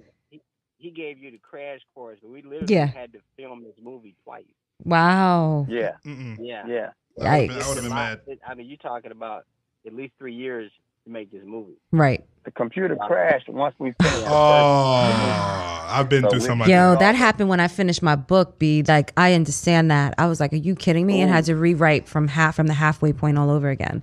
[0.85, 2.85] He gave you the crash course, but we literally Yeah.
[2.85, 4.45] had to film this movie twice.
[4.85, 5.67] Wow.
[5.67, 5.93] Yeah.
[6.05, 6.67] Yeah.
[6.69, 6.89] Yeah.
[7.19, 7.63] Yikes.
[7.63, 8.21] I would've been mad.
[8.47, 9.45] I mean, you're talking about
[9.87, 10.71] at least three years
[11.07, 11.79] to make this movie.
[11.91, 12.23] Right.
[12.45, 14.25] The computer crashed once we finished.
[14.27, 16.99] Oh, I've been through some of Yo, that.
[16.99, 18.59] that happened when I finished my book.
[18.59, 20.15] Be like, I understand that.
[20.19, 22.75] I was like, "Are you kidding me?" And had to rewrite from half from the
[22.75, 24.03] halfway point all over again.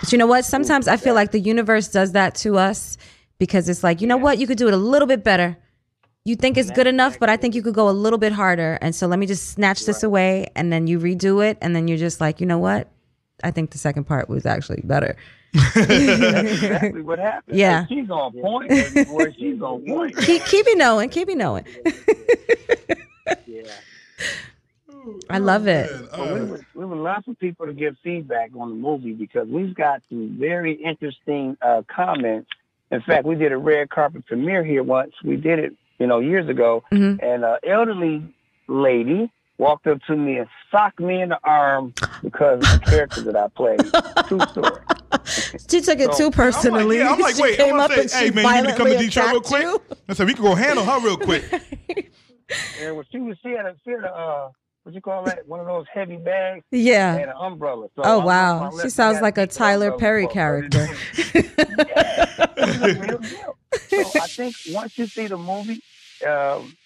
[0.00, 0.44] But you know what?
[0.44, 2.96] Sometimes I feel like the universe does that to us
[3.38, 4.38] because it's like, you know what?
[4.38, 5.56] You could do it a little bit better.
[6.26, 8.78] You think it's good enough, but I think you could go a little bit harder.
[8.80, 11.86] And so let me just snatch this away, and then you redo it, and then
[11.86, 12.90] you're just like, you know what?
[13.44, 15.16] I think the second part was actually better.
[15.52, 17.56] That's exactly what happened.
[17.56, 17.86] Yeah.
[17.86, 18.70] She's on point.
[18.70, 19.32] baby boy.
[19.38, 20.16] She's on point.
[20.16, 21.64] keep keep it knowing, keep it knowing.
[25.30, 25.88] I love it.
[26.10, 29.46] But we, would, we would love for people to give feedback on the movie because
[29.46, 32.48] we've got some very interesting uh, comments.
[32.90, 35.12] In fact, we did a red carpet premiere here once.
[35.22, 37.24] We did it, you know, years ago, Mm-hmm.
[37.24, 38.22] and an elderly
[38.68, 43.22] lady walked up to me and socked me in the arm because of the character
[43.22, 43.80] that I played.
[44.28, 44.82] True story.
[45.70, 46.98] She took it So, too personally.
[46.98, 48.76] Yeah, I'm like, she wait, came I'm up say, she hey man, you need to
[48.76, 49.62] come to Detroit real quick.
[49.62, 49.80] you.
[50.08, 51.44] I said we can go handle her real quick.
[52.80, 54.48] And when she was, she had a, she had a, uh,
[54.86, 55.48] what you call that?
[55.48, 56.64] One of those heavy bags.
[56.70, 57.16] Yeah.
[57.16, 57.88] And an umbrella.
[57.96, 60.86] So Oh I'm- wow, she sounds like a Tyler Perry character.
[63.88, 65.82] So I think once you see the movie,
[66.26, 66.76] um,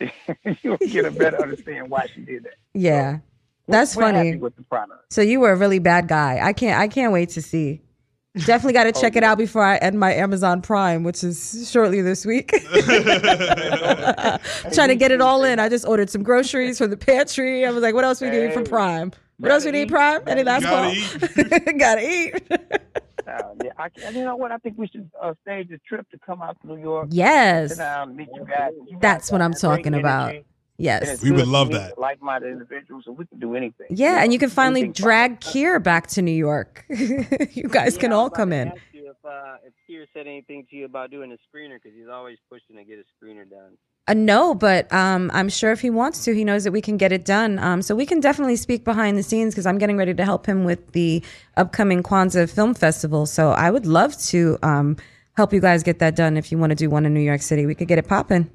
[0.62, 2.54] you'll get a better understanding why she did that.
[2.74, 3.18] Yeah,
[3.68, 4.36] that's We're happy funny.
[4.36, 5.12] with the product.
[5.12, 6.40] So you were a really bad guy.
[6.42, 6.78] I can't.
[6.80, 7.80] I can't wait to see.
[8.34, 12.00] Definitely got to check it out before I end my Amazon Prime, which is shortly
[12.00, 12.48] this week.
[14.72, 15.58] Trying to get it all in.
[15.58, 17.66] I just ordered some groceries from the pantry.
[17.66, 19.12] I was like, "What else we need for Prime?
[19.36, 20.22] What else we need Prime?
[20.26, 20.94] Any last call?
[21.78, 24.50] Gotta eat." Uh, yeah, I, and you know what?
[24.50, 27.08] I think we should uh, stage a trip to come out to New York.
[27.10, 27.70] Yes.
[27.70, 28.72] Sit down, meet you guys.
[28.88, 30.30] You That's guys what I'm talking about.
[30.30, 30.46] energy, and
[30.78, 31.22] Yes.
[31.22, 31.98] We would love that.
[31.98, 33.86] Like-minded individuals, so we can do anything.
[33.90, 36.84] Yeah, and you can finally anything drag Kier back to New York.
[36.88, 38.72] you guys can all come in.
[38.92, 42.38] If uh, if Kier said anything to you about doing a screener because he's always
[42.50, 43.76] pushing to get a screener done.
[44.08, 46.96] Uh, no, but um, I'm sure if he wants to, he knows that we can
[46.96, 47.58] get it done.
[47.60, 50.46] Um, so we can definitely speak behind the scenes because I'm getting ready to help
[50.46, 51.22] him with the
[51.56, 53.26] upcoming Kwanzaa Film Festival.
[53.26, 54.96] So I would love to um,
[55.36, 56.36] help you guys get that done.
[56.36, 58.50] If you want to do one in New York City, we could get it popping.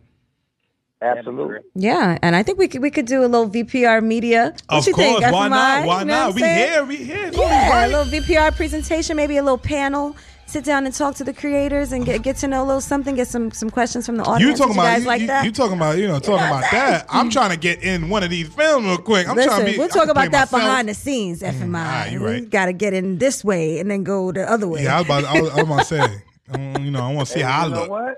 [1.02, 1.60] Absolutely.
[1.76, 4.54] Yeah, and I think we could we could do a little VPR media.
[4.68, 5.32] What Of you course, think?
[5.32, 5.50] why FMI?
[5.50, 5.86] not?
[5.86, 6.34] Why You know not?
[6.36, 6.72] We saying?
[6.72, 7.28] here, we here.
[7.28, 7.86] It's Yeah, right.
[7.86, 10.16] a little VPR presentation, maybe a little panel.
[10.48, 13.14] Sit down and talk to the creators and get get to know a little something.
[13.16, 14.42] Get some some questions from the audience.
[14.42, 14.60] You audience.
[14.60, 15.46] talking you about guys you, like you- that?
[15.46, 17.06] you talking about you know talking about that.
[17.10, 19.28] I'm trying to get in one of these films real quick.
[19.28, 19.78] I'm Listen, trying to be.
[19.78, 20.62] we'll talk about that myself.
[20.64, 22.12] behind the scenes, FMI.
[22.14, 22.50] you we right.
[22.50, 24.84] got to get in this way and then go the other way.
[24.84, 25.24] Yeah, I was about.
[25.26, 26.24] I was, I was about to say.
[26.78, 27.90] um, you know, I want to see And how I know look.
[27.90, 28.18] what?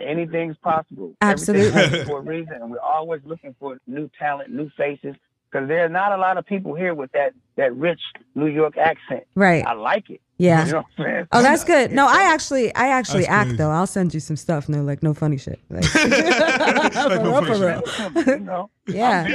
[0.00, 1.14] Anything's possible.
[1.20, 1.80] Absolutely.
[1.80, 5.14] Everything for a reason, and we're always looking for new talent, new faces,
[5.50, 8.00] because there's not a lot of people here with that that rich
[8.34, 9.24] New York accent.
[9.34, 9.64] Right.
[9.64, 10.20] I like it.
[10.36, 10.66] Yeah.
[10.66, 11.28] You know what I'm saying?
[11.30, 11.92] Oh, that's good.
[11.92, 13.56] No, I actually, I actually That's act crazy.
[13.58, 13.70] though.
[13.70, 14.68] I'll send you some stuff.
[14.68, 15.60] No, like no funny shit.
[15.70, 18.38] Like, for no real, for funny real.
[18.38, 18.70] You know?
[18.88, 19.28] Yeah,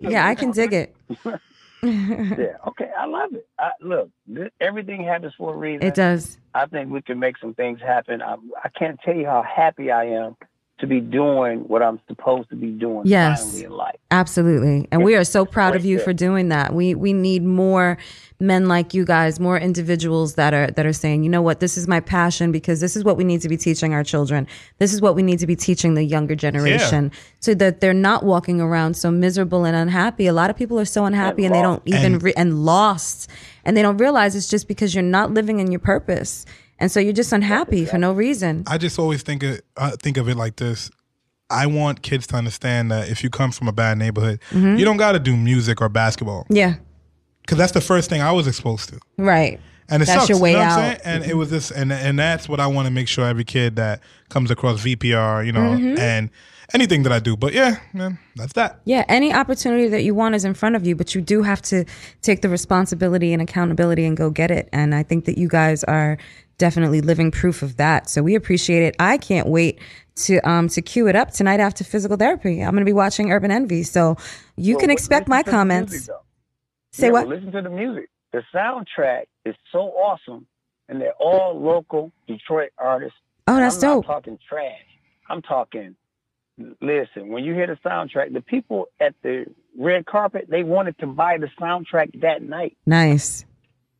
[0.00, 0.96] yeah, I can dig it.
[1.82, 2.56] yeah.
[2.68, 2.90] Okay.
[2.98, 3.46] I love it.
[3.58, 5.86] I, look, th- everything happens for a reason.
[5.86, 6.38] It does.
[6.54, 8.20] I think we can make some things happen.
[8.22, 10.36] I, I can't tell you how happy I am
[10.80, 13.42] to be doing what I'm supposed to be doing Yes.
[13.44, 13.96] finally in life.
[14.10, 14.86] Absolutely.
[14.92, 16.72] And we are so proud of you for doing that.
[16.72, 17.98] We we need more
[18.40, 21.58] men like you guys, more individuals that are that are saying, "You know what?
[21.60, 24.46] This is my passion because this is what we need to be teaching our children.
[24.78, 27.10] This is what we need to be teaching the younger generation
[27.40, 30.26] so that they're not walking around so miserable and unhappy.
[30.28, 33.28] A lot of people are so unhappy and, they don't even And- re- and lost
[33.64, 36.46] and they don't realize it's just because you're not living in your purpose.
[36.78, 38.62] And so you're just unhappy for no reason.
[38.68, 40.90] I just always think of uh, think of it like this.
[41.50, 44.78] I want kids to understand that if you come from a bad neighborhood, Mhm.
[44.78, 46.74] you don't got to do music or basketball Yeah.
[47.48, 49.00] Because that's the first thing I was exposed to.
[49.16, 49.58] Right.
[49.88, 50.78] And it That's sucks, your way you know what out.
[50.78, 51.00] I'm saying?
[51.04, 53.76] And it was this, and and that's what I want to make sure every kid
[53.76, 55.98] that comes across VPR, you know, Mhm.
[55.98, 56.28] and
[56.74, 57.38] anything that I do.
[57.38, 58.80] But yeah, man, that's that.
[58.84, 61.62] Yeah, any opportunity that you want is in front of you, but you do have
[61.62, 61.86] to
[62.20, 64.68] take the responsibility and accountability and go get it.
[64.74, 66.18] And I think that you guys are
[66.58, 68.10] definitely living proof of that.
[68.10, 68.94] So we appreciate it.
[68.98, 69.78] I can't wait
[70.16, 72.60] to um to cue it up tonight after physical therapy.
[72.60, 74.18] I'm going to be watching Urban Envy, so
[74.56, 75.92] you Well, can expect my comments.
[75.92, 76.20] music, though.
[76.92, 77.28] Say Yeah, what?
[77.28, 78.08] but Listen to the music.
[78.32, 80.46] The soundtrack is so awesome,
[80.88, 83.18] and they're all local Detroit artists.
[83.46, 84.06] Oh, that's I'm not dope.
[84.06, 84.72] talking trash.
[85.30, 85.96] I'm talking.
[86.80, 89.46] Listen, when you hear the soundtrack, the people at the
[89.78, 92.76] red carpet they wanted to buy the soundtrack that night.
[92.84, 93.44] Nice.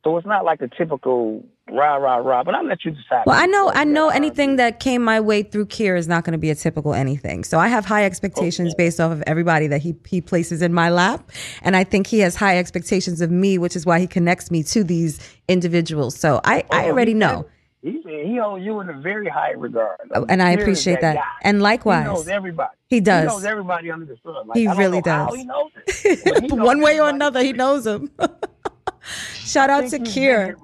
[0.03, 2.43] So it's not like a typical rah rah rah.
[2.43, 3.23] But I'll let you decide.
[3.25, 6.31] Well, I know I know anything that came my way through Kier is not going
[6.31, 7.43] to be a typical anything.
[7.43, 10.89] So I have high expectations based off of everybody that he he places in my
[10.89, 11.29] lap,
[11.63, 14.63] and I think he has high expectations of me, which is why he connects me
[14.63, 15.19] to these
[15.49, 16.15] individuals.
[16.17, 17.45] So I I Oh, already he know.
[17.81, 19.99] He he holds you in a very high regard.
[20.13, 21.15] Oh, and I appreciate that.
[21.15, 21.23] guy.
[21.43, 22.05] And likewise.
[22.07, 22.75] he knows everybody.
[22.87, 23.23] He does.
[23.23, 24.47] He knows everybody under the sun.
[24.47, 25.35] Like, He I really does.
[25.35, 26.41] he knows it.
[26.41, 28.11] he knows One way or another, he knows him.
[29.33, 30.55] Shout out to think he's Kier.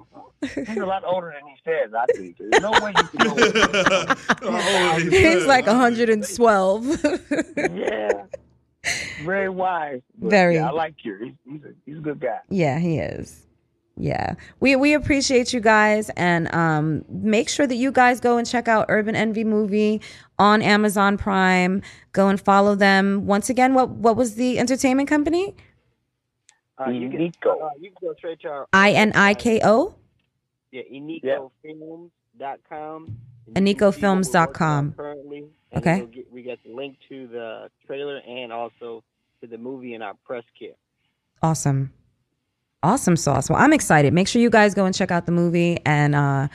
[0.42, 1.92] He's a lot older than he says.
[1.94, 2.36] I think.
[2.38, 5.06] There's no way you can know.
[5.10, 7.04] He's like 112.
[7.74, 8.10] yeah,
[9.22, 10.02] very wise.
[10.18, 10.56] Very.
[10.56, 11.24] Yeah, I like Kier.
[11.24, 12.38] He's, he's a he's a good guy.
[12.50, 13.46] Yeah, he is.
[13.96, 14.34] Yeah.
[14.60, 18.68] We we appreciate you guys and um make sure that you guys go and check
[18.68, 20.02] out Urban Envy movie
[20.38, 21.80] on Amazon Prime.
[22.12, 23.26] Go and follow them.
[23.26, 25.56] Once again, what what was the entertainment company?
[26.78, 29.94] Uh, you can uh, you can go straight to our I N I K O
[30.72, 33.16] yeah inikofilms.com.
[33.52, 34.94] inikofilms.com.
[34.96, 35.44] currently.
[35.74, 35.98] Okay.
[35.98, 39.02] we'll get- we got the link to the trailer and also
[39.40, 40.76] to the movie in our press kit.
[41.42, 41.92] Awesome.
[42.82, 43.50] Awesome sauce.
[43.50, 44.12] Well, I'm excited.
[44.12, 45.78] Make sure you guys go and check out the movie.
[45.84, 46.48] And uh,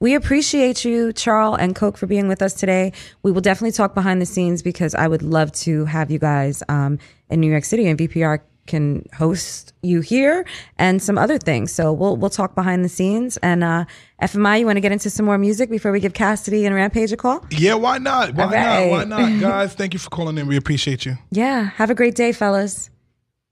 [0.00, 2.92] we appreciate you, Charles and Coke, for being with us today.
[3.22, 6.62] We will definitely talk behind the scenes because I would love to have you guys
[6.68, 6.98] um,
[7.30, 10.46] in New York City and VPR can host you here
[10.78, 11.72] and some other things.
[11.72, 13.36] So we'll we'll talk behind the scenes.
[13.38, 13.84] And uh,
[14.22, 17.10] FMI, you want to get into some more music before we give Cassidy and Rampage
[17.10, 17.44] a call?
[17.50, 18.34] Yeah, why not?
[18.34, 18.90] Why All not?
[18.90, 19.74] Why not, guys?
[19.74, 20.46] Thank you for calling in.
[20.46, 21.16] We appreciate you.
[21.30, 21.64] Yeah.
[21.70, 22.90] Have a great day, fellas.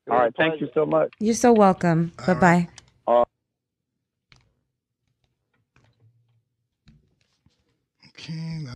[0.08, 1.12] All right, thank you so much.
[1.18, 2.12] You're so welcome.
[2.26, 2.68] Bye bye.
[8.08, 8.64] Okay.
[8.64, 8.75] that-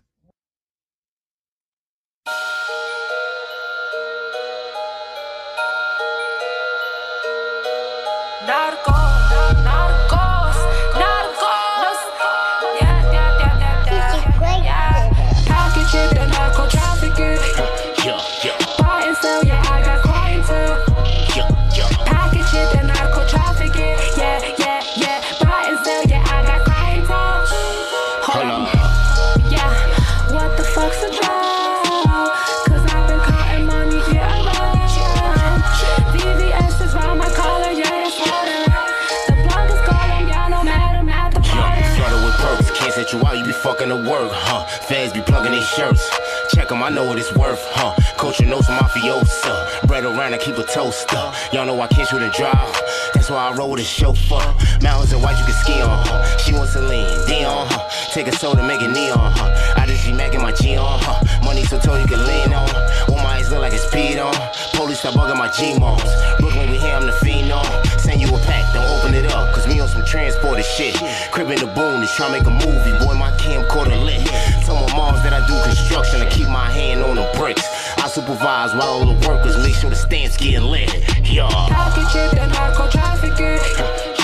[46.71, 47.93] 'em, I know what it's worth, huh?
[48.17, 49.87] Culture knows mafiosa.
[49.87, 51.31] Bread around, I keep a toaster.
[51.51, 52.81] Y'all know I can't shoot and drive.
[53.13, 54.45] That's why I roll with a chauffeur.
[54.81, 56.37] Mountains and white you can ski on, huh?
[56.37, 57.89] She wants Celine, Dion, huh?
[58.13, 59.73] Take a soda, make it neon, huh?
[59.75, 61.23] I just be macking my G on, huh?
[61.43, 62.69] Money so tall you can lean on.
[63.09, 64.33] All my eyes look like it's speed on.
[64.73, 66.03] Police stop bugging my G-moms.
[66.39, 67.90] Brooklyn, we hear I'm the phenom.
[68.11, 70.95] Send you a pack, don't open it up, cause me on some transporter shit.
[71.31, 72.91] Crib in the boom, just tryna make a movie.
[72.99, 74.19] Boy, my camcorder lit.
[74.65, 77.63] Tell my moms that I do construction to keep my hand on the bricks.
[78.03, 80.91] I supervise while all the workers make sure the stamps getting lit.
[81.23, 81.47] Yeah.
[81.71, 83.63] Package it, then narco traffic it.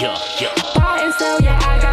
[0.02, 1.87] Yeah, yeah, Buy and sell, yeah, I got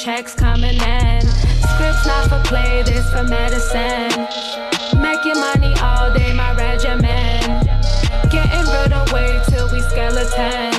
[0.00, 1.20] checks coming in.
[1.20, 4.26] Scripts not for play, this for medicine.
[4.98, 7.66] Making money all day, my regimen.
[8.30, 10.69] Getting rid weight till we skeletons.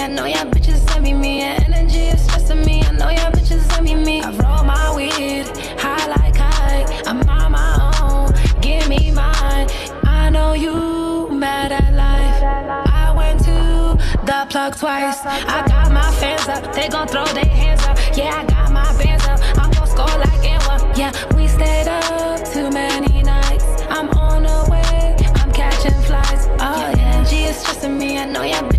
[0.00, 1.40] I know y'all bitches envy me.
[1.40, 2.82] Your energy is stressing me.
[2.82, 4.22] I know y'all bitches envy me.
[4.22, 5.46] I roll my weed,
[5.78, 6.84] high like high.
[7.06, 8.60] I'm on my own.
[8.62, 9.68] Give me mine.
[10.04, 12.42] I know you mad at life.
[12.88, 15.20] I went to the plug twice.
[15.26, 16.74] I got my fans up.
[16.74, 17.98] They gon' throw their hands up.
[18.16, 19.38] Yeah, I got my bands up.
[19.58, 20.96] I'm gon' score like in one.
[20.96, 23.66] Yeah, we stayed up too many nights.
[23.90, 25.16] I'm on the way.
[25.42, 26.48] I'm catching flies.
[26.58, 28.16] Oh, your energy is stressing me.
[28.16, 28.69] I know y'all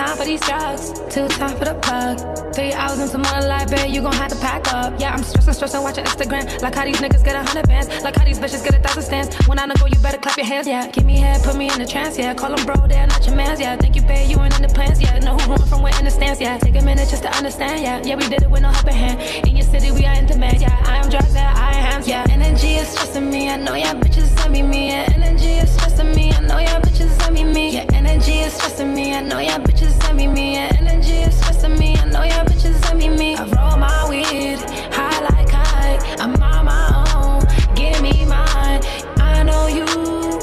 [0.00, 2.49] time for these drugs, too time for the plug.
[2.60, 5.00] Three hours into my life, babe, you gon' have to pack up.
[5.00, 6.60] Yeah, I'm stressing, stressing, watching Instagram.
[6.60, 7.88] Like how these niggas get a hundred bands.
[8.04, 9.34] Like how these bitches get a thousand stands.
[9.48, 10.66] When I go, you better clap your hands.
[10.66, 12.18] Yeah, give me head, put me in a trance.
[12.18, 13.60] Yeah, call them bro, they're not your mans.
[13.60, 15.00] Yeah, thank you, babe, you ain't in the plans.
[15.00, 16.38] Yeah, know who rolling from where in the stands.
[16.38, 17.80] Yeah, take a minute just to understand.
[17.80, 19.48] Yeah, yeah, we did it with no helping hand.
[19.48, 20.60] In your city, we are in demand.
[20.60, 22.08] Yeah, I am drugs, yeah, I am hands.
[22.08, 23.48] Yeah, energy is stressing me.
[23.48, 24.88] I know y'all bitches envy me.
[24.88, 26.30] Yeah, energy is stressing me.
[26.30, 27.70] I know y'all bitches envy me.
[27.70, 29.14] Yeah, energy is stressing me.
[29.14, 30.56] I know y'all bitches envy me.
[30.56, 31.99] Yeah, energy is stressing me.
[32.10, 33.36] I know y'all bitches envy me.
[33.36, 34.58] I roll my weed,
[34.90, 35.96] high like high.
[36.18, 37.46] I'm on my own.
[37.76, 38.82] Give me mine.
[39.20, 39.86] I know you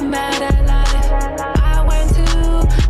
[0.07, 1.11] mad at life.
[1.41, 2.23] I went to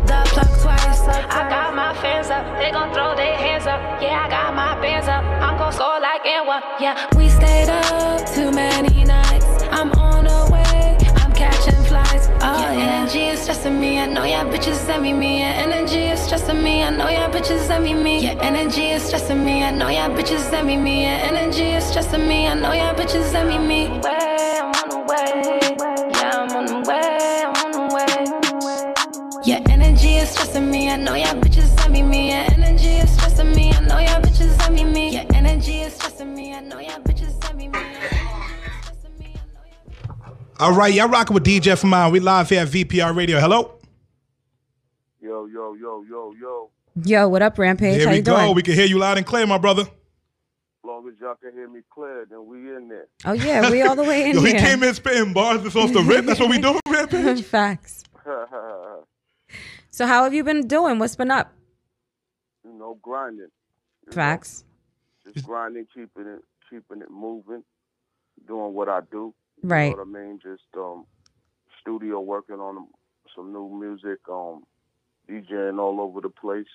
[0.06, 1.00] the plug twice.
[1.10, 2.46] I got my fans up.
[2.60, 3.80] They gon' throw their hands up.
[4.00, 5.24] Yeah, I got my bands up.
[5.24, 6.62] I'm gon' score like in one.
[6.78, 9.27] Yeah, we stayed up too many nights.
[12.80, 13.98] Energy is stressing me.
[13.98, 15.18] I know y'all bitches envy me.
[15.18, 15.38] me.
[15.40, 16.82] Your energy is stressing me.
[16.82, 18.20] I know y'all bitches envy me.
[18.26, 19.62] Your energy is stressing me.
[19.62, 21.02] I know y'all bitches envy me.
[21.02, 22.46] Your energy is stressing me.
[22.46, 23.88] I know y'all bitches envy me.
[23.88, 23.98] Me.
[24.00, 26.08] Way, I'm on the way.
[26.14, 27.42] Yeah, I'm on the way.
[27.44, 28.94] I'm on the way.
[29.44, 30.90] Your energy is stressing me.
[30.90, 32.08] I know y'all bitches envy me.
[32.08, 32.28] Me.
[32.30, 33.72] Your energy is stressing me.
[33.72, 34.20] I know y'all
[40.58, 42.10] All right, y'all rocking with DJ FMI.
[42.10, 43.38] We live here at VPR Radio.
[43.38, 43.74] Hello.
[45.20, 46.70] Yo, yo, yo, yo, yo.
[47.04, 47.94] Yo, what up, Rampage?
[47.96, 48.36] Here How we you go.
[48.36, 48.54] doing?
[48.56, 49.84] We can hear you loud and clear, my brother.
[50.82, 53.06] long as y'all can hear me clear, then we in there.
[53.24, 54.58] Oh yeah, we all the way in Yo, he here.
[54.60, 56.24] came in spitting bars that's off the rip.
[56.24, 57.42] That's what we doing, Rampage.
[57.44, 58.04] Facts.
[59.90, 61.00] So how have you been doing?
[61.00, 61.52] What's been up?
[62.64, 63.48] you know, grinding.
[64.12, 64.62] Facts.
[65.34, 66.40] Just grinding, keeping it,
[66.70, 67.64] keeping it moving,
[68.46, 69.34] doing what I do.
[69.62, 69.90] Right.
[69.90, 70.40] You know what I mean?
[70.42, 71.04] Just um,
[71.80, 72.86] studio working on
[73.34, 74.64] some new music, um,
[75.28, 76.66] DJing all over the place.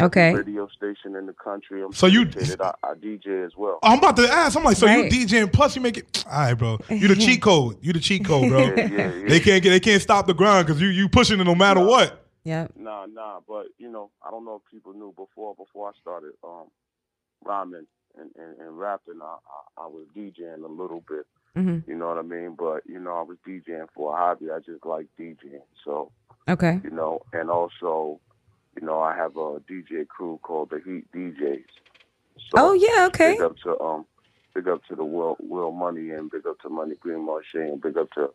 [0.00, 0.34] Okay.
[0.34, 1.80] Radio station in the country.
[1.82, 2.60] I'm So you- syndicated.
[2.60, 3.78] I, I DJ as well.
[3.82, 4.56] I'm about to ask.
[4.56, 5.10] I'm like, so Right.
[5.12, 6.24] you DJing plus you make it.
[6.30, 6.78] All right, bro.
[6.90, 7.78] You the cheat code.
[7.80, 8.74] You the cheat code, bro.
[8.74, 9.28] Yeah, yeah, yeah.
[9.28, 9.70] They can't get.
[9.70, 12.26] They can't stop the grind because you you pushing it no matter what.
[12.42, 12.66] Yeah.
[12.76, 15.54] Nah, nah, but you know, I don't know if people knew before.
[15.54, 16.64] Before I started um,
[17.44, 17.86] rhyming
[18.18, 19.36] and, and, and rapping, I,
[19.78, 21.24] I, I was DJing a little bit.
[21.56, 21.86] Mhm.
[21.86, 22.54] You know what I mean?
[22.58, 24.50] But you know, I was DJing for a hobby.
[24.50, 25.62] I just like DJing.
[25.84, 26.10] So
[26.48, 26.80] Okay.
[26.84, 28.20] you know, and also,
[28.78, 31.64] you know, I have a DJ crew called the Heat DJs.
[32.36, 33.06] So Oh yeah.
[33.06, 33.32] Okay.
[33.34, 34.04] Big up to um,
[34.54, 37.80] big up to the Will Will Money and big up to Money Green Marche and
[37.80, 38.30] big up to,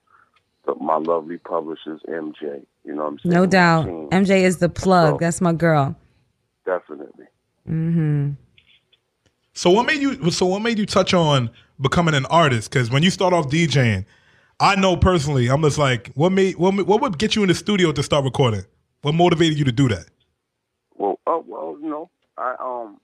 [0.65, 2.65] to my lovely publishers MJ.
[2.85, 3.33] You know what I'm saying?
[3.33, 3.85] No doubt.
[4.11, 5.15] MJ is the plug.
[5.15, 5.95] So- That's my girl.
[6.65, 7.25] Definitely.
[7.67, 8.31] Mm-hmm.
[9.59, 10.31] So what made you?
[10.31, 11.49] So what made you touch on
[11.81, 12.71] becoming an artist?
[12.71, 14.05] Because when you start off DJing,
[14.61, 17.53] I know personally, I'm just like, what made what what would get you in the
[17.53, 18.63] studio to start recording?
[19.01, 20.05] What motivated you to do that?
[20.95, 23.01] Well, uh, well, you know, I um,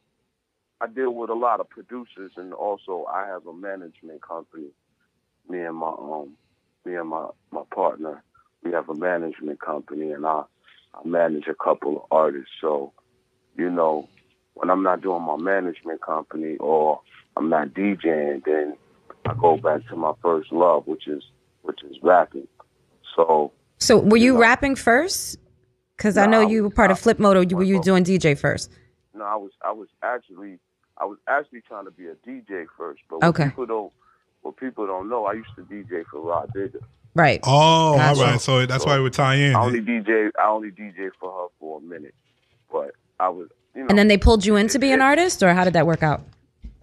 [0.79, 4.69] I deal with a lot of producers, and also I have a management company.
[5.49, 6.37] Me and my um,
[6.85, 8.23] me and my my partner,
[8.63, 10.43] we have a management company, and I
[10.93, 12.53] I manage a couple of artists.
[12.61, 12.93] So,
[13.57, 14.07] you know,
[14.55, 16.99] when I'm not doing my management company or
[17.37, 18.75] I'm not DJing, then
[19.25, 21.23] I go back to my first love, which is
[21.61, 22.47] which is rapping.
[23.15, 25.37] So So were you rapping first?
[25.97, 27.37] Because I know you were part of Flip Mode.
[27.37, 28.71] Or you- were you doing DJ first?
[29.13, 30.59] No, I was I was actually
[30.97, 33.45] I was actually trying to be a DJ first, but what Okay.
[33.45, 33.93] people don't
[34.41, 36.81] what people don't know, I used to DJ for Rod Digger.
[37.15, 37.39] Right.
[37.43, 38.19] Oh, Gotcha.
[38.21, 38.41] all right.
[38.41, 39.55] So that's why we tie in.
[39.55, 42.13] I only DJ I only DJ for her for a minute,
[42.71, 45.43] but I was you know And then they pulled you in to be an artist,
[45.43, 46.21] or how did that work out?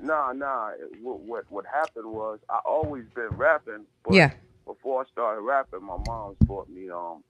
[0.01, 0.70] nah nah.
[1.01, 4.32] What what what happened was I always been rapping, but Yeah.
[4.66, 7.23] before I started rapping, my mom's bought me um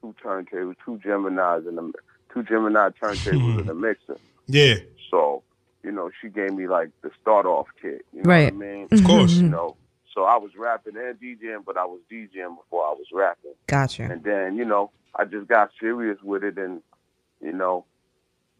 [0.00, 1.92] two turntables, two Gemini's and the
[2.32, 4.18] two Gemini turntables and a mixer.
[4.48, 4.74] Yeah.
[5.10, 5.42] So,
[5.84, 8.04] you know, she gave me like the start off kit.
[8.12, 8.52] You know Right.
[8.52, 8.88] what I mean?
[8.90, 9.36] Of course.
[9.36, 9.76] You know,
[10.12, 13.52] so I was rapping and DJing, but I was DJing before I was rapping.
[13.68, 14.02] Gotcha.
[14.04, 16.82] And then, you know, I just got serious with it and,
[17.40, 17.84] you know,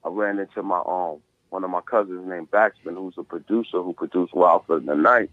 [0.05, 1.21] I ran into my um
[1.51, 5.31] one of my cousins named Backspin, who's a producer who produced Wild for the Night.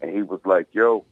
[0.00, 1.04] And he was like, yo,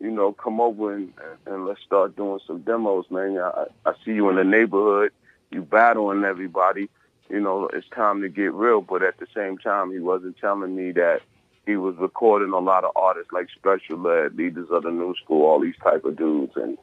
[0.00, 1.12] you know, come over and,
[1.46, 3.38] and let's start doing some demos, man.
[3.38, 5.12] I, I see you in the neighborhood.
[5.50, 6.88] You battling everybody.
[7.30, 8.80] You know, it's time to get real.
[8.80, 11.22] But at the same time, he wasn't telling me that
[11.66, 15.46] he was recording a lot of artists like Special Ed, Leaders of the New School,
[15.46, 16.52] all these type of dudes.
[16.56, 16.78] And,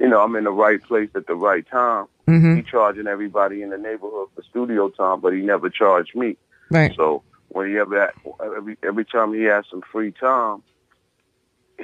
[0.00, 2.06] you know, I'm in the right place at the right time.
[2.26, 2.56] Mm-hmm.
[2.56, 6.36] He charging everybody in the neighborhood for studio time, but he never charged me.
[6.70, 6.92] Right.
[6.96, 8.12] So when he ever
[8.42, 10.62] every every time he had some free time,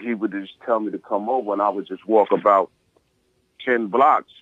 [0.00, 2.70] he would just tell me to come over, and I would just walk about
[3.64, 4.32] ten blocks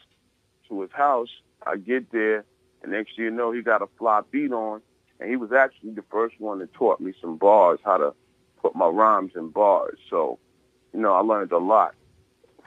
[0.69, 1.31] to his house.
[1.67, 2.45] I get there,
[2.83, 4.83] and next thing you know, he got a fly beat on,
[5.19, 8.15] and he was actually the first one that taught me some bars, how to
[8.61, 9.99] put my rhymes in bars.
[10.11, 10.39] So,
[10.93, 11.95] you know, I learned a lot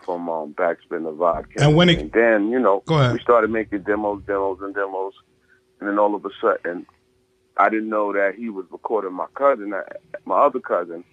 [0.05, 1.63] from um, Backspin the Vodka.
[1.63, 3.13] And when it- and then you know, Go ahead.
[3.13, 5.13] we started making demos, demos, and demos,
[5.79, 6.85] and then all of a sudden,
[7.57, 9.81] I didn't know that he was recording my cousin, uh,
[10.25, 11.03] my other cousin.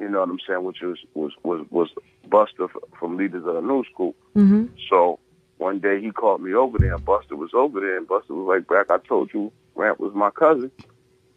[0.00, 0.64] You know what I'm saying?
[0.64, 1.88] Which was was was was
[2.28, 2.68] Busta
[2.98, 4.14] from Leaders of the New School.
[4.36, 4.64] Mm-hmm.
[4.90, 5.20] So
[5.58, 8.46] one day he called me over there, and Busta was over there, and Busta was
[8.48, 10.72] like, "Back, I told you, Ramp was my cousin."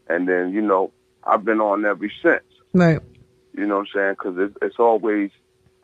[0.10, 0.92] And then you know,
[1.24, 2.44] I've been on ever since.
[2.74, 3.00] Right.
[3.54, 4.12] You know what I'm saying?
[4.14, 5.30] Because it's, it's always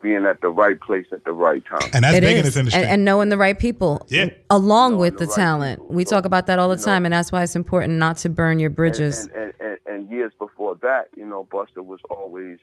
[0.04, 1.88] being at the right place at the right time.
[1.94, 2.82] And that's It big in this industry.
[2.82, 4.06] And, and knowing the right people.
[4.10, 4.28] Yeah.
[4.50, 5.90] Along with the talent.
[5.90, 8.58] We talk about that all the time, and that's why it's important not to burn
[8.58, 9.24] your bridges.
[9.28, 12.58] And, and, and, and years before that, you know, Busta was always,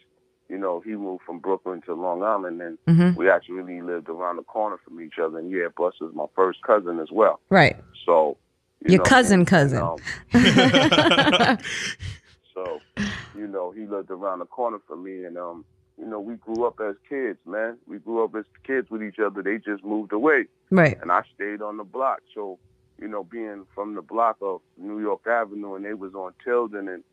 [0.50, 3.16] you know, he moved from Brooklyn to Long Island, and Mhm.
[3.18, 5.40] we actually lived around the corner from each other.
[5.40, 7.40] And yeah, Busta's my first cousin as well.
[7.50, 7.76] Right.
[8.06, 8.38] So,
[8.86, 9.82] you Your know, cousin, and- cousin.
[10.34, 11.58] and, um,
[12.54, 12.80] so,
[13.36, 15.66] you know, he lived around the corner from me, and um,
[16.02, 17.78] you know, we grew up as kids, man.
[17.88, 19.44] We grew up as kids with each other.
[19.44, 20.98] They just moved away, Right.
[21.00, 22.22] and I stayed on the block.
[22.34, 22.58] So,
[23.00, 26.88] you know, being from the block of New York Avenue, and they was on Tilden,
[26.90, 27.04] and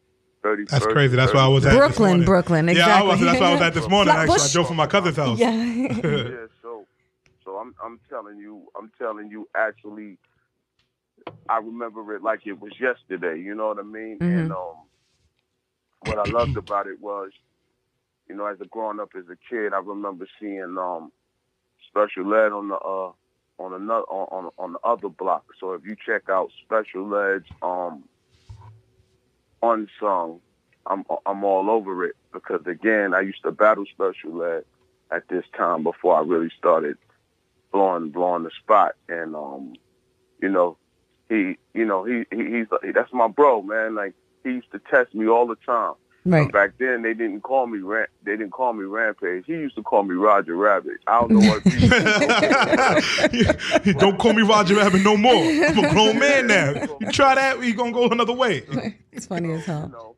[0.42, 1.16] 30 That's crazy.
[1.16, 2.24] That's why I was at this Brooklyn, morning.
[2.24, 4.14] Brooklyn, Yeah, I was, that's why I was at this morning.
[4.14, 5.38] Actually, I drove from my cousin's house.
[5.38, 5.50] Yeah.
[5.52, 6.86] yeah, so
[7.44, 10.16] so I'm I'm telling you, I'm telling you actually
[11.48, 14.18] I remember it like it was yesterday, you know what I mean?
[14.20, 14.40] Mhm.
[14.40, 14.76] And um
[16.00, 17.32] what I loved about it was,
[18.28, 21.12] you know, as a growing up as a kid, I remember seeing um
[21.88, 23.12] special ed on the uh
[23.58, 25.44] on another on, on the other block.
[25.58, 28.04] So if you check out special ed's um
[29.62, 30.40] unsung,
[30.86, 34.64] I'm I'm all over it because again, I used to battle special ed
[35.10, 36.98] at this time before I really started
[37.72, 39.74] blowing blowing the spot, and um,
[40.40, 40.76] you know,
[41.28, 43.94] he you know he, he he's that's my bro, man.
[43.94, 44.14] Like
[44.44, 45.94] he used to test me all the time.
[46.30, 46.42] Right.
[46.42, 49.44] And back then they didn't call me Ram- they didn't call me Rampage.
[49.46, 50.98] He used to call me Roger Rabbit.
[51.06, 51.62] I don't know what.
[53.82, 55.34] He Don't call me Roger Rabbit no more.
[55.34, 56.72] I'm a grown man now.
[57.00, 58.62] You try that, you gonna go another way.
[59.12, 59.86] It's funny as hell.
[59.86, 60.14] You know,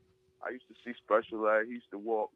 [0.46, 1.64] I used to see Special Ed.
[1.68, 2.30] He used to walk.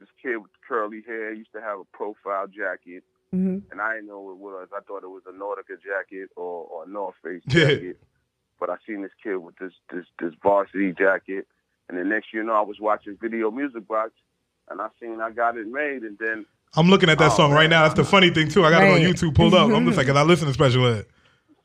[0.00, 3.04] This kid with curly hair he used to have a profile jacket,
[3.34, 3.62] Mhm.
[3.70, 4.68] and I didn't know what it was.
[4.76, 7.66] I thought it was a Nautica jacket or, or a North Face Yeah.
[7.66, 7.98] jacket.
[8.58, 11.46] But I seen this kid with this this this varsity jacket,
[11.88, 14.10] and the next year, you know, I was watching Video Music Box,
[14.70, 16.44] and I seen I got it made, and then
[16.76, 17.82] I'm looking at that Oh, song right now.
[17.82, 18.64] That's the funny thing too.
[18.64, 19.70] I got it on YouTube pulled up.
[19.70, 21.06] I'm just like, 'cause I listen to Special Ed.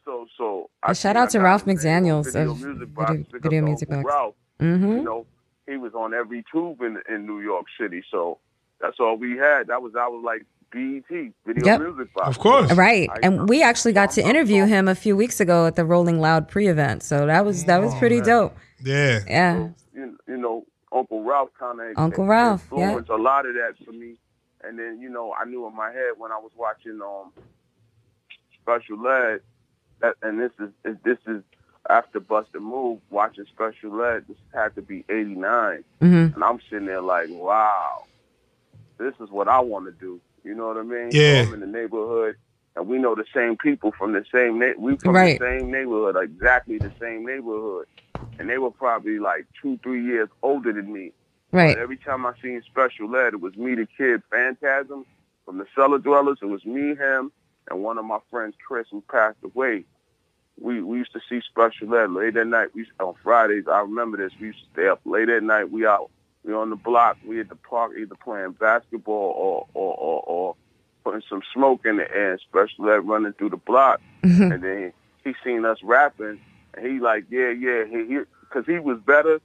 [0.05, 2.93] so so I shout out I to Ralph it made on McDaniels Video of Music
[2.93, 4.03] Box, Video, Video Music Box.
[4.05, 4.35] Ralph.
[4.59, 4.91] Mm-hmm.
[4.97, 5.25] you know,
[5.67, 8.03] he was on every tube in in New York City.
[8.11, 8.39] So
[8.79, 9.67] that's all we had.
[9.67, 11.03] That was I was like BET
[11.45, 11.81] Video Yep.
[11.81, 12.27] Music Box.
[12.29, 12.71] Of course.
[12.73, 13.09] Right.
[13.11, 16.19] I- And we actually got to interview him a few weeks ago at the Rolling
[16.21, 17.03] Loud pre-event.
[17.03, 18.55] So that was that was pretty dope.
[18.83, 19.19] Yeah.
[19.27, 19.69] Yeah.
[19.93, 22.83] You, you know, Uncle Ralph kind of Uncle Ralph, yeah.
[22.89, 24.15] influenced a lot of that for me.
[24.63, 27.31] And then you know, I knew in my head when I was watching um
[28.61, 29.41] Special Ed
[30.01, 31.43] that, and this is is- this is
[31.89, 34.25] after Busta Move watching Special Ed.
[34.27, 36.33] This had to be '89, Mhm.
[36.35, 38.05] and I'm sitting there like, wow,
[38.97, 40.21] this is what I want to do.
[40.43, 41.09] You know what I mean?
[41.11, 41.43] Yeah.
[41.43, 42.37] So I'm in the neighborhood,
[42.75, 45.37] and we know the same people from the same na- we from Right.
[45.39, 47.87] the same neighborhood, exactly the same neighborhood,
[48.39, 51.11] and they were probably like two, three years older than me.
[51.51, 51.75] Right.
[51.75, 55.05] But every time I seen Special Ed, it was me, the kid Phantasm
[55.45, 56.39] from the Cellar Dwellers.
[56.41, 57.31] It was me, him,
[57.69, 59.85] and one of my friends, Chris, who passed away.
[60.59, 62.69] We we used to see Special Ed late at night.
[62.73, 63.65] We on Fridays.
[63.67, 64.31] I remember this.
[64.39, 65.71] We used to stay up late at night.
[65.71, 66.09] We out.
[66.43, 67.17] We on the block.
[67.25, 70.55] We at the park, either playing basketball or or or, or
[71.03, 72.37] putting some smoke in the air.
[72.39, 74.93] Special Ed running through the block, and then
[75.23, 76.39] he seen us rapping,
[76.81, 78.19] he like, yeah, yeah, he, he,
[78.51, 79.39] cause he was better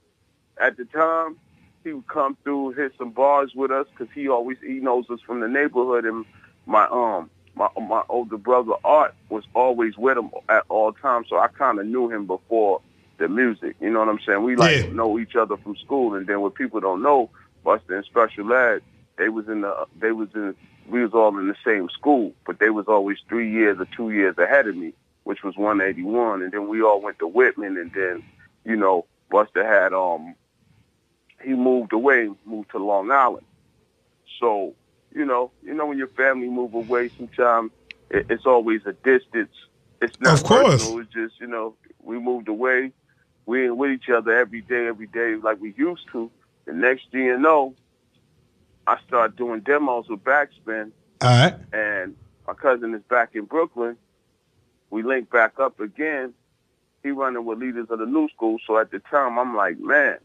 [0.61, 1.37] at the time.
[1.83, 5.19] He would come through, hit some bars with us, cause he always he knows us
[5.25, 6.25] from the neighborhood, and
[6.65, 11.37] my um my my older brother Art was always with him at all times, so
[11.37, 12.81] I kind of knew him before
[13.19, 13.75] the music.
[13.81, 14.43] You know what I'm saying?
[14.43, 14.83] We like Yeah.
[14.89, 17.31] know each other from school, and then what people don't know,
[17.65, 18.81] Busta and Special Ed,
[19.17, 20.55] they was in the they was in
[20.87, 24.11] we was all in the same school, but they was always three years or two
[24.11, 24.93] years ahead of me,
[25.29, 28.23] which was 181, and then we all went to Whitman, and then
[28.65, 30.33] you know Busta had um
[31.43, 33.45] he moved away, moved to Long Island.
[34.39, 34.73] So,
[35.13, 37.69] you know, you know when your family move away, sometimes
[38.09, 39.53] it, it's always a distance.
[40.01, 40.65] It's not Of course.
[40.69, 40.97] personal.
[40.97, 42.91] It's just you know we moved away.
[43.45, 46.31] We ain't with each other every day, every day like we used to.
[46.65, 47.75] The next thing you know,
[48.87, 50.91] I start doing demos with Backspin,
[51.21, 51.53] All right.
[51.71, 52.15] and
[52.47, 53.95] my cousin is back in Brooklyn.
[54.89, 56.33] We link back up again.
[57.03, 58.57] He running with leaders of the new school.
[58.67, 60.17] So at the time, I'm like, man,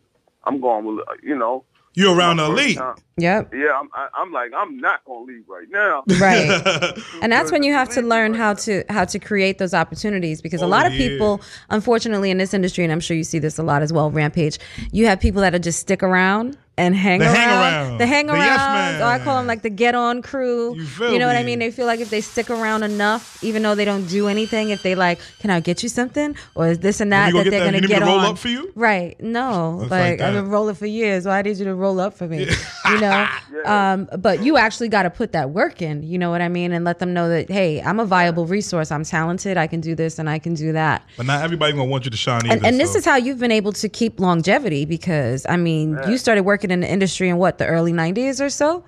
[0.45, 1.65] I'm going with, you know.
[1.97, 2.77] You're around the first elite.
[2.79, 2.97] time.
[3.19, 3.55] Yep.
[3.55, 6.03] Yeah, I'm, I, I'm like, I'm not going to leave right now.
[6.21, 7.01] Right.
[7.23, 10.61] and that's when you have to learn how to how to create those opportunities because
[10.61, 11.07] a Oh, lot of yeah.
[11.11, 14.11] people unfortunately in this industry and I'm sure you see this a lot as well
[14.11, 14.59] rampage
[14.91, 17.35] you have people that just stick around and hang The around.
[17.37, 17.49] hang
[17.89, 17.99] around.
[17.99, 20.75] the hang The around yes or I call them like the get on crew.
[20.77, 21.59] You, feel know what I mean?
[21.61, 24.83] They feel like if they stick around enough even though they don't do anything if
[24.83, 26.35] they like can I get you something?
[26.55, 28.33] Or is this and that that they're gonna you need me get to roll on?
[28.33, 28.73] up for you?
[28.75, 29.19] right.
[29.21, 29.77] No.
[29.83, 31.27] Like, like I've been rolling for years.
[31.27, 32.47] Why did you to roll up for me?
[32.91, 33.27] You know?
[33.65, 36.03] Um, but you actually got to put that work in.
[36.03, 36.71] You know what i mean?
[36.73, 38.91] And let them know that hey i'm a viable resource.
[38.91, 39.57] I'm talented.
[39.57, 41.03] I can do this and i can do that.
[41.17, 42.57] But not everybody gonna want you to shine either.
[42.57, 46.19] and, and this is how you've been able to keep longevity because i mean you
[46.19, 48.85] started working in the industry in what the early 90s or so?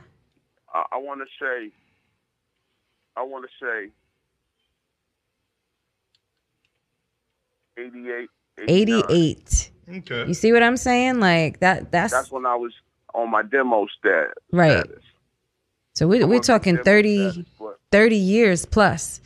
[0.74, 1.70] I, I want to say,
[3.16, 3.90] I want to say,
[7.78, 8.28] 88,
[8.68, 10.24] 88 Okay.
[10.26, 11.20] you see what i'm saying?
[11.20, 12.72] Like that that's, That's when I was
[13.14, 14.28] on my demo stat.
[14.52, 14.84] right.
[15.94, 17.46] So we, we're talking 30
[17.90, 19.20] 30 years plus.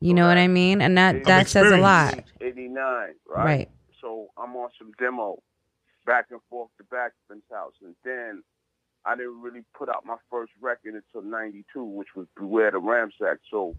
[0.00, 0.80] You know what i mean?
[0.82, 2.14] And that that says a lot.
[2.40, 3.14] 89, right?
[3.44, 3.70] Right.
[4.00, 5.38] So I'm on some demo
[6.06, 7.74] back and forth to Backspin's house.
[7.84, 8.42] And then
[9.04, 13.38] I didn't really put out my first record until 92, which was Beware the Ramsack.
[13.50, 13.76] So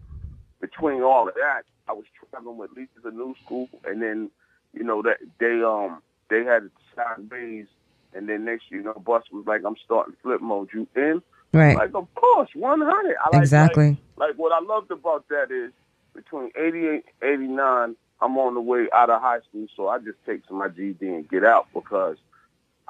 [0.60, 3.68] between all of that, I was traveling with Leaders of New School.
[3.84, 4.30] And then,
[4.72, 7.66] you know, that they um they had it sideways.
[8.12, 10.70] And then next, you know, Bus was like, I'm starting flip mode.
[10.74, 11.22] You in?
[11.52, 11.76] Right.
[11.76, 13.16] Like, of course, 100.
[13.16, 13.98] I like, Exactly.
[14.16, 15.72] Like, like what I loved about that is
[16.14, 20.46] between 88 89, I'm on the way out of high school, so I just take
[20.48, 22.16] to my GD and get out because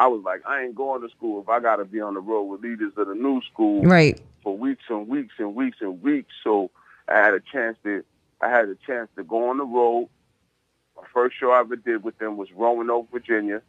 [0.00, 2.20] I was like, I ain't going to school if I got to be on the
[2.20, 4.18] road with leaders of the new school Right.
[4.42, 6.32] for weeks and weeks and weeks and weeks.
[6.42, 6.70] So
[7.06, 8.02] I had a chance to,
[8.40, 10.08] I had a chance to go on the road.
[10.96, 13.60] My first show I ever did with them was Roanoke, Virginia.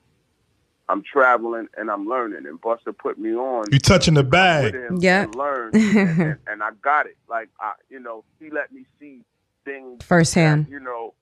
[0.90, 4.76] I'm traveling and I'm learning, and Busta put me on You touching the bag.
[5.00, 5.24] Yeah.
[5.24, 7.18] and learn, and, and, and I got it.
[7.30, 9.22] Like I, you know, he let me see
[9.64, 10.66] things Firsthand.
[10.66, 11.14] that, you know,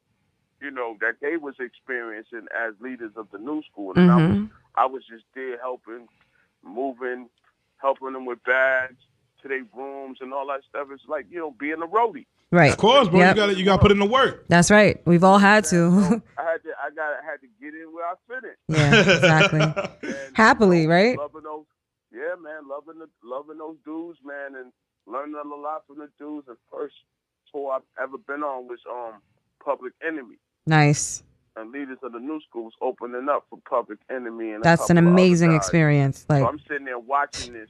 [0.61, 4.47] you know that they was experiencing as leaders of the new school, and I was.
[4.75, 6.07] I was just there helping,
[6.63, 7.27] moving,
[7.77, 8.95] helping them with bags
[9.41, 10.87] to their rooms and all that stuff.
[10.91, 12.25] It's like you know being a roadie.
[12.51, 12.71] Right.
[12.71, 13.19] Of course, bro.
[13.19, 13.35] Yep.
[13.35, 14.45] You got to you got to put in the work.
[14.47, 15.01] That's right.
[15.05, 15.77] We've all had to.
[16.37, 18.75] I had to I got I had to get in where I fit in.
[18.75, 20.13] yeah, exactly.
[20.33, 21.17] Happily, right?
[21.17, 21.65] Loving those,
[22.11, 24.71] yeah, man, loving the loving those dudes, man, and
[25.05, 26.47] learning a lot from the dudes.
[26.47, 26.95] The first
[27.51, 29.21] tour I've ever been on was um
[29.63, 31.23] Public Enemy, Nice.
[31.55, 34.51] and leaders of the new schools opening up for Public Enemy.
[34.51, 36.25] And That's an couple of other amazing experience.
[36.29, 37.69] Like, so I'm sitting there watching this.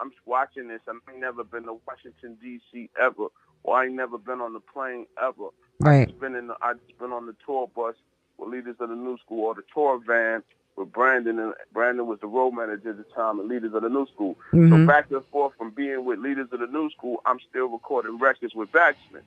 [0.00, 0.80] I'm watching this.
[0.88, 2.90] I ain't never been to Washington D.C.
[3.00, 3.26] ever,
[3.62, 5.48] or I ain't never been on the plane ever.
[5.80, 6.08] Right.
[6.08, 6.48] I've been in.
[6.48, 7.94] The, I've been on the tour bus
[8.38, 10.42] with leaders of the new school, or the tour van
[10.76, 11.38] with Brandon.
[11.38, 14.36] And Brandon was the road manager at the time, and leaders of the new school.
[14.52, 14.86] So Mhm.
[14.86, 18.54] back and forth from being with leaders of the new school, I'm still recording records
[18.54, 19.22] with Backspin.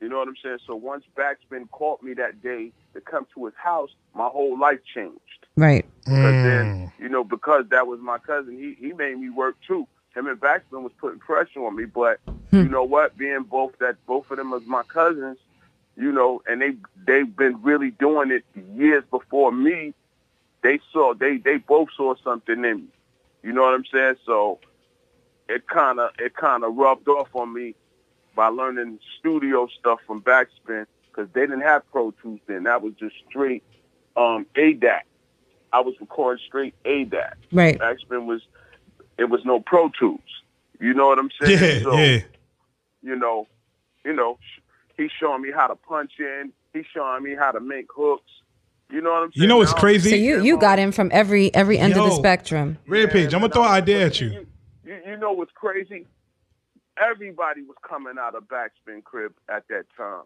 [0.00, 0.58] You know what I'm saying?
[0.66, 4.80] So once Backspin called me that day to come to his house, my whole life
[4.94, 5.20] changed.
[5.56, 5.84] right.
[6.04, 6.42] Because Mm.
[6.42, 9.86] then, you know, because that was my cousin, he he made me work too.
[10.14, 12.20] Him and Backspin was putting pressure on me, but
[12.50, 12.62] Hmm.
[12.62, 13.16] you know what?
[13.18, 15.38] Being both that both of them was my cousins,
[15.96, 18.44] you know, and they they've been really doing it
[18.74, 19.94] years before me.
[20.62, 22.88] They saw they they both saw something in me.
[23.42, 24.16] You know what I'm saying?
[24.24, 24.60] So
[25.48, 27.74] it kind of it kind of rubbed off on me
[28.36, 32.64] by learning studio stuff from Backspin because they didn't have Pro Tools then.
[32.64, 33.64] That was just straight
[34.16, 35.00] um, ADAT.
[35.72, 37.34] I was recording straight ADAT.
[37.50, 37.78] Right.
[37.78, 38.42] Backspin was
[39.18, 40.20] it was no Pro Tools.
[40.78, 41.58] You know what I'm saying?
[41.58, 42.18] Yeah, so, yeah.
[43.02, 43.48] You know,
[44.04, 44.38] you know,
[44.96, 46.52] he's showing me how to punch in.
[46.72, 48.30] He's showing me how to make hooks.
[48.90, 49.42] You know what I'm saying?
[49.42, 50.10] You know what's crazy?
[50.10, 52.78] So you you got him from every every end of the spectrum.
[52.86, 54.46] Rampage, I'm gonna throw an idea at you.
[54.84, 56.06] You, you know what's crazy?
[56.98, 60.24] Everybody was coming out of Backspin Crib at that time.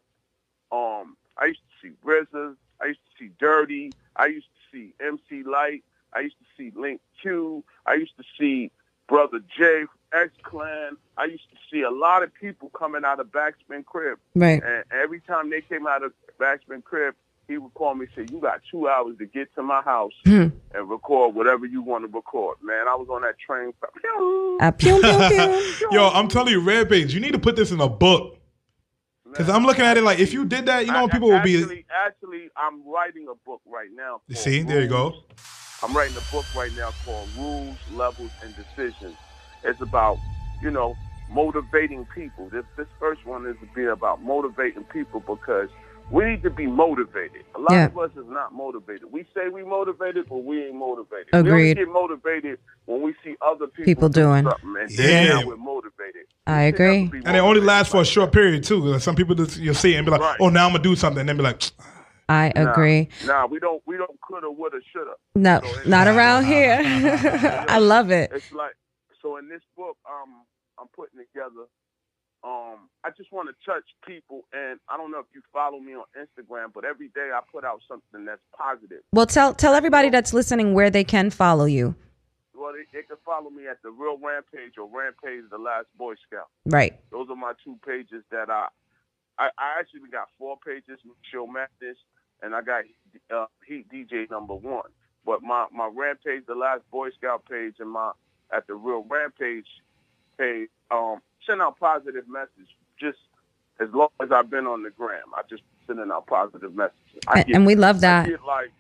[0.73, 2.57] Um, I used to see RZA.
[2.81, 3.93] I used to see Dirty.
[4.17, 5.85] I used to see MC Lyte.
[6.13, 7.63] I used to see Lin Que.
[7.87, 8.71] I used to see
[9.09, 10.97] Brother J, X Clan.
[11.17, 14.19] I used to see a lot of people coming out of Backspin Crib.
[14.35, 14.63] Right.
[14.63, 17.15] And every time they came out of Backspin Crib,
[17.51, 20.13] he would call me and say, "You got two hours to get to my house
[20.25, 20.49] Hmm.
[20.75, 23.73] and record whatever you want to record." Man, I was on that train.
[24.61, 25.89] Uh, pew, pew, pew.
[25.93, 28.37] Yo, I'm telling you, Rampage, you need to put this in a book.
[29.35, 31.57] Cause I'm looking at it like if you did that, you know, people will be.
[31.59, 34.21] Actually, actually, I'm writing a book right now.
[34.27, 35.15] called See, there you go.
[35.83, 39.17] I'm writing a book right now called Rules, Levels, and Decisions.
[39.63, 40.19] It's about,
[40.63, 40.97] you know,
[41.31, 42.49] motivating people.
[42.51, 45.69] This this first one is to be about motivating people because
[46.11, 47.45] we need to be motivated.
[47.55, 47.85] A lot Yeah.
[47.87, 49.05] of us is not motivated.
[49.11, 51.29] We say we motivated, but we ain't motivated.
[51.33, 51.53] Agreed.
[51.53, 54.45] We only get motivated when we see other people, People do doing.
[54.45, 55.41] something, and then Yeah.
[55.41, 56.27] now we're motivated.
[56.47, 57.11] I agree.
[57.25, 58.99] And it only lasts for a short period too.
[58.99, 60.37] Some people just you'll see it and be like, Right.
[60.41, 61.63] "Oh, now I'm gonna do something," and then be like,
[62.29, 63.09] I agree.
[63.27, 65.13] Nah, we don't we don't coulda, woulda, shoulda.
[65.35, 66.81] No, So it's- not around here.
[67.69, 68.31] I love it.
[68.33, 68.75] It's like
[69.23, 70.45] so in this book, um,
[70.81, 71.67] I'm putting together.
[72.43, 75.93] Um, I just want to touch people, and I don't know if you follow me
[75.95, 79.03] on Instagram, but every day I put out something that's positive.
[79.13, 81.95] Well, tell tell everybody that's listening where they can follow you.
[82.55, 86.15] Well, they, they can follow me at the Real Rampage or Rampage the Last Boy
[86.27, 86.49] Scout.
[86.67, 86.99] Right.
[87.11, 88.69] Those are my two pages that I,
[89.39, 91.01] I, I actually got four pages,
[91.33, 91.97] Show Madness,
[92.43, 92.85] and I got
[93.35, 94.91] uh, Heat DJ number one.
[95.25, 98.13] But my, my Rampage, the Last Boy Scout page, and my
[98.55, 99.67] at the Real Rampage
[100.39, 102.71] page, um, send out positive message.
[102.99, 103.19] Just
[103.81, 107.23] as long as I've been on the gram, I just sending out positive messages.
[107.27, 108.27] I A- and we love that.
[108.27, 108.73] I get like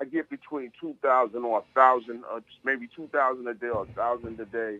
[0.00, 3.68] I get between two thousand or a thousand, or just maybe two thousand a day
[3.68, 4.78] or a thousand a day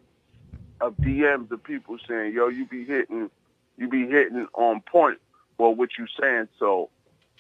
[0.81, 3.31] of DMs of people saying, "Yo, you be hitting,
[3.77, 5.19] you be hitting on point."
[5.59, 6.49] Well, what you saying?
[6.59, 6.91] So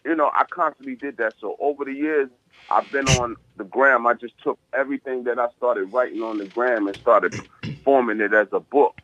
[0.04, 1.34] you know, I constantly did that.
[1.40, 2.30] So over the years,
[2.70, 4.06] I've been on the gram.
[4.06, 7.32] I just took everything that I started writing on the gram and started
[7.84, 8.96] forming it as a book.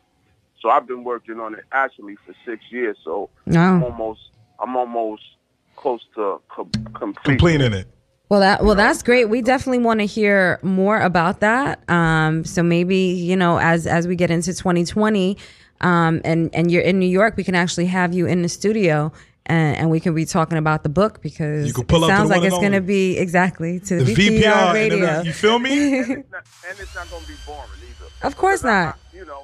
[0.63, 2.97] So I've been working on it actually for six years.
[3.03, 4.21] So I'm almost,
[4.59, 5.21] I'm almost
[5.75, 7.23] close to co- complete.
[7.25, 7.87] Completing it.
[8.29, 9.25] Well, that well, that's great.
[9.25, 11.87] We definitely want to hear more about that.
[11.89, 15.37] Um, so maybe you know, as as we get into 2020,
[15.81, 19.11] um, and and you're in New York, we can actually have you in the studio.
[19.45, 22.43] And, and we can be talking about the book because You pull it sounds like
[22.43, 24.95] it's going to be exactly to the, The VPR, VPR, radio.
[24.95, 25.99] internet, you feel me?
[25.99, 26.23] and
[26.79, 28.09] it's not gonna be boring either.
[28.25, 28.95] Of course not.
[28.95, 29.43] I- you know,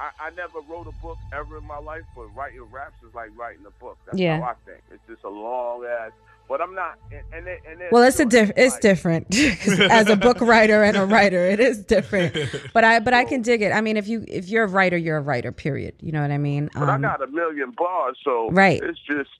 [0.00, 3.30] I, I never wrote a book ever in my life, but writing raps is like
[3.36, 3.98] writing a book.
[4.06, 4.40] That's Yeah.
[4.40, 4.80] how I think.
[4.90, 6.12] It's just a long ass.
[6.48, 6.98] But I'm not.
[7.12, 9.26] And, and, it- and Well, it's a diff- it's different
[9.90, 11.44] as a book writer and a writer.
[11.44, 12.34] It is different,
[12.72, 13.70] but I but I can dig it.
[13.72, 15.52] I mean, if you if you're a writer, you're a writer.
[15.52, 15.94] Period.
[16.00, 16.68] You know what I mean?
[16.74, 18.82] But I Um, got a million bars, so Right.
[18.82, 19.30] It's just,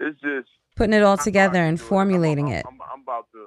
[0.00, 0.48] it's just.
[0.74, 2.64] putting it all together and formulating it.
[2.66, 3.46] I'm, I'm about to,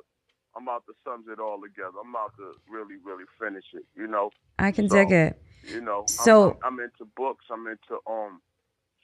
[0.55, 1.97] I'm about to sums it all together.
[2.01, 3.83] I'm about to really, really finish it.
[3.95, 4.29] You know.
[4.57, 5.41] I can So, dig it.
[5.67, 5.99] You know.
[5.99, 7.45] I'm- So- I'm, I'm into books.
[7.51, 8.41] I'm into um,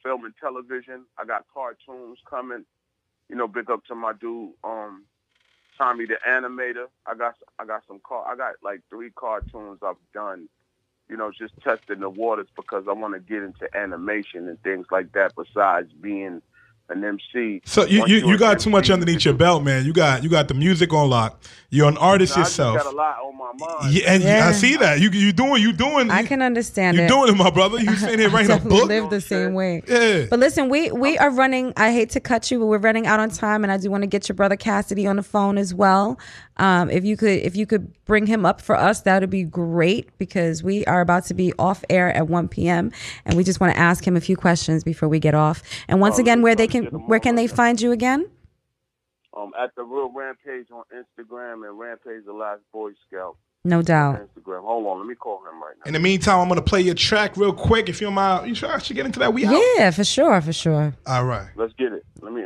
[0.04, 1.06] film and television.
[1.18, 2.66] I got cartoons coming.
[3.30, 5.06] You know, big up to my dude, um,
[5.78, 6.88] Tommy the animator.
[7.06, 8.26] I got, I got some car.
[8.28, 10.50] I got like three cartoons I've done.
[11.10, 14.88] You know, just testing the waters because I want to get into animation and things
[14.92, 15.34] like that.
[15.36, 16.42] Besides being
[16.90, 17.62] an MC.
[17.66, 19.86] So you, you, you're you an got too much underneath your belt, man.
[19.86, 21.42] You got you got the music on lock.
[21.70, 22.78] You're an artist I just yourself.
[22.78, 23.94] got a lot on my mind.
[23.94, 24.48] Yeah, and Yeah.
[24.48, 25.02] I see that.
[25.02, 27.08] You you doing you doing I can understand you it.
[27.10, 27.78] doing it, my brother.
[27.80, 28.88] You sitting here I writing a definitely book.
[28.88, 29.84] live the same way.
[29.88, 30.28] Yeah.
[30.30, 31.74] But listen, we we are running.
[31.76, 34.04] I hate to cut you, but we're running out on time, and I do want
[34.04, 36.18] to get your brother Cassidy on the phone as well.
[36.58, 39.44] Um, if you could, if you could bring him up for us, that would be
[39.44, 42.92] great because we are about to be off air at 1 p.m.
[43.26, 45.62] and we just want to ask him a few questions before we get off.
[45.88, 48.30] And once Oh, again, where they can, where can they find you again?
[49.36, 54.16] Um, at the Real Rampage on Instagram and Rampage the Last Boy Scout No doubt.
[54.36, 54.64] Instagram.
[54.64, 55.88] Hold on, let me call him right now.
[55.88, 57.88] In the meantime, I'm gonna play your track real quick.
[57.88, 59.32] If you don't mind, you sure I should get into that?
[59.36, 59.62] We out.
[59.78, 60.96] Yeah, for sure, for sure.
[61.06, 61.50] All right.
[61.56, 62.04] Let's get it.
[62.22, 62.46] Let me.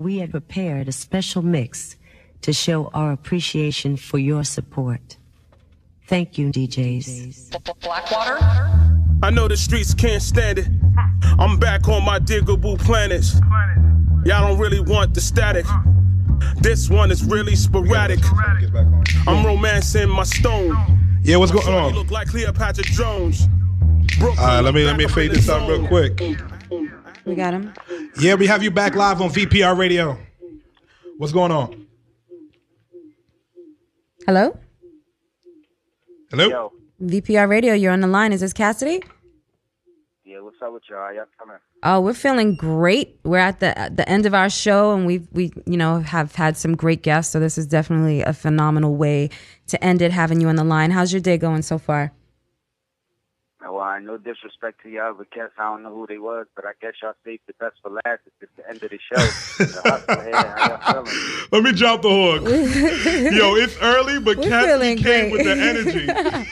[0.00, 1.96] We have prepared a special mix
[2.42, 5.16] to show our appreciation for your support.
[6.06, 7.80] Thank you, DJs.
[7.80, 8.38] Blackwater?
[9.22, 10.68] I know the streets can't stand it.
[11.38, 13.40] I'm back on my diggable planets.
[14.24, 15.64] Y'all don't really want the static.
[16.58, 18.20] This one is really sporadic.
[19.26, 20.76] I'm romancing my stone.
[21.22, 21.94] Yeah, what's going You on?
[21.94, 23.48] look like Cleopatra Jones.
[24.20, 26.20] All right, let me let me fade this out real quick.
[27.26, 27.74] We got him.
[28.20, 30.16] Yeah, we have you back live on VPR Radio.
[31.18, 31.86] What's going on?
[34.26, 34.58] Hello,
[36.30, 36.72] Hello.
[37.02, 37.74] VPR Radio.
[37.74, 38.32] You're on the line.
[38.32, 39.02] Is this Cassidy?
[40.24, 41.12] Yeah, what's up with y'all?
[41.12, 41.56] Y'all coming?
[41.82, 43.18] Oh, we're feeling great.
[43.24, 46.34] We're at the at the end of our show, and we we you know have
[46.34, 47.32] had some great guests.
[47.32, 49.30] So this is definitely a phenomenal way
[49.68, 50.90] to end it, having you on the line.
[50.92, 52.12] How's your day going so far?
[53.76, 56.46] Well, I uh, no disrespect to y'all, but guess I don't know who they was,
[56.56, 58.20] but I guess y'all saved the best for last.
[58.24, 59.22] It's just the end of the show.
[59.66, 61.48] The hustle here, how y'all feeling?
[61.52, 62.42] Let me drop the hook.
[63.32, 65.32] Yo, it's early, but We're Cassidy feeling came great.
[65.32, 66.46] with the energy.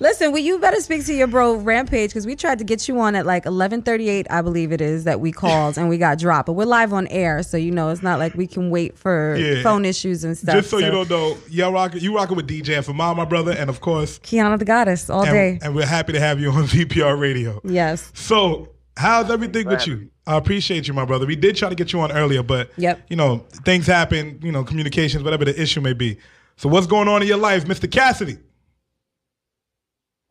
[0.00, 2.98] Listen, well, you better speak to your bro Rampage because we tried to get you
[3.00, 5.98] on at like eleven thirty eight, I believe it is that we called and we
[5.98, 6.46] got dropped.
[6.46, 9.36] But we're live on air, so you know it's not like we can wait for
[9.36, 9.62] Yeah.
[9.62, 10.56] phone issues and stuff.
[10.56, 13.70] Just so, you don't know, y'all rocking, you rocking with DJ FMI, my brother, and
[13.70, 15.58] of course, Qiana the Goddess all and, day.
[15.62, 17.60] and we're happy to have you on VPR Radio.
[17.64, 18.10] Yes.
[18.14, 20.10] So, how's everything with you?
[20.26, 21.26] I appreciate you, my brother.
[21.26, 23.02] We did try to get you on earlier, but Yep.
[23.10, 26.16] you know, things happen, you know, communications, whatever the issue may be.
[26.56, 27.90] So, what's going on in your life, Mr.
[27.90, 28.38] Cassidy?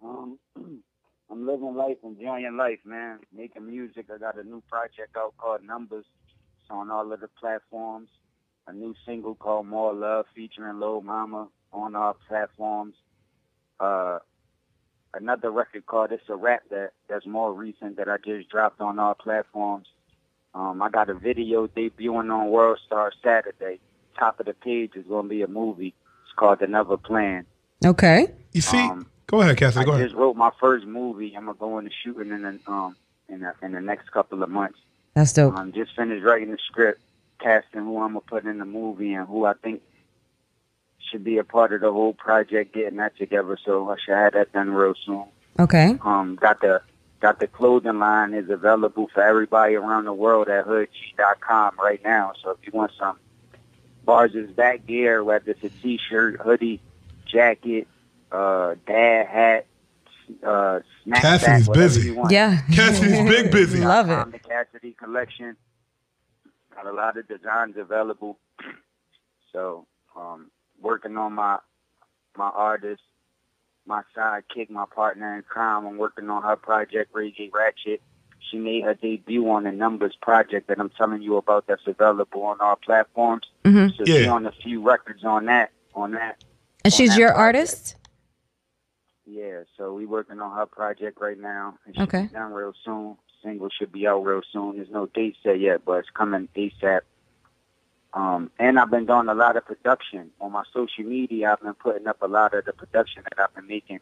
[0.04, 0.82] Um, I'm
[1.46, 3.20] living life, enjoying life, man.
[3.36, 4.08] Making music.
[4.14, 6.06] I got a new project out called Numbers.
[6.62, 8.10] It's on all of the platforms.
[8.68, 12.96] A new single called More Love featuring Lil Mama on all platforms.
[13.80, 14.20] Uh,
[15.14, 19.00] another record called It's a Rap that that's more recent that I just dropped on
[19.00, 19.88] all platforms.
[20.56, 23.80] Um, I got a video debuting on World Star Saturday.
[24.18, 25.96] Top of the page is going to be a movie.
[26.24, 27.46] It's called Another Plan.
[27.84, 28.28] Okay.
[28.54, 29.82] You see, Um, go ahead, Cassidy.
[29.82, 30.06] I Go ahead.
[30.08, 31.36] just wrote my first movie.
[31.36, 32.96] I'm gonna go into shooting in the um
[33.30, 34.80] in the, in the next couple of months.
[35.14, 35.56] That's dope.
[35.58, 37.02] I'm just finished writing the script,
[37.40, 39.82] casting who I'm gonna put in the movie and who I think
[41.00, 43.58] should be a part of the whole project, getting that together.
[43.64, 45.26] So I should have that done real soon.
[45.60, 45.98] Okay.
[46.04, 46.82] Um, got the
[47.20, 52.34] got the clothing line is available for everybody around the world at hoodg.com right now.
[52.44, 53.18] So if you want some
[54.06, 56.82] bars is back gear, whether it's a t-shirt, hoodie,
[57.26, 57.88] jacket,
[58.34, 59.66] uh, dad hat,
[60.44, 62.18] uh, snapback, Cassidy's whatever busy.
[62.30, 62.62] Yeah.
[62.74, 63.80] Cassidy's big busy.
[63.82, 64.32] Love it.
[64.32, 65.56] The Cassidy collection.
[66.76, 68.38] Got a lot of designs available.
[69.52, 69.86] So,
[70.20, 70.50] um,
[70.82, 71.60] working on my
[72.36, 73.04] my artist,
[73.86, 75.86] my sidekick, my partner in crime.
[75.86, 78.02] I'm working on her project, Reggie Ratchet.
[78.50, 81.68] She made her debut on the Numbers project that I'm telling you about.
[81.68, 83.44] That's available on our platforms.
[83.64, 83.96] Mhm.
[83.96, 84.32] So she Yeah.
[84.32, 85.70] on a few records on that.
[85.94, 86.44] On that.
[86.84, 87.40] And on she's that your project.
[87.40, 87.96] artist?
[89.26, 91.78] Yeah, so we working on her project right now.
[91.88, 92.24] It should Okay.
[92.24, 93.18] be done real soon.
[93.42, 94.78] Single should be out real soon.
[94.78, 97.02] There's no date set yet, but it's coming ASAP.
[98.14, 101.52] Um, and I've been doing a lot of production on my social media.
[101.54, 104.00] I've been putting up a lot of the production that I've been making.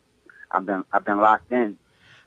[0.51, 1.77] I've been I've been locked in.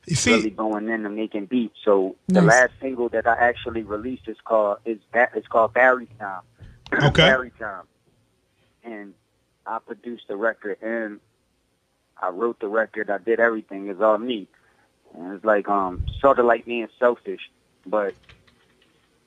[0.07, 1.77] You see, really going in and making beats.
[1.85, 6.09] So the last single that I actually released is called is Ba- it's called Barry
[6.19, 6.43] Time.
[6.93, 7.23] Okay.
[7.23, 7.85] Barry Time.
[8.83, 9.15] And
[9.67, 11.21] I produced the record and
[12.21, 13.11] I wrote the record.
[13.11, 13.89] I did everything.
[13.89, 14.49] It's all me.
[15.17, 17.51] And it's like um sort of like being selfish,
[17.87, 18.15] but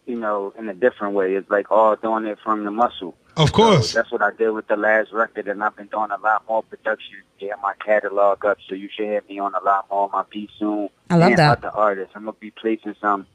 [0.05, 1.35] you know, in a different way.
[1.35, 3.15] It's like all doing it from the muscle.
[3.35, 3.91] Of course.
[3.91, 6.43] So that's what I did with the last record, and I've been doing a lot
[6.49, 7.17] more production.
[7.39, 10.23] Get my catalog up, so you should hit me on a lot more of my
[10.31, 10.89] beats soon.
[11.09, 11.57] I love and that.
[11.59, 13.27] Other artists, I'm gonna be placing some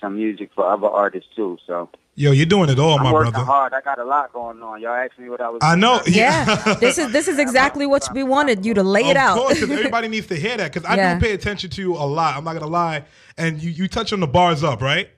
[0.00, 1.56] some music for other artists too.
[1.66, 1.88] So
[2.18, 3.46] Yo, you're doing it all, I'm my working brother.
[3.46, 3.72] hard.
[3.72, 4.80] I got a lot going on.
[4.80, 5.60] Y'all asked me what I was.
[5.62, 6.00] I know.
[6.04, 6.74] Yeah.
[6.80, 9.36] this is this is exactly what we wanted you to lay it out.
[9.38, 9.46] of out.
[9.46, 11.14] course, 'cause everybody needs to hear that because I Yeah.
[11.14, 12.36] do pay attention to you a lot.
[12.36, 13.04] I'm not gonna lie.
[13.36, 15.10] And you, you touch on the bars up, right?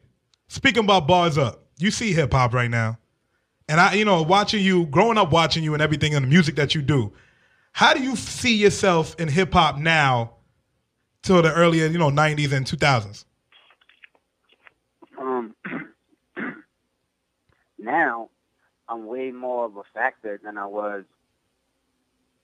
[0.49, 2.99] Speaking about bars up, you see hip hop right now,
[3.67, 6.55] and I, you know, watching you, growing up watching you, and everything, and the music
[6.57, 7.15] that you do.
[7.73, 10.33] How do you see yourself in hip hop now,
[11.23, 13.25] till the earlier, you know, '90s and 2000s?
[15.19, 15.55] Um,
[17.83, 18.31] now
[18.89, 21.05] I'm way more of a factor than I was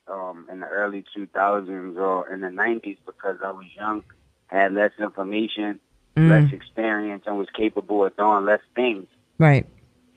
[0.08, 4.04] um, in the early 2000s or in the 90s because I was young,
[4.46, 5.80] had less information,
[6.16, 6.30] Mm.
[6.30, 9.06] less experience, and was capable of doing less things.
[9.38, 9.66] Right.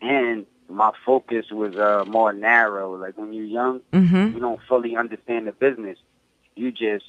[0.01, 2.95] And my focus was uh, more narrow.
[2.95, 4.33] Like when you're young, Mhm.
[4.33, 5.97] you don't fully understand the business.
[6.55, 7.03] You just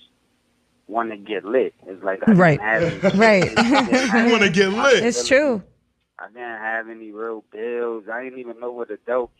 [0.89, 1.73] want to get lit.
[1.87, 2.61] It's like I Right.
[2.61, 2.83] have
[3.15, 3.53] Right.
[3.57, 5.05] you want to get lit.
[5.05, 5.63] It's true.
[6.21, 8.05] I didn't have any real bills.
[8.13, 9.31] I didn't even know what adult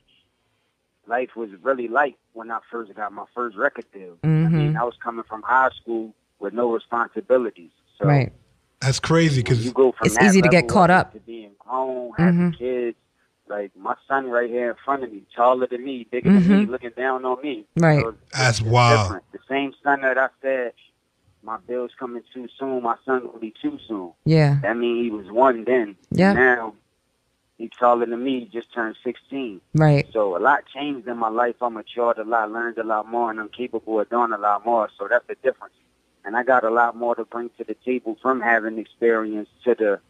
[1.07, 4.17] life was really like when I first got my first record deal.
[4.25, 7.71] I mean, I was coming from high school with no responsibilities.
[7.99, 8.33] So right.
[8.81, 11.13] That's crazy because you go from It's that easy to get caught up.
[11.13, 12.59] to being grown, having Mhm.
[12.59, 12.97] kids.
[13.47, 16.65] Like my son right here in front of me, taller than me, bigger than me,
[16.67, 16.69] Mhm.
[16.71, 17.67] looking down on me.
[17.77, 18.01] Right.
[18.01, 19.01] So That's it's wild.
[19.09, 19.25] different.
[19.33, 20.73] The same son that I said,
[21.43, 22.83] my bill's coming too soon.
[22.83, 24.13] My son will be too soon.
[24.25, 24.59] Yeah.
[24.63, 25.97] That means he was one then.
[26.11, 26.33] Yeah.
[26.35, 26.75] Now
[27.59, 28.41] he's taller than me.
[28.41, 29.61] He just turned sixteen.
[29.75, 30.07] Right.
[30.13, 31.57] So a lot changed in my life.
[31.63, 34.65] I matured a lot, learned a lot more, and I'm capable of doing a lot
[34.67, 34.89] more.
[34.99, 35.75] So that's the difference.
[36.25, 39.75] And I got a lot more to bring to the table from having experience to
[39.75, 40.01] the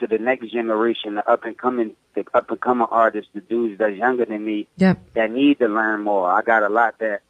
[0.00, 3.78] to the next generation, the up and coming the up and coming artists, the dudes
[3.78, 5.14] that's younger than me Yep.
[5.14, 6.30] that need to learn more.
[6.30, 7.20] I got a lot that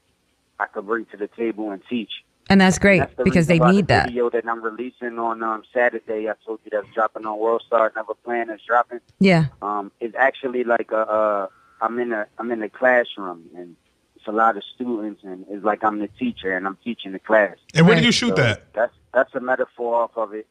[0.61, 2.23] I could bring to the table and teach.
[2.49, 4.07] And that's great That's the because they need the that.
[4.07, 7.93] video that I'm releasing on um, Saturday, I told you that's dropping on World Star.
[7.95, 9.01] Never Plan is dropping.
[9.20, 9.47] Yeah.
[9.61, 11.47] Um, it's actually like a, uh,
[11.83, 13.77] I'm in a, I'm in a classroom and
[14.16, 17.19] it's a lot of students and it's like I'm the teacher and I'm teaching the
[17.19, 17.57] class.
[17.75, 18.73] And where did you shoot So that?
[18.73, 20.47] That's that's a metaphor off of it.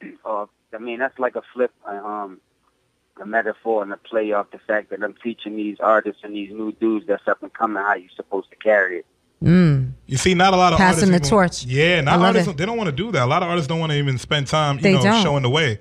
[0.24, 2.40] Uh, I mean, that's like a flip, uh, um,
[3.20, 6.52] a metaphor and a play off the fact that I'm teaching these artists and these
[6.52, 9.06] new dudes that's up and coming how you're supposed to carry it.
[9.42, 9.87] Mm.
[10.08, 11.64] You see, not a lot of Passing the even- torch.
[11.64, 12.48] Yeah, not artists.
[12.48, 12.56] it.
[12.56, 13.24] They don't want to do that.
[13.24, 15.22] A lot of artists don't want to even spend time, you They know, don't.
[15.22, 15.78] showing the way.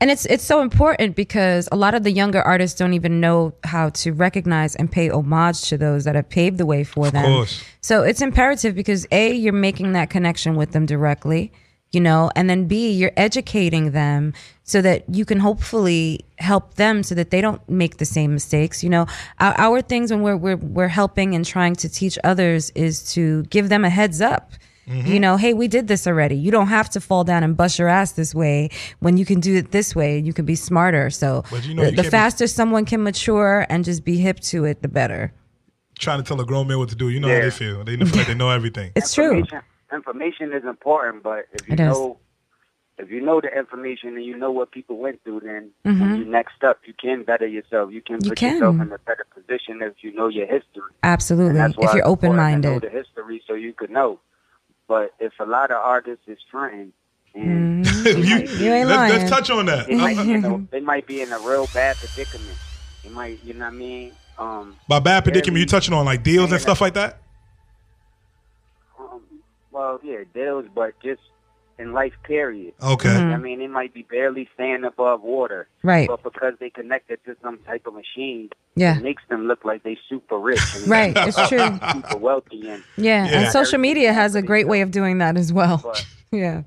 [0.00, 3.54] And it's it's so important because a lot of the younger artists don't even know
[3.64, 7.24] how to recognize and pay homage to those that have paved the way for them.
[7.24, 7.62] course.
[7.80, 11.52] So it's imperative because A, you're making that connection with them directly,
[11.92, 14.32] you know, and then B, you're educating them
[14.64, 18.82] so that you can hopefully help them so that they don't make the same mistakes.
[18.82, 19.06] You know,
[19.38, 23.42] our, our things when we're, we're we're helping and trying to teach others is to
[23.44, 24.52] give them a heads up.
[24.88, 25.06] Mm-hmm.
[25.06, 26.34] You know, hey, we did this already.
[26.34, 29.38] You don't have to fall down and bust your ass this way when you can
[29.38, 30.18] do it this way.
[30.18, 31.08] You can be smarter.
[31.10, 34.04] So But you know, the, you the can't be- faster someone can mature and just
[34.04, 35.32] be hip to it, the better.
[35.98, 37.10] Trying to tell a grown man what to do.
[37.10, 37.84] You know how they feel.
[37.84, 38.90] They feel like they know everything.
[38.96, 39.44] It's true.
[39.92, 42.18] Information, information is important, but if you know
[42.98, 46.00] if you know the information and you know what people went through, then Mhm.
[46.00, 47.90] when you next up, you can better yourself.
[47.90, 48.86] You can You put yourself can.
[48.88, 50.82] in a better position if you know your history.
[51.02, 51.54] Absolutely.
[51.54, 52.82] That's why If you're open to Know minded.
[52.82, 54.20] the history so you could know.
[54.88, 56.92] But if a lot of artists is fronting,
[57.34, 59.86] and they You- might You ain't let's, let's touch on that.
[59.86, 62.58] they might, be in a, they might be in a real bad predicament.
[63.02, 64.12] They might, you know what I mean?
[64.38, 67.21] Um, By bad predicament, very- you touching on like deals and stuff like that?
[69.72, 71.20] Well, yeah, deals, but just
[71.78, 72.12] in life.
[72.24, 72.74] Period.
[72.82, 73.08] Okay.
[73.08, 73.34] You know Mhm.
[73.34, 75.66] I mean, they might be barely staying above water.
[75.82, 76.06] Right.
[76.06, 78.98] But because they connected to some type of machine, Yeah.
[78.98, 80.60] it makes them look like they super rich.
[80.76, 81.58] And Right, it's true.
[81.92, 85.52] Super wealthy and Yeah, and social media has a great way of doing that as
[85.52, 85.82] well.
[86.30, 86.62] Yeah.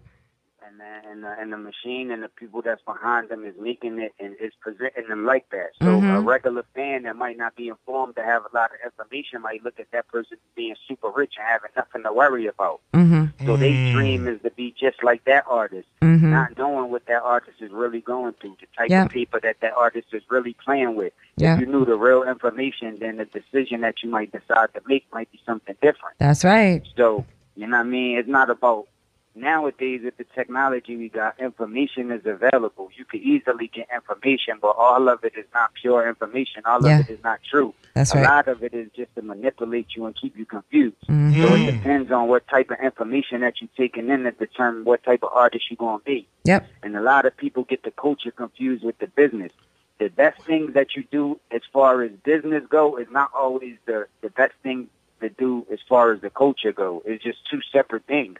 [1.15, 4.35] And the, and the, machine and the people that's behind them is making it and
[4.41, 5.69] is presenting them like that.
[5.81, 6.25] So a Mhm.
[6.25, 9.79] regular fan that might not be informed to have a lot of information might look
[9.79, 12.81] at that person being super rich and having nothing to worry about.
[12.93, 13.45] Mm-hmm.
[13.45, 16.31] So they dream is to be just like that artist, Mhm.
[16.31, 19.05] not knowing what that artist is really going through, the type Yeah.
[19.05, 21.13] of people that that artist is really playing with.
[21.37, 21.53] Yeah.
[21.55, 25.05] If you knew the real information, then the decision that you might decide to make
[25.13, 26.17] might be something different.
[26.19, 26.81] That's right.
[26.97, 27.25] So,
[27.55, 28.17] you know what I mean?
[28.17, 28.87] It's not about
[29.35, 32.89] nowadays with the technology we got, information is available.
[32.95, 36.61] You could easily get information, but all of it is not pure information.
[36.65, 36.99] All Yeah.
[36.99, 37.73] of it is not true.
[37.93, 38.25] That's a right.
[38.25, 40.95] lot of it is just to manipulate you and keep you confused.
[41.07, 41.33] Mhm.
[41.47, 45.03] So it depends on what type of information that you're taking in to determine what
[45.03, 46.27] type of artist you're going to be.
[46.45, 46.67] Yep.
[46.83, 49.51] And a lot of people get the culture confused with the business.
[49.97, 54.07] The best thing that you do as far as business go is not always the,
[54.21, 54.89] the best thing
[55.21, 57.01] to do as far as the culture go.
[57.05, 58.37] It's just two separate things.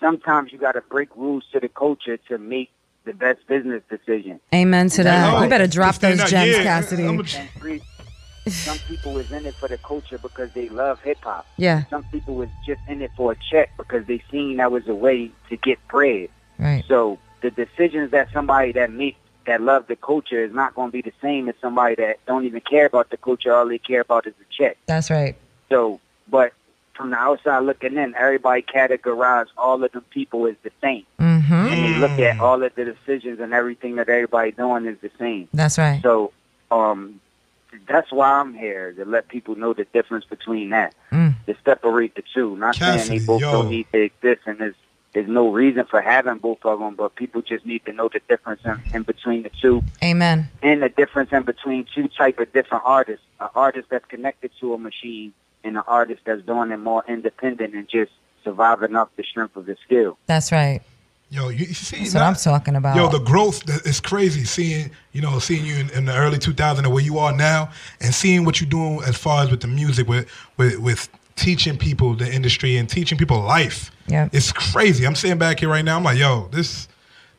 [0.00, 2.70] Sometimes you got to break rules to the culture to make
[3.04, 4.40] the best business decision.
[4.54, 5.30] Amen to that.
[5.30, 6.62] that's You better drop Stand those gems, yeah.
[6.62, 7.04] Cassidy.
[7.04, 7.82] And
[8.52, 11.46] Some people is in it for the culture because they love hip hop.
[11.56, 11.84] Yeah.
[11.90, 14.94] Some people was just in it for a check because they seen that was a
[14.94, 16.28] way to get bread.
[16.58, 16.84] Right.
[16.88, 19.16] So the decisions that somebody that make
[19.46, 22.44] that love the culture is not going to be the same as somebody that don't
[22.44, 23.54] even care about the culture.
[23.54, 24.76] All they care about is the check.
[24.86, 25.36] That's right.
[25.70, 26.52] So, but
[26.98, 31.54] from the outside looking in, everybody categorize all of them people as the same, Mm-hmm.
[31.54, 35.10] and they look at all of the decisions and everything that everybody doing is the
[35.18, 35.48] same.
[35.54, 36.02] That's right.
[36.02, 36.32] So,
[36.70, 37.20] um,
[37.86, 41.34] that's why I'm here to let people know the difference between that, Mm.
[41.46, 42.56] to separate the two.
[42.56, 43.50] Not saying they both yo.
[43.52, 44.74] don't need to exist, and there's
[45.14, 48.20] there's no reason for having both of them, but people just need to know the
[48.28, 50.48] difference in, in between the two, Amen.
[50.62, 54.74] and the difference in between two type of different artists: an artist that's connected to
[54.74, 55.32] a machine,
[55.64, 58.12] and an artist that's doing it more independent and just
[58.44, 60.18] surviving off the strength of his skill.
[60.26, 60.80] That's right.
[61.30, 62.96] Yo, you, you see, That's what I'm talking about.
[62.96, 64.44] Yo, the growth that is crazy.
[64.44, 67.70] Seeing you know, seeing you in, in the early 2000s and where you are now,
[68.00, 70.26] and seeing what you're doing as far as with the music, with
[70.56, 73.90] with with teaching people the industry and teaching people life.
[74.06, 75.06] Yeah, it's crazy.
[75.06, 75.96] I'm sitting back here right now.
[75.96, 76.88] I'm like, yo, this.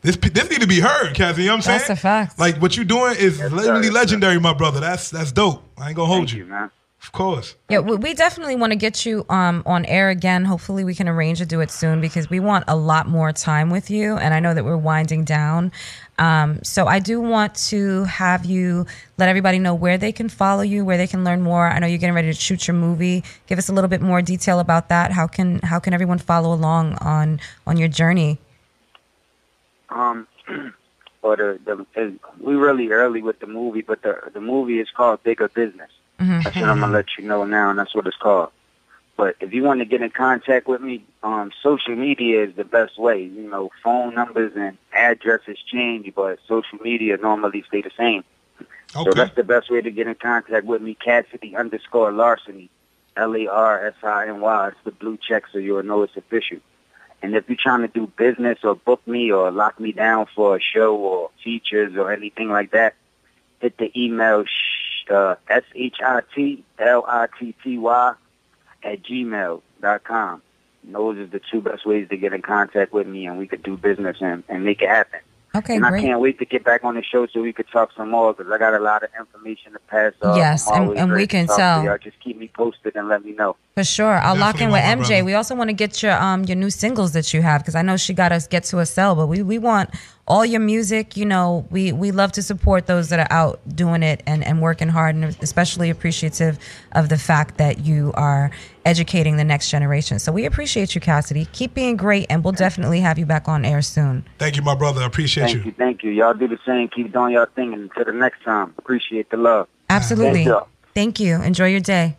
[0.02, 1.42] This, this need to be heard, Kathy.
[1.42, 1.78] You know what I'm saying?
[1.80, 2.40] That's a fact.
[2.40, 4.80] Like what you're doing is literally legendary, my brother.
[4.80, 5.62] That's that's dope.
[5.78, 6.46] I ain't gonna hold you.
[6.46, 6.72] man.
[7.02, 7.56] Of course.
[7.70, 10.44] Yeah, we, we definitely want to get you um, on air again.
[10.44, 13.70] Hopefully, we can arrange to do it soon because we want a lot more time
[13.70, 14.18] with you.
[14.18, 15.72] And I know that we're winding down.
[16.18, 18.86] Um, so I do want to have you
[19.18, 21.68] let everybody know where they can follow you, where they can learn more.
[21.68, 23.24] I know you're getting ready to shoot your movie.
[23.48, 25.14] Give us a little bit more detail about that.
[25.14, 28.40] How can how can everyone follow along on on your journey?
[29.90, 30.28] Um,
[31.22, 35.24] or the, the we really early with the movie, but the the movie is called
[35.24, 35.90] Bigger Business.
[36.20, 36.44] Mhm.
[36.44, 38.52] That's what I'm gonna let you know now, and that's what it's called.
[39.16, 42.64] But if you want to get in contact with me, um, social media is the
[42.64, 43.24] best way.
[43.24, 48.24] You know, phone numbers and addresses change, but social media normally stay the same.
[49.04, 50.96] So that's the best way to get in contact with me.
[50.96, 52.70] Cassidy underscore Larsiny,
[53.16, 54.68] L A R S I N Y.
[54.70, 56.58] It's the blue check, so you'll know it's official.
[57.22, 60.56] And if you're trying to do business or book me or lock me down for
[60.56, 62.96] a show or features or anything like that,
[63.60, 64.46] hit the email
[65.12, 65.36] uh,
[66.80, 68.14] S-H-I-T-L-I-T-T-Y
[68.84, 70.42] at gmail dot com.
[70.86, 73.48] And those are the two best ways to get in contact with me, and we
[73.48, 75.20] could do business and, and make it happen.
[75.56, 77.90] Okay, and I can't wait to get back on the show so we could talk
[77.98, 80.38] some more because I got a lot of information to pass on.
[80.38, 81.84] Yes, and- and we can talk to tell.
[81.84, 81.98] y'all.
[81.98, 83.56] Just keep me posted and let me know.
[83.74, 85.08] For sure, I'll lock in with MJ.
[85.08, 85.24] brother.
[85.26, 87.82] We also want to get your um your new singles that you have because I
[87.82, 89.90] know she got us get to a cell, but we we want
[90.30, 91.18] all your music.
[91.18, 94.62] You know, we we love to support those that are out doing it and and
[94.62, 96.60] working hard, and especially appreciative
[96.94, 98.52] of the fact that you are
[98.86, 100.20] educating the next generation.
[100.20, 101.46] So we appreciate you, Cassidy.
[101.52, 104.26] Keep being great, and we'll definitely have you back on air soon.
[104.38, 105.02] Thank you, my brother.
[105.02, 105.64] I appreciate Thank you.
[105.64, 106.12] you, thank you.
[106.12, 106.88] Y'all do the same.
[106.88, 109.68] Keep doing your thing, and until the next time, appreciate the love.
[109.90, 110.46] Absolutely.
[110.46, 110.68] Thank y'all.
[110.94, 111.42] Thank you.
[111.42, 112.16] Enjoy your day.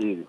[0.00, 0.26] Easy.